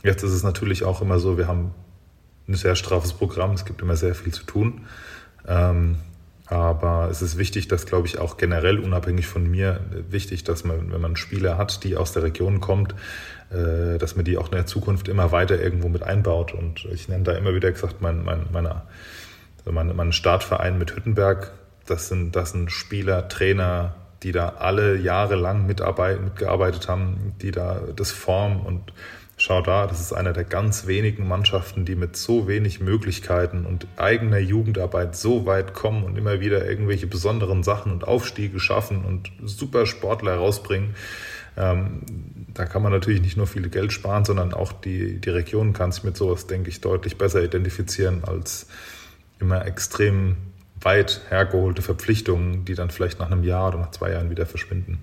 [0.01, 1.73] Jetzt ist es natürlich auch immer so, wir haben
[2.47, 4.81] ein sehr straffes Programm, es gibt immer sehr viel zu tun.
[5.47, 5.97] Ähm,
[6.47, 10.91] aber es ist wichtig, dass, glaube ich, auch generell unabhängig von mir wichtig, dass man,
[10.91, 12.93] wenn man Spieler hat, die aus der Region kommt,
[13.49, 16.53] äh, dass man die auch in der Zukunft immer weiter irgendwo mit einbaut.
[16.53, 18.81] Und ich nenne da immer wieder gesagt, mein, mein, meine,
[19.65, 21.53] mein, mein Startverein mit Hüttenberg,
[21.85, 27.81] das sind, das sind Spieler, Trainer, die da alle Jahre lang mitgearbeitet haben, die da
[27.95, 28.93] das formen und
[29.35, 33.87] Schau da, das ist einer der ganz wenigen Mannschaften, die mit so wenig Möglichkeiten und
[33.97, 39.31] eigener Jugendarbeit so weit kommen und immer wieder irgendwelche besonderen Sachen und Aufstiege schaffen und
[39.43, 40.95] super Sportler rausbringen.
[41.57, 42.01] Ähm,
[42.53, 45.91] da kann man natürlich nicht nur viel Geld sparen, sondern auch die, die Region kann
[45.91, 48.67] sich mit sowas, denke ich, deutlich besser identifizieren als
[49.39, 50.37] immer extrem
[50.83, 54.99] weit hergeholte Verpflichtungen, die dann vielleicht nach einem Jahr oder nach zwei Jahren wieder verschwinden.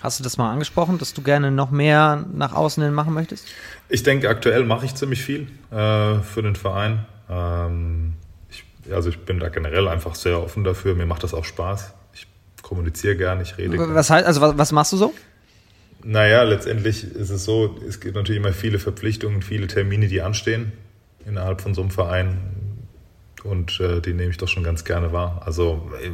[0.00, 3.46] Hast du das mal angesprochen, dass du gerne noch mehr nach außen hin machen möchtest?
[3.88, 7.04] Ich denke, aktuell mache ich ziemlich viel äh, für den Verein.
[7.28, 8.14] Ähm,
[8.48, 10.94] ich, also ich bin da generell einfach sehr offen dafür.
[10.94, 11.94] Mir macht das auch Spaß.
[12.14, 12.28] Ich
[12.62, 13.76] kommuniziere gerne, ich rede.
[13.92, 15.12] Was heißt, also was, was machst du so?
[16.04, 20.72] Naja, letztendlich ist es so, es gibt natürlich immer viele Verpflichtungen, viele Termine, die anstehen
[21.26, 22.38] innerhalb von so einem Verein.
[23.44, 25.42] Und äh, die nehme ich doch schon ganz gerne wahr.
[25.44, 26.10] Also äh,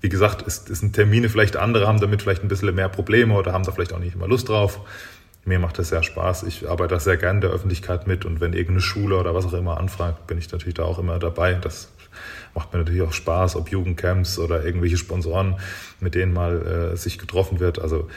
[0.00, 3.54] wie gesagt, ist, ist Termine vielleicht andere haben damit vielleicht ein bisschen mehr Probleme oder
[3.54, 4.80] haben da vielleicht auch nicht immer Lust drauf.
[5.46, 6.42] mir macht das sehr Spaß.
[6.42, 9.54] Ich arbeite da sehr gerne der Öffentlichkeit mit und wenn irgendeine Schule oder was auch
[9.54, 11.54] immer anfragt, bin ich natürlich da auch immer dabei.
[11.54, 11.88] Das
[12.54, 15.56] macht mir natürlich auch Spaß, ob Jugendcamps oder irgendwelche Sponsoren,
[16.00, 17.78] mit denen mal äh, sich getroffen wird.
[17.78, 18.08] Also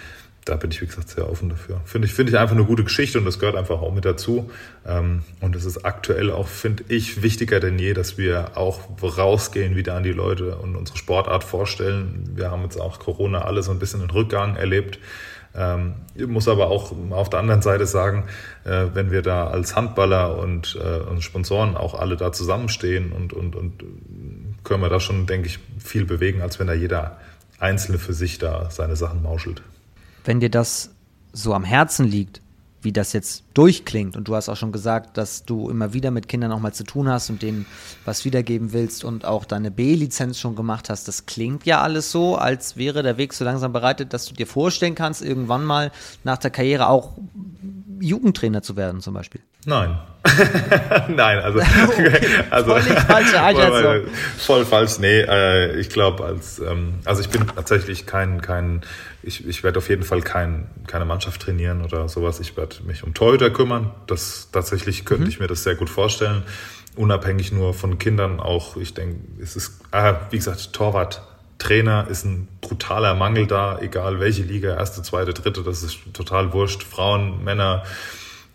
[0.47, 1.81] da bin ich, wie gesagt, sehr offen dafür.
[1.85, 4.49] Finde ich, finde ich einfach eine gute Geschichte und das gehört einfach auch mit dazu.
[4.85, 9.75] Ähm, und es ist aktuell auch, finde ich, wichtiger denn je, dass wir auch rausgehen
[9.75, 12.31] wieder an die Leute und unsere Sportart vorstellen.
[12.35, 14.99] Wir haben jetzt auch Corona alle so ein bisschen in Rückgang erlebt.
[15.53, 18.25] Ähm, ich muss aber auch auf der anderen Seite sagen,
[18.63, 23.33] äh, wenn wir da als Handballer und, äh, und Sponsoren auch alle da zusammenstehen und,
[23.33, 23.83] und, und
[24.63, 27.17] können wir da schon, denke ich, viel bewegen, als wenn da jeder
[27.59, 29.61] Einzelne für sich da seine Sachen mauschelt
[30.27, 30.91] wenn dir das
[31.31, 32.41] so am Herzen liegt,
[32.81, 36.27] wie das jetzt durchklingt, und du hast auch schon gesagt, dass du immer wieder mit
[36.27, 37.65] Kindern auch mal zu tun hast und denen
[38.05, 42.35] was wiedergeben willst und auch deine B-Lizenz schon gemacht hast, das klingt ja alles so,
[42.35, 45.91] als wäre der Weg so langsam bereitet, dass du dir vorstellen kannst, irgendwann mal
[46.23, 47.13] nach der Karriere auch
[47.99, 49.41] Jugendtrainer zu werden zum Beispiel.
[49.65, 49.97] Nein.
[51.07, 52.19] Nein, also, okay.
[52.49, 54.07] also voll.
[54.37, 55.21] Voll falsch, nee.
[55.21, 58.81] Äh, ich glaube, als ähm, also ich bin tatsächlich kein, kein
[59.23, 62.39] ich, ich werde auf jeden Fall kein, keine Mannschaft trainieren oder sowas.
[62.39, 63.91] Ich werde mich um Torhüter kümmern.
[64.07, 65.29] Das tatsächlich könnte mhm.
[65.29, 66.43] ich mir das sehr gut vorstellen.
[66.95, 68.77] Unabhängig nur von Kindern auch.
[68.77, 71.21] Ich denke, es ist, ah, wie gesagt, Torwart.
[71.57, 76.53] Trainer ist ein brutaler Mangel da, egal welche Liga, erste, zweite, dritte, das ist total
[76.53, 76.83] wurscht.
[76.83, 77.83] Frauen, Männer,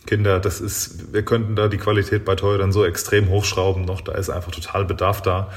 [0.07, 4.13] Kinder, das ist, wir könnten da die Qualität bei Torhütern so extrem hochschrauben noch, da
[4.13, 5.51] ist einfach total Bedarf da.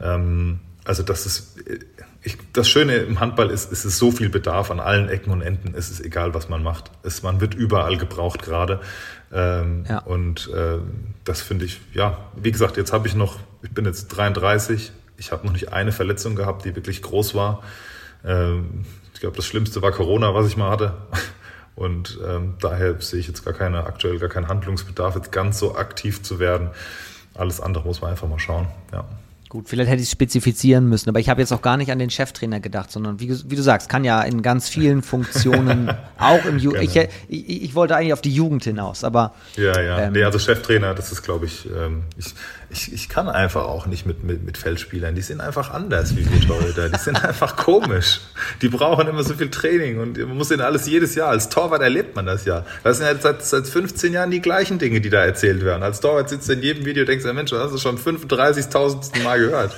[0.00, 1.56] Ähm, also das ist,
[2.22, 5.42] ich, das Schöne im Handball ist, es ist so viel Bedarf an allen Ecken und
[5.42, 6.90] Enden, es ist egal, was man macht.
[7.02, 8.80] Es, man wird überall gebraucht gerade.
[9.32, 9.98] Ähm, ja.
[9.98, 10.78] Und äh,
[11.24, 15.32] das finde ich, ja, wie gesagt, jetzt habe ich noch, ich bin jetzt 33, ich
[15.32, 17.62] habe noch nicht eine Verletzung gehabt, die wirklich groß war.
[18.24, 20.94] Ähm, ich glaube, das Schlimmste war Corona, was ich mal hatte.
[21.74, 25.76] Und ähm, daher sehe ich jetzt gar keine, aktuell gar keinen Handlungsbedarf, jetzt ganz so
[25.76, 26.70] aktiv zu werden.
[27.34, 28.68] Alles andere muss man einfach mal schauen.
[28.92, 29.04] Ja.
[29.48, 32.00] Gut, vielleicht hätte ich es spezifizieren müssen, aber ich habe jetzt auch gar nicht an
[32.00, 36.44] den Cheftrainer gedacht, sondern wie, wie, du sagst, kann ja in ganz vielen Funktionen auch
[36.44, 36.82] im Jugend.
[36.82, 36.96] Ich,
[37.28, 39.34] ich, ich, wollte eigentlich auf die Jugend hinaus, aber.
[39.56, 40.00] Ja, ja.
[40.00, 42.34] Ähm, nee, also Cheftrainer, das ist, glaube ich, ähm, ich,
[42.70, 45.14] ich, ich kann einfach auch nicht mit, mit, mit Feldspielern.
[45.14, 46.88] Die sind einfach anders wie wir Torhüter.
[46.88, 48.20] Die sind einfach komisch.
[48.62, 51.28] Die brauchen immer so viel Training und man muss ihnen alles jedes Jahr.
[51.28, 52.64] Als Torwart erlebt man das ja.
[52.82, 55.84] Das sind ja seit, seit 15 Jahren die gleichen Dinge, die da erzählt werden.
[55.84, 59.22] Als Torwart sitzt du in jedem Video und denkst, ja Mensch, das du schon 35.000
[59.22, 59.74] Mal gehört.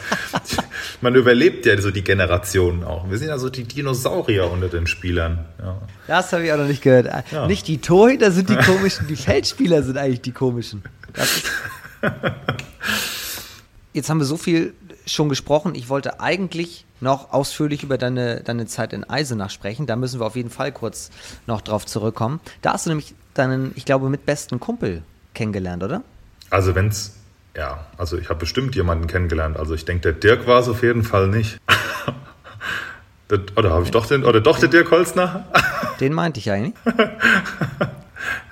[1.00, 3.08] man überlebt ja so die Generationen auch.
[3.10, 5.44] Wir sind ja so die Dinosaurier unter den Spielern.
[5.58, 5.80] Ja.
[6.06, 7.08] Das habe ich auch noch nicht gehört.
[7.30, 7.46] Ja.
[7.46, 10.82] Nicht die Torhüter sind die komischen, die Feldspieler sind eigentlich die komischen.
[13.92, 14.74] Jetzt haben wir so viel
[15.06, 15.74] schon gesprochen.
[15.74, 19.86] Ich wollte eigentlich noch ausführlich über deine, deine Zeit in Eisenach sprechen.
[19.86, 21.10] Da müssen wir auf jeden Fall kurz
[21.46, 22.40] noch drauf zurückkommen.
[22.62, 25.02] Da hast du nämlich deinen, ich glaube, mit besten Kumpel
[25.34, 26.02] kennengelernt, oder?
[26.50, 27.14] Also wenn es,
[27.58, 29.56] ja, also ich habe bestimmt jemanden kennengelernt.
[29.56, 31.58] Also ich denke, der Dirk war es auf jeden Fall nicht.
[33.56, 35.44] oder habe ich doch den, oder doch der Dirk Holzner?
[36.00, 36.74] Den meinte ich eigentlich.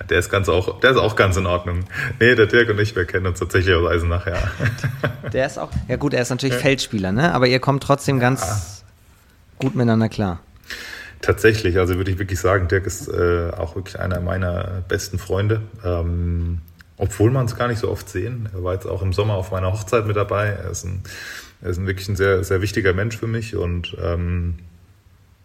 [0.09, 1.85] Der ist ganz auch, der ist auch ganz in Ordnung.
[2.19, 4.37] Nee, der Dirk und ich, wir kennen uns tatsächlich aus Eisenach, ja.
[5.33, 6.61] Der ist auch, ja gut, er ist natürlich ja.
[6.61, 7.33] Feldspieler, ne?
[7.33, 8.85] Aber ihr kommt trotzdem ganz ja.
[9.59, 10.39] gut miteinander klar.
[11.21, 15.61] Tatsächlich, also würde ich wirklich sagen, Dirk ist äh, auch wirklich einer meiner besten Freunde.
[15.83, 16.61] Ähm,
[16.97, 18.49] obwohl man es gar nicht so oft sehen.
[18.53, 20.47] Er war jetzt auch im Sommer auf meiner Hochzeit mit dabei.
[20.47, 21.03] Er ist, ein,
[21.61, 24.55] er ist ein wirklich ein sehr, sehr wichtiger Mensch für mich und ähm,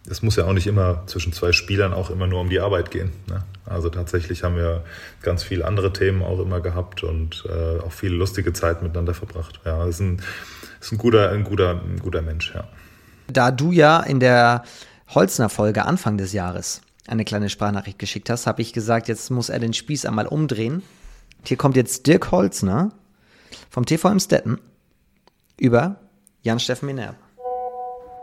[0.09, 2.90] es muss ja auch nicht immer zwischen zwei Spielern auch immer nur um die Arbeit
[2.90, 3.12] gehen.
[3.28, 3.44] Ne?
[3.66, 4.82] Also tatsächlich haben wir
[5.22, 9.61] ganz viele andere Themen auch immer gehabt und äh, auch viele lustige Zeit miteinander verbracht.
[9.64, 10.20] Ja, ist ein,
[10.80, 12.64] ist ein guter, ein guter, ein guter Mensch, ja.
[13.28, 14.64] Da du ja in der
[15.09, 19.61] Holzner-Folge Anfang des Jahres eine kleine Sprachnachricht geschickt hast, habe ich gesagt, jetzt muss er
[19.61, 20.83] den Spieß einmal umdrehen.
[21.45, 22.93] Hier kommt jetzt Dirk Holzner
[23.69, 24.61] vom TV im Stetten
[25.59, 25.97] über
[26.43, 27.17] Jan-Steffen Minerb.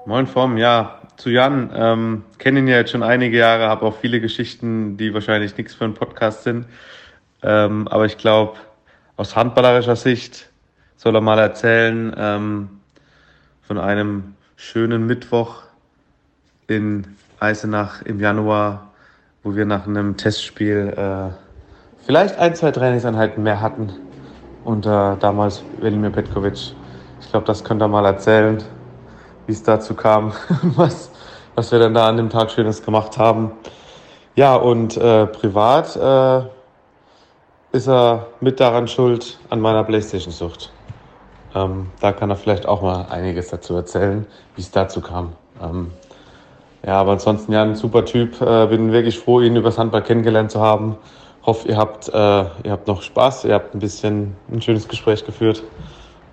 [0.06, 1.70] Moin Vom, ja, zu Jan.
[1.76, 5.74] Ähm, Kenne ihn ja jetzt schon einige Jahre, habe auch viele Geschichten, die wahrscheinlich nichts
[5.74, 6.66] für einen Podcast sind.
[7.44, 8.58] Ähm, aber ich glaube,
[9.18, 10.50] aus handballerischer Sicht
[10.96, 12.70] soll er mal erzählen ähm,
[13.68, 15.64] von einem schönen Mittwoch
[16.68, 17.06] in
[17.40, 18.94] Eisenach im Januar,
[19.44, 21.48] wo wir nach einem Testspiel äh,
[22.05, 23.93] vielleicht ein, zwei Trainingseinheiten mehr hatten
[24.63, 26.76] unter damals Velimir Petkovic.
[27.21, 28.63] Ich glaube, das könnt ihr mal erzählen
[29.49, 30.31] wie es dazu kam,
[30.76, 31.09] was,
[31.55, 33.51] was wir dann da an dem Tag Schönes gemacht haben.
[34.35, 36.41] Ja, und äh, privat äh,
[37.71, 40.71] ist er mit daran schuld an meiner Playstation-Sucht.
[41.55, 45.34] Ähm, da kann er vielleicht auch mal einiges dazu erzählen, wie es dazu kam.
[45.59, 45.93] Ähm,
[46.85, 48.39] Ja, aber ansonsten ja ein super Typ.
[48.41, 50.95] Äh, bin wirklich froh, ihn übers Handball kennengelernt zu haben.
[51.49, 55.26] Hoffe, ihr habt, äh, ihr habt noch Spaß, ihr habt ein bisschen ein schönes Gespräch
[55.26, 55.63] geführt.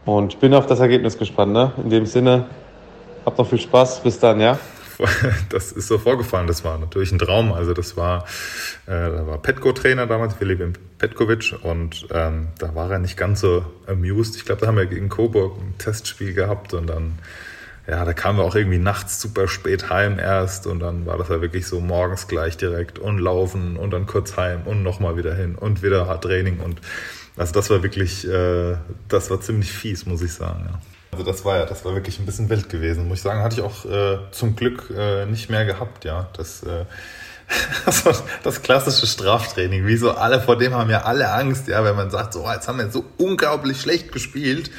[0.05, 1.55] Und ich bin auf das Ergebnis gespannt.
[1.55, 1.72] Ne?
[1.82, 2.44] In dem Sinne,
[3.24, 4.02] habt noch viel Spaß.
[4.02, 4.59] Bis dann, ja?
[5.48, 6.47] Das ist so vorgefallen.
[6.47, 7.55] Das war natürlich ein Traum.
[7.55, 8.26] Also das war,
[8.84, 13.64] äh, da war Petko-Trainer damals, Philipp Petkovic, und ähm, da war er nicht ganz so
[13.86, 14.36] amused.
[14.36, 17.18] Ich glaube, da haben wir gegen Coburg ein Testspiel gehabt und dann
[17.89, 21.29] ja, da kamen wir auch irgendwie nachts super spät heim erst und dann war das
[21.29, 25.35] ja wirklich so morgens gleich direkt und laufen und dann kurz heim und nochmal wieder
[25.35, 26.81] hin und wieder hart Training und
[27.37, 28.77] also das war wirklich, äh,
[29.09, 30.69] das war ziemlich fies, muss ich sagen.
[30.71, 30.81] Ja.
[31.13, 33.43] Also das war ja, das war wirklich ein bisschen wild gewesen, muss ich sagen.
[33.43, 36.29] Hatte ich auch äh, zum Glück äh, nicht mehr gehabt, ja.
[36.37, 36.63] Das,
[38.43, 39.86] Das, klassische Straftraining.
[39.86, 42.66] Wie so alle, vor dem haben ja alle Angst, ja, wenn man sagt, so, jetzt
[42.66, 44.70] haben wir so unglaublich schlecht gespielt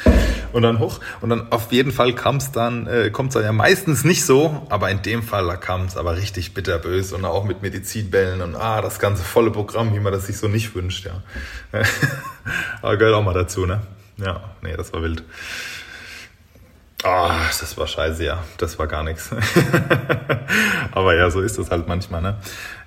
[0.52, 1.00] und dann hoch.
[1.22, 4.26] Und dann auf jeden Fall kam es dann, äh, kommt es dann ja meistens nicht
[4.26, 8.56] so, aber in dem Fall, kam es aber richtig bitterbös und auch mit Medizinbällen und
[8.56, 11.22] ah, das ganze volle Programm, wie man das sich so nicht wünscht, ja.
[12.82, 13.82] aber gehört auch mal dazu, ne?
[14.18, 15.24] Ja, nee, das war wild.
[17.04, 18.44] Ah, oh, das war scheiße, ja.
[18.58, 19.30] Das war gar nichts.
[20.92, 22.38] Aber ja, so ist das halt manchmal, ne?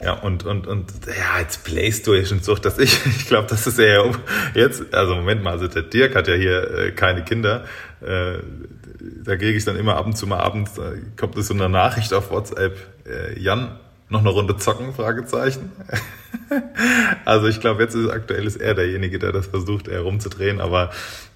[0.03, 2.99] Ja, und, und, und, ja, jetzt Playstation sucht das ich.
[3.07, 4.11] Ich glaube, das ist eher
[4.55, 7.65] jetzt, also Moment mal, also der Dirk hat ja hier äh, keine Kinder.
[8.01, 8.39] Äh,
[9.25, 12.13] da gehe ich dann immer ab und zu mal abends, da kommt so eine Nachricht
[12.13, 12.77] auf WhatsApp,
[13.07, 13.79] äh, Jan,
[14.11, 14.93] noch eine Runde zocken?
[14.93, 15.73] Fragezeichen.
[17.25, 20.61] also ich glaube, jetzt ist aktuell ist er derjenige, der das versucht, eher rumzudrehen.
[20.61, 20.91] Aber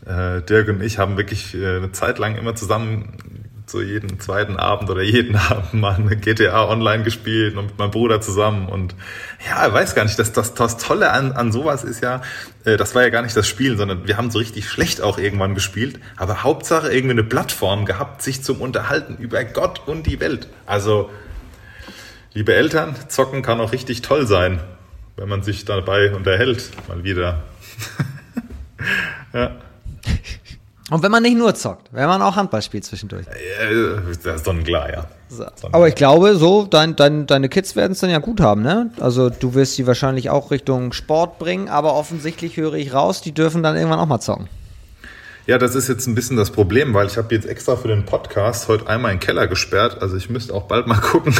[0.06, 3.16] äh, Dirk und ich haben wirklich äh, eine Zeit lang immer zusammen
[3.66, 7.90] so jeden zweiten Abend oder jeden Abend mal eine GTA online gespielt und mit meinem
[7.90, 8.68] Bruder zusammen.
[8.68, 8.94] Und
[9.48, 12.22] ja, ich weiß gar nicht, das, das, das Tolle an, an sowas ist ja,
[12.64, 15.18] äh, das war ja gar nicht das Spielen, sondern wir haben so richtig schlecht auch
[15.18, 20.20] irgendwann gespielt, aber Hauptsache irgendwie eine Plattform gehabt, sich zum Unterhalten über Gott und die
[20.20, 20.48] Welt.
[20.66, 21.10] Also
[22.36, 24.58] Liebe Eltern, zocken kann auch richtig toll sein,
[25.16, 27.44] wenn man sich dabei unterhält, mal wieder.
[29.32, 29.52] ja.
[30.90, 33.24] Und wenn man nicht nur zockt, wenn man auch Handball spielt zwischendurch.
[33.26, 35.06] Ja, das ist dann klar, ja.
[35.28, 35.44] So.
[35.70, 38.90] Aber ich glaube, so, dein, dein, deine Kids werden es dann ja gut haben, ne?
[38.98, 43.32] Also du wirst sie wahrscheinlich auch Richtung Sport bringen, aber offensichtlich höre ich raus, die
[43.32, 44.48] dürfen dann irgendwann auch mal zocken.
[45.46, 48.06] Ja, das ist jetzt ein bisschen das Problem, weil ich habe jetzt extra für den
[48.06, 50.00] Podcast heute einmal in den Keller gesperrt.
[50.00, 51.34] Also ich müsste auch bald mal gucken,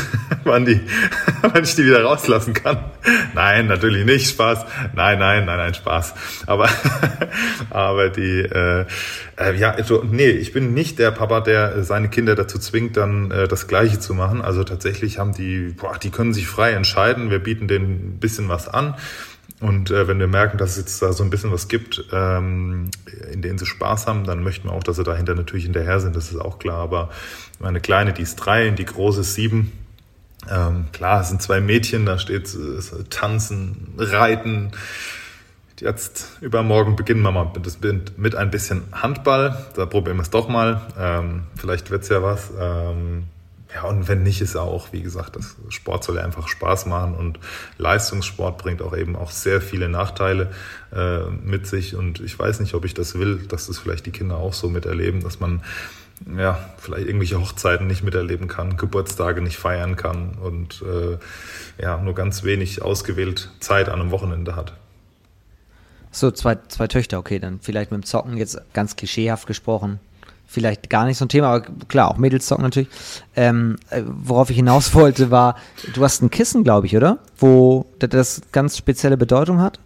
[0.44, 0.78] wann, die,
[1.40, 2.85] wann ich die wieder rauslassen kann.
[3.32, 4.28] Nein, natürlich nicht.
[4.28, 4.66] Spaß.
[4.94, 6.12] Nein, nein, nein, nein, Spaß.
[6.47, 6.68] Aber,
[7.70, 8.85] aber die, äh,
[9.39, 13.31] äh, ja, also, nee, ich bin nicht der Papa, der seine Kinder dazu zwingt, dann
[13.31, 14.43] äh, das Gleiche zu machen.
[14.43, 17.31] Also tatsächlich haben die, boah, die können sich frei entscheiden.
[17.31, 18.97] Wir bieten denen ein bisschen was an.
[19.65, 22.91] Und äh, wenn wir merken, dass es jetzt da so ein bisschen was gibt, ähm,
[23.32, 26.15] in denen sie Spaß haben, dann möchten wir auch, dass sie dahinter natürlich hinterher sind,
[26.15, 26.81] das ist auch klar.
[26.81, 27.09] Aber
[27.61, 29.73] meine Kleine, die ist drei und die große ist sieben.
[30.51, 34.73] Ähm, klar, es sind zwei Mädchen, da steht äh, Tanzen, Reiten.
[35.81, 37.51] Jetzt übermorgen beginnen wir mal
[37.81, 39.65] mit, mit ein bisschen Handball.
[39.77, 40.82] Da probieren wir es doch mal.
[40.99, 42.53] Ähm, vielleicht wird's ja was.
[42.61, 43.24] Ähm,
[43.74, 47.14] ja, und wenn nicht, ist auch, wie gesagt, das Sport soll ja einfach Spaß machen
[47.14, 47.40] und
[47.76, 50.52] Leistungssport bringt auch eben auch sehr viele Nachteile
[50.94, 51.96] äh, mit sich.
[51.96, 54.68] Und ich weiß nicht, ob ich das will, dass das vielleicht die Kinder auch so
[54.68, 55.62] miterleben, dass man
[56.38, 61.18] ja, vielleicht irgendwelche Hochzeiten nicht miterleben kann, Geburtstage nicht feiern kann und äh,
[61.82, 64.74] ja, nur ganz wenig ausgewählt Zeit an einem Wochenende hat.
[66.12, 69.98] So, zwei, zwei Töchter, okay, dann vielleicht mit dem Zocken jetzt ganz klischeehaft gesprochen
[70.55, 72.89] vielleicht gar nicht so ein Thema, aber klar, auch Mädelszocken natürlich.
[73.36, 75.56] Ähm, äh, worauf ich hinaus wollte, war,
[75.93, 77.18] du hast ein Kissen, glaube ich, oder?
[77.36, 79.81] Wo das ganz spezielle Bedeutung hat?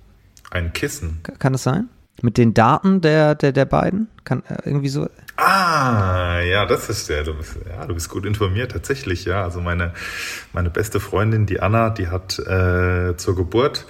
[0.50, 1.20] Ein Kissen?
[1.38, 1.88] Kann das sein?
[2.20, 4.08] Mit den Daten der, der, der beiden?
[4.24, 5.08] Kann äh, irgendwie so.
[5.36, 9.44] Ah, ja, das ist ja, du bist, ja, du bist gut informiert, tatsächlich, ja.
[9.44, 9.92] Also meine,
[10.52, 13.86] meine beste Freundin, die Anna, die hat äh, zur Geburt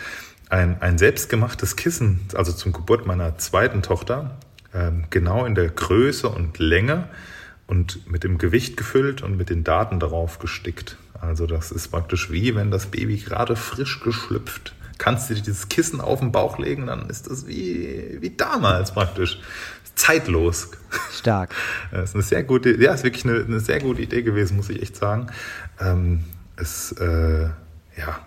[0.51, 4.37] ein, ein selbstgemachtes Kissen, also zum Geburt meiner zweiten Tochter,
[5.11, 7.09] genau in der Größe und Länge
[7.67, 10.97] und mit dem Gewicht gefüllt und mit den Daten darauf gestickt.
[11.21, 14.75] Also das ist praktisch wie wenn das Baby gerade frisch geschlüpft.
[14.99, 18.93] Kannst du dir dieses Kissen auf den Bauch legen, dann ist das wie, wie damals
[18.93, 19.39] praktisch.
[19.95, 20.71] Zeitlos.
[21.13, 21.55] Stark.
[21.91, 24.71] Das ist eine sehr gute, ja, ist wirklich eine, eine sehr gute Idee gewesen, muss
[24.71, 25.29] ich echt sagen.
[25.81, 26.25] Ähm,
[26.57, 27.49] es, äh,
[27.97, 28.21] ja,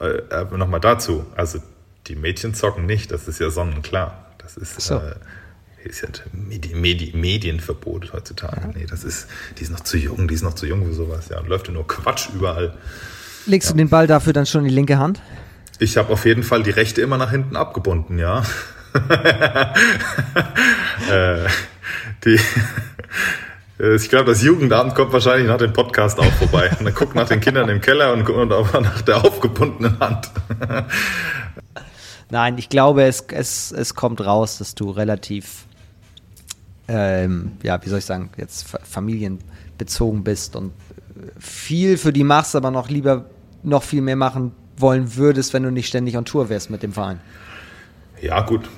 [0.00, 1.24] äh, nochmal dazu.
[1.34, 1.60] Also
[2.06, 4.32] die Mädchen zocken nicht, das ist ja sonnenklar.
[4.38, 4.96] Das ist, so.
[4.96, 5.14] äh,
[5.88, 8.60] ist ja Medi Medi Medienverbot heutzutage.
[8.62, 8.70] Ja.
[8.74, 9.28] Nee, das ist,
[9.58, 11.40] die ist noch zu jung, die ist noch zu jung für sowas, ja.
[11.40, 12.74] Und läuft ja nur Quatsch überall.
[13.46, 13.72] Legst ja.
[13.72, 15.20] du den Ball dafür dann schon in die linke Hand?
[15.78, 18.44] Ich habe auf jeden Fall die rechte immer nach hinten abgebunden, ja.
[21.10, 21.48] äh,
[22.24, 22.38] die,
[23.78, 26.70] Äh, ich glaube, das Jugendamt kommt wahrscheinlich nach dem Podcast auch vorbei.
[26.78, 30.30] Und dann guckt nach den Kindern im Keller und guckt auch nach der aufgebundenen Hand.
[32.30, 35.66] Nein, ich glaube, es, es, es kommt raus, dass du relativ,
[36.88, 40.72] ähm, ja, wie soll ich sagen, jetzt familienbezogen bist und
[41.38, 43.26] viel für die machst, aber noch lieber
[43.62, 46.92] noch viel mehr machen wollen würdest, wenn du nicht ständig on Tour wärst mit dem
[46.92, 47.20] Verein.
[48.20, 48.68] Ja, gut,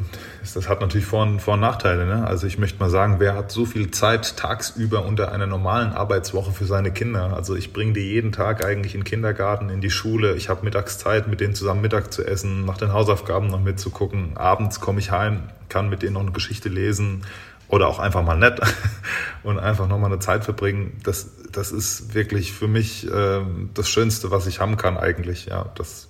[0.55, 2.07] das hat natürlich Vor- und, Vor und Nachteile.
[2.07, 2.27] Ne?
[2.27, 6.53] Also ich möchte mal sagen, wer hat so viel Zeit tagsüber unter einer normalen Arbeitswoche
[6.53, 7.35] für seine Kinder?
[7.35, 10.35] Also ich bringe die jeden Tag eigentlich in den Kindergarten, in die Schule.
[10.35, 14.37] Ich habe Mittagszeit, mit denen zusammen Mittag zu essen, nach den Hausaufgaben noch mitzugucken.
[14.37, 17.23] Abends komme ich heim, kann mit denen noch eine Geschichte lesen
[17.69, 18.61] oder auch einfach mal nett
[19.43, 21.01] und einfach nochmal eine Zeit verbringen.
[21.03, 23.41] Das, das ist wirklich für mich äh,
[23.75, 25.47] das Schönste, was ich haben kann eigentlich.
[25.47, 26.09] Ja, das,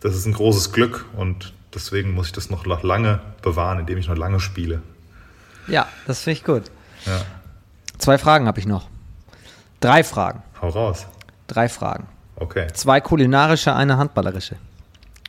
[0.00, 4.08] das ist ein großes Glück und deswegen muss ich das noch lange bewahren, indem ich
[4.08, 4.82] noch lange spiele.
[5.66, 6.64] Ja, das finde ich gut.
[7.04, 7.20] Ja.
[7.98, 8.88] Zwei Fragen habe ich noch.
[9.80, 10.42] Drei Fragen.
[10.60, 11.06] Hau raus.
[11.46, 12.08] Drei Fragen.
[12.36, 12.68] Okay.
[12.72, 14.56] Zwei kulinarische, eine handballerische.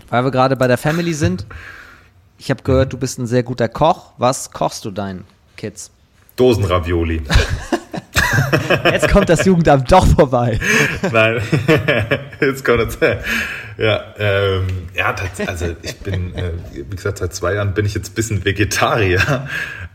[0.10, 1.46] Weil wir gerade bei der Family sind.
[2.38, 4.14] Ich habe gehört, du bist ein sehr guter Koch.
[4.18, 5.26] Was kochst du deinen
[5.60, 5.91] Kids?
[6.38, 7.22] Dosenravioli.
[8.86, 10.57] Jetzt kommt das Jugendamt doch vorbei.
[11.11, 11.41] Nein,
[12.40, 12.98] jetzt kommt das.
[13.77, 15.15] Ja, ähm, ja,
[15.48, 19.48] also ich bin, äh, wie gesagt, seit zwei Jahren bin ich jetzt ein bisschen Vegetarier.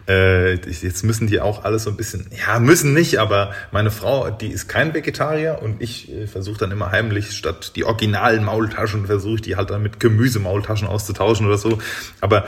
[0.08, 4.30] Äh, jetzt müssen die auch alles so ein bisschen, ja, müssen nicht, aber meine Frau,
[4.30, 9.06] die ist kein Vegetarier und ich äh, versuche dann immer heimlich, statt die originalen Maultaschen,
[9.06, 11.78] versuche ich die halt dann mit Gemüsemaultaschen auszutauschen oder so.
[12.20, 12.44] Aber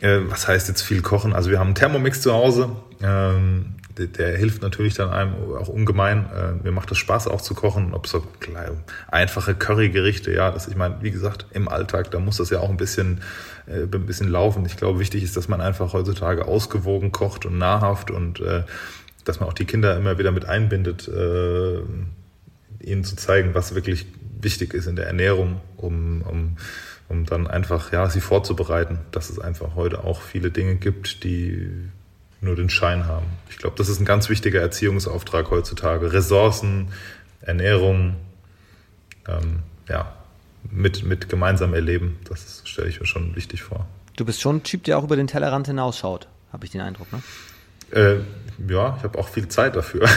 [0.00, 1.32] äh, was heißt jetzt viel kochen?
[1.32, 2.70] Also wir haben einen Thermomix zu Hause.
[3.02, 6.26] Ähm, der, der, hilft natürlich dann einem auch ungemein.
[6.34, 8.76] Äh, mir macht es Spaß auch zu kochen, ob so kleine,
[9.08, 12.70] einfache Currygerichte, ja, das ich meine, wie gesagt, im Alltag, da muss das ja auch
[12.70, 13.20] ein bisschen,
[13.66, 14.64] äh, ein bisschen laufen.
[14.64, 18.62] Ich glaube, wichtig ist, dass man einfach heutzutage ausgewogen kocht und nahrhaft und äh,
[19.24, 21.80] dass man auch die Kinder immer wieder mit einbindet, äh,
[22.80, 24.06] ihnen zu zeigen, was wirklich
[24.40, 26.56] wichtig ist in der Ernährung, um, um,
[27.10, 31.68] um dann einfach ja, sie vorzubereiten, dass es einfach heute auch viele Dinge gibt, die
[32.40, 33.26] nur den Schein haben.
[33.50, 36.12] Ich glaube, das ist ein ganz wichtiger Erziehungsauftrag heutzutage.
[36.12, 36.92] Ressourcen,
[37.40, 38.14] Ernährung,
[39.26, 40.14] ähm, ja,
[40.70, 43.86] mit, mit gemeinsam erleben, das stelle ich mir schon wichtig vor.
[44.16, 47.08] Du bist schon ein Typ, der auch über den Tellerrand hinausschaut, habe ich den Eindruck,
[47.12, 47.22] ne?
[47.90, 48.20] Äh,
[48.68, 50.08] ja, ich habe auch viel Zeit dafür.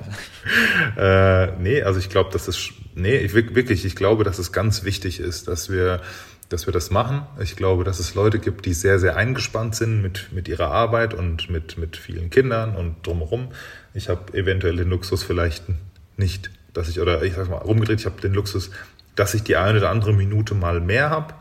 [0.96, 4.84] äh, nee, also ich glaube, dass es, nee, ich, wirklich, ich glaube, dass es ganz
[4.84, 6.00] wichtig ist, dass wir
[6.48, 7.26] dass wir das machen.
[7.40, 11.14] Ich glaube, dass es Leute gibt, die sehr, sehr eingespannt sind mit, mit ihrer Arbeit
[11.14, 13.48] und mit, mit vielen Kindern und drumherum.
[13.94, 15.64] Ich habe eventuell den Luxus vielleicht
[16.16, 18.70] nicht, dass ich, oder ich sag mal, rumgedreht, ich habe den Luxus,
[19.14, 21.34] dass ich die eine oder andere Minute mal mehr habe.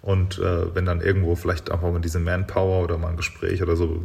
[0.00, 3.76] Und äh, wenn dann irgendwo vielleicht einfach mal diese Manpower oder mal ein Gespräch oder
[3.76, 4.04] so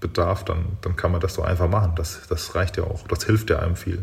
[0.00, 1.92] bedarf, dann, dann kann man das so einfach machen.
[1.96, 3.06] Das, das reicht ja auch.
[3.08, 4.02] Das hilft ja einem viel.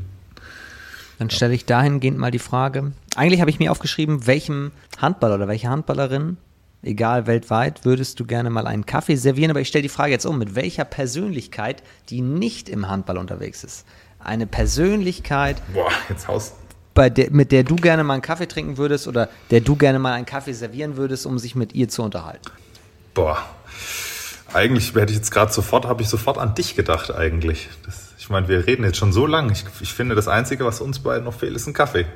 [1.20, 2.92] Dann stelle ich dahingehend mal die Frage.
[3.16, 6.38] Eigentlich habe ich mir aufgeschrieben, welchem Handballer oder welche Handballerin,
[6.84, 9.52] egal weltweit, würdest du gerne mal einen Kaffee servieren?
[9.52, 13.64] Aber ich stelle die Frage jetzt um, mit welcher Persönlichkeit, die nicht im Handball unterwegs
[13.64, 13.86] ist?
[14.20, 16.56] Eine Persönlichkeit, Boah, jetzt haust
[16.96, 20.00] bei der, mit der du gerne mal einen Kaffee trinken würdest oder der du gerne
[20.00, 22.50] mal einen Kaffee servieren würdest, um sich mit ihr zu unterhalten?
[23.14, 23.38] Boah,
[24.56, 27.70] eigentlich hätte ich jetzt gerade sofort, habe ich sofort an dich gedacht eigentlich.
[27.86, 29.52] Das ich meine, wir reden jetzt schon so lange.
[29.52, 32.08] Ich, ich, finde, das Einzige, was uns beiden noch fehlt, ist ein Kaffee.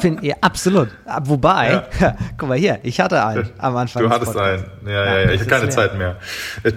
[0.00, 0.90] Find, ja, absolut.
[1.24, 2.16] Wobei, ja.
[2.38, 4.04] guck mal hier, ich hatte einen am Anfang.
[4.04, 4.64] Du hattest einen.
[4.86, 6.20] Ja, ja, ja, ich habe keine Zeit mehr.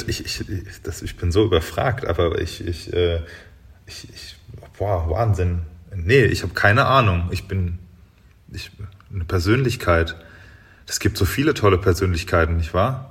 [0.07, 0.43] Ich, ich,
[0.81, 3.21] das, ich bin so überfragt, aber ich, ich, äh,
[3.85, 4.35] ich, ich
[4.79, 5.61] boah, Wahnsinn.
[5.93, 7.27] Nee, ich habe keine Ahnung.
[7.29, 7.77] Ich bin
[8.51, 8.71] ich,
[9.13, 10.15] eine Persönlichkeit.
[10.87, 13.06] Es gibt so viele tolle Persönlichkeiten, nicht wahr?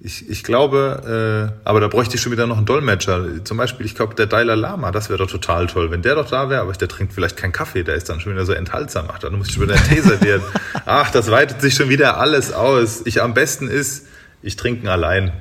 [0.00, 3.44] Ich, ich glaube, äh, aber da bräuchte ich schon wieder noch einen Dolmetscher.
[3.44, 5.90] Zum Beispiel, ich glaube, der Dalai Lama, das wäre doch total toll.
[5.90, 8.32] Wenn der doch da wäre, aber der trinkt vielleicht keinen Kaffee, der ist dann schon
[8.32, 9.06] wieder so enthaltsam.
[9.12, 10.44] Ach, dann muss ich schon wieder Taser werden.
[10.86, 13.02] Ach, das weitet sich schon wieder alles aus.
[13.06, 14.06] Ich am besten ist,
[14.40, 15.32] ich trinke ihn allein.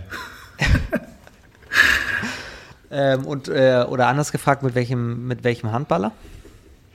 [2.90, 6.14] ähm, und, äh, oder anders gefragt, mit welchem, mit welchem Handballer?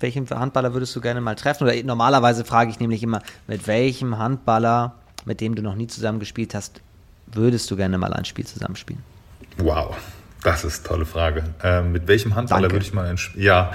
[0.00, 1.62] Welchen Handballer würdest du gerne mal treffen?
[1.62, 6.18] Oder normalerweise frage ich nämlich immer, mit welchem Handballer, mit dem du noch nie zusammen
[6.18, 6.80] gespielt hast,
[7.34, 9.02] würdest du gerne mal ein Spiel zusammenspielen?
[9.58, 9.96] Wow.
[10.42, 11.44] Das ist eine tolle Frage.
[11.62, 12.74] Ähm, mit welchem Handballer Danke.
[12.74, 13.44] würde ich mal ein Spiel?
[13.44, 13.72] Ja,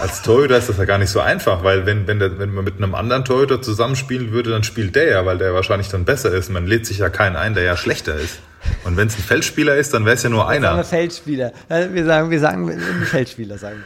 [0.00, 2.64] als Torhüter ist das ja gar nicht so einfach, weil wenn, wenn, der, wenn man
[2.64, 6.30] mit einem anderen Torhüter zusammenspielen würde, dann spielt der ja, weil der wahrscheinlich dann besser
[6.30, 6.50] ist.
[6.50, 8.38] Man lädt sich ja keinen ein, der ja schlechter ist.
[8.84, 10.68] Und wenn es ein Feldspieler ist, dann wäre es ja nur einer.
[10.68, 11.52] Sagen Feldspieler.
[11.68, 13.82] Wir sagen, wir sagen Feldspieler sagen.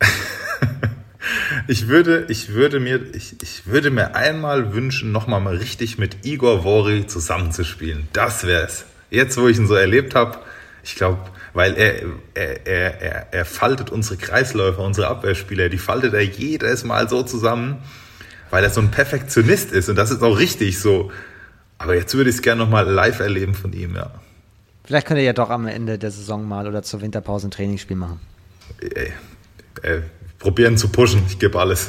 [1.66, 6.24] ich würde, ich würde mir, ich, ich würde mir einmal wünschen, nochmal mal richtig mit
[6.24, 8.08] Igor Vori zusammenzuspielen.
[8.12, 8.84] Das wäre es.
[9.10, 10.38] Jetzt, wo ich ihn so erlebt habe,
[10.84, 11.18] Ich glaube,
[11.52, 12.02] weil er,
[12.34, 17.22] er, er, er, er faltet unsere Kreisläufer, unsere Abwehrspieler, die faltet er jedes Mal so
[17.22, 17.82] zusammen,
[18.50, 21.10] weil er so ein Perfektionist ist und das ist auch richtig so.
[21.78, 24.10] Aber jetzt würde ich es gerne nochmal live erleben von ihm, ja.
[24.84, 27.96] Vielleicht könnt ihr ja doch am Ende der Saison mal oder zur Winterpause ein Trainingsspiel
[27.96, 28.20] machen.
[28.80, 29.12] Ey,
[29.82, 30.02] ey,
[30.38, 31.88] probieren zu pushen, ich gebe alles.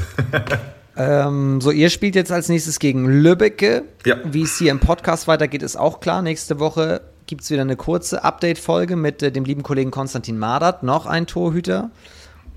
[0.98, 3.84] ähm, so, ihr spielt jetzt als nächstes gegen Lübbecke.
[4.06, 4.18] Ja.
[4.24, 6.22] Wie es hier im Podcast weitergeht, ist auch klar.
[6.22, 10.84] Nächste Woche gibt es wieder eine kurze Update-Folge mit äh, dem lieben Kollegen Konstantin Madert,
[10.84, 11.92] noch ein Torhüter.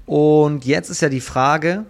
[0.06, 1.84] Und jetzt ist ja die Frage,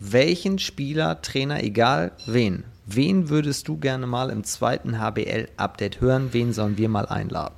[0.00, 6.28] welchen Spieler, Trainer, egal wen, wen würdest du gerne mal im zweiten HBL-Update hören?
[6.32, 7.54] Wen sollen wir mal einladen?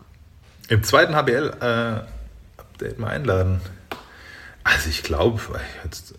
[0.69, 3.61] Im zweiten HBL-Update äh, mal einladen.
[4.63, 5.41] Also ich glaube,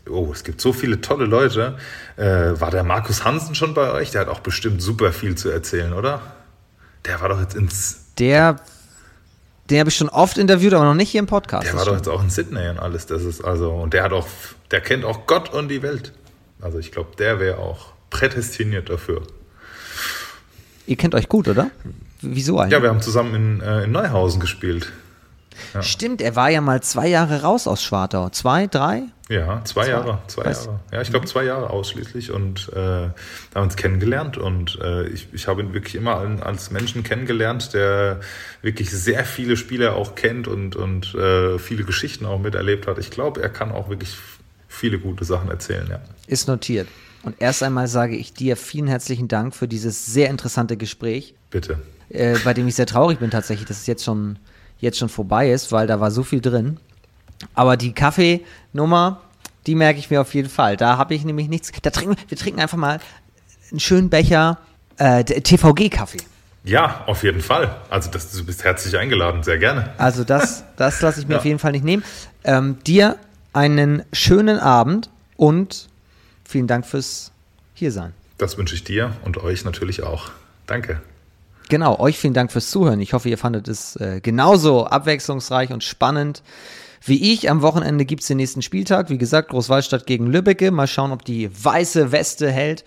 [0.10, 1.78] oh, es gibt so viele tolle Leute.
[2.18, 4.12] Äh, war der Markus Hansen schon bei euch?
[4.12, 6.22] Der hat auch bestimmt super viel zu erzählen, oder?
[7.06, 8.58] Der war doch jetzt ins der,
[9.70, 11.68] den habe ich schon oft interviewt, aber noch nicht hier im Podcast.
[11.68, 13.06] Der war doch jetzt auch in Sydney und alles.
[13.06, 14.28] Das ist also, und der hat auch,
[14.70, 16.14] der kennt auch Gott und die Welt.
[16.62, 19.24] Also ich glaube, der wäre auch prädestiniert dafür.
[20.86, 21.72] Ihr kennt euch gut, oder?
[22.22, 22.74] Wieso eigentlich?
[22.74, 24.92] Ja, wir haben zusammen in, äh, in Neuhausen gespielt.
[25.74, 25.82] Ja.
[25.82, 28.30] Stimmt, er war ja mal zwei Jahre raus aus Schwartau.
[28.30, 29.04] Zwei, drei?
[29.30, 29.90] Ja, zwei, zwei.
[29.90, 30.20] Jahre.
[30.28, 30.66] Zwei Was?
[30.66, 30.80] Jahre.
[30.92, 33.14] Ja, ich glaube zwei Jahre ausschließlich und äh, haben
[33.56, 38.20] uns kennengelernt und äh, ich, ich habe ihn wirklich immer als Menschen kennengelernt, der
[38.62, 42.98] wirklich sehr viele Spieler auch kennt und, und äh, viele Geschichten auch miterlebt hat.
[42.98, 44.18] Ich glaube, er kann auch wirklich
[44.68, 46.02] viele gute Sachen erzählen, ja.
[46.28, 46.88] Ist notiert.
[47.24, 51.36] Und erst einmal sage ich dir vielen herzlichen Dank für dieses sehr interessante Gespräch.
[51.52, 51.80] Bitte.
[52.10, 54.38] Äh, bei dem ich sehr traurig bin tatsächlich, dass es jetzt schon
[54.82, 56.78] jetzt schon vorbei ist, weil da war so viel drin.
[57.54, 59.22] Aber die Kaffeenummer,
[59.66, 60.76] die merke ich mir auf jeden Fall.
[60.76, 61.72] Da habe ich nämlich nichts.
[61.82, 63.00] Da trinken, wir trinken einfach mal
[63.70, 64.58] einen schönen Becher
[64.98, 66.20] äh, TVG-Kaffee.
[66.64, 67.76] Ja, auf jeden Fall.
[67.90, 69.94] Also das, du bist herzlich eingeladen, sehr gerne.
[69.98, 71.40] Also das, das lasse ich mir ja.
[71.40, 72.04] auf jeden Fall nicht nehmen.
[72.44, 73.18] Ähm, dir
[73.54, 75.90] einen schönen Abend und
[76.46, 77.32] vielen Dank fürs
[77.74, 78.14] Hiersein.
[78.38, 80.32] Das wünsche ich dir und euch natürlich auch.
[80.68, 81.02] Danke.
[81.72, 83.00] Genau, euch vielen Dank fürs Zuhören.
[83.00, 86.44] Ich hoffe, ihr fandet es äh, genauso abwechslungsreich und spannend
[87.02, 87.50] wie ich.
[87.50, 89.10] Am Wochenende gibt es den nächsten Spieltag.
[89.10, 90.72] Wie gesagt, Großwaldstadt gegen Lübbecke.
[90.72, 92.84] Mal schauen, ob die weiße Weste hält.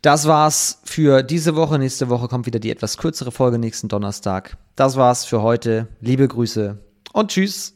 [0.00, 1.78] Das war's für diese Woche.
[1.78, 4.56] Nächste Woche kommt wieder die etwas kürzere Folge nächsten Donnerstag.
[4.76, 5.88] Das war's für heute.
[6.00, 6.78] Liebe Grüße
[7.12, 7.74] und tschüss.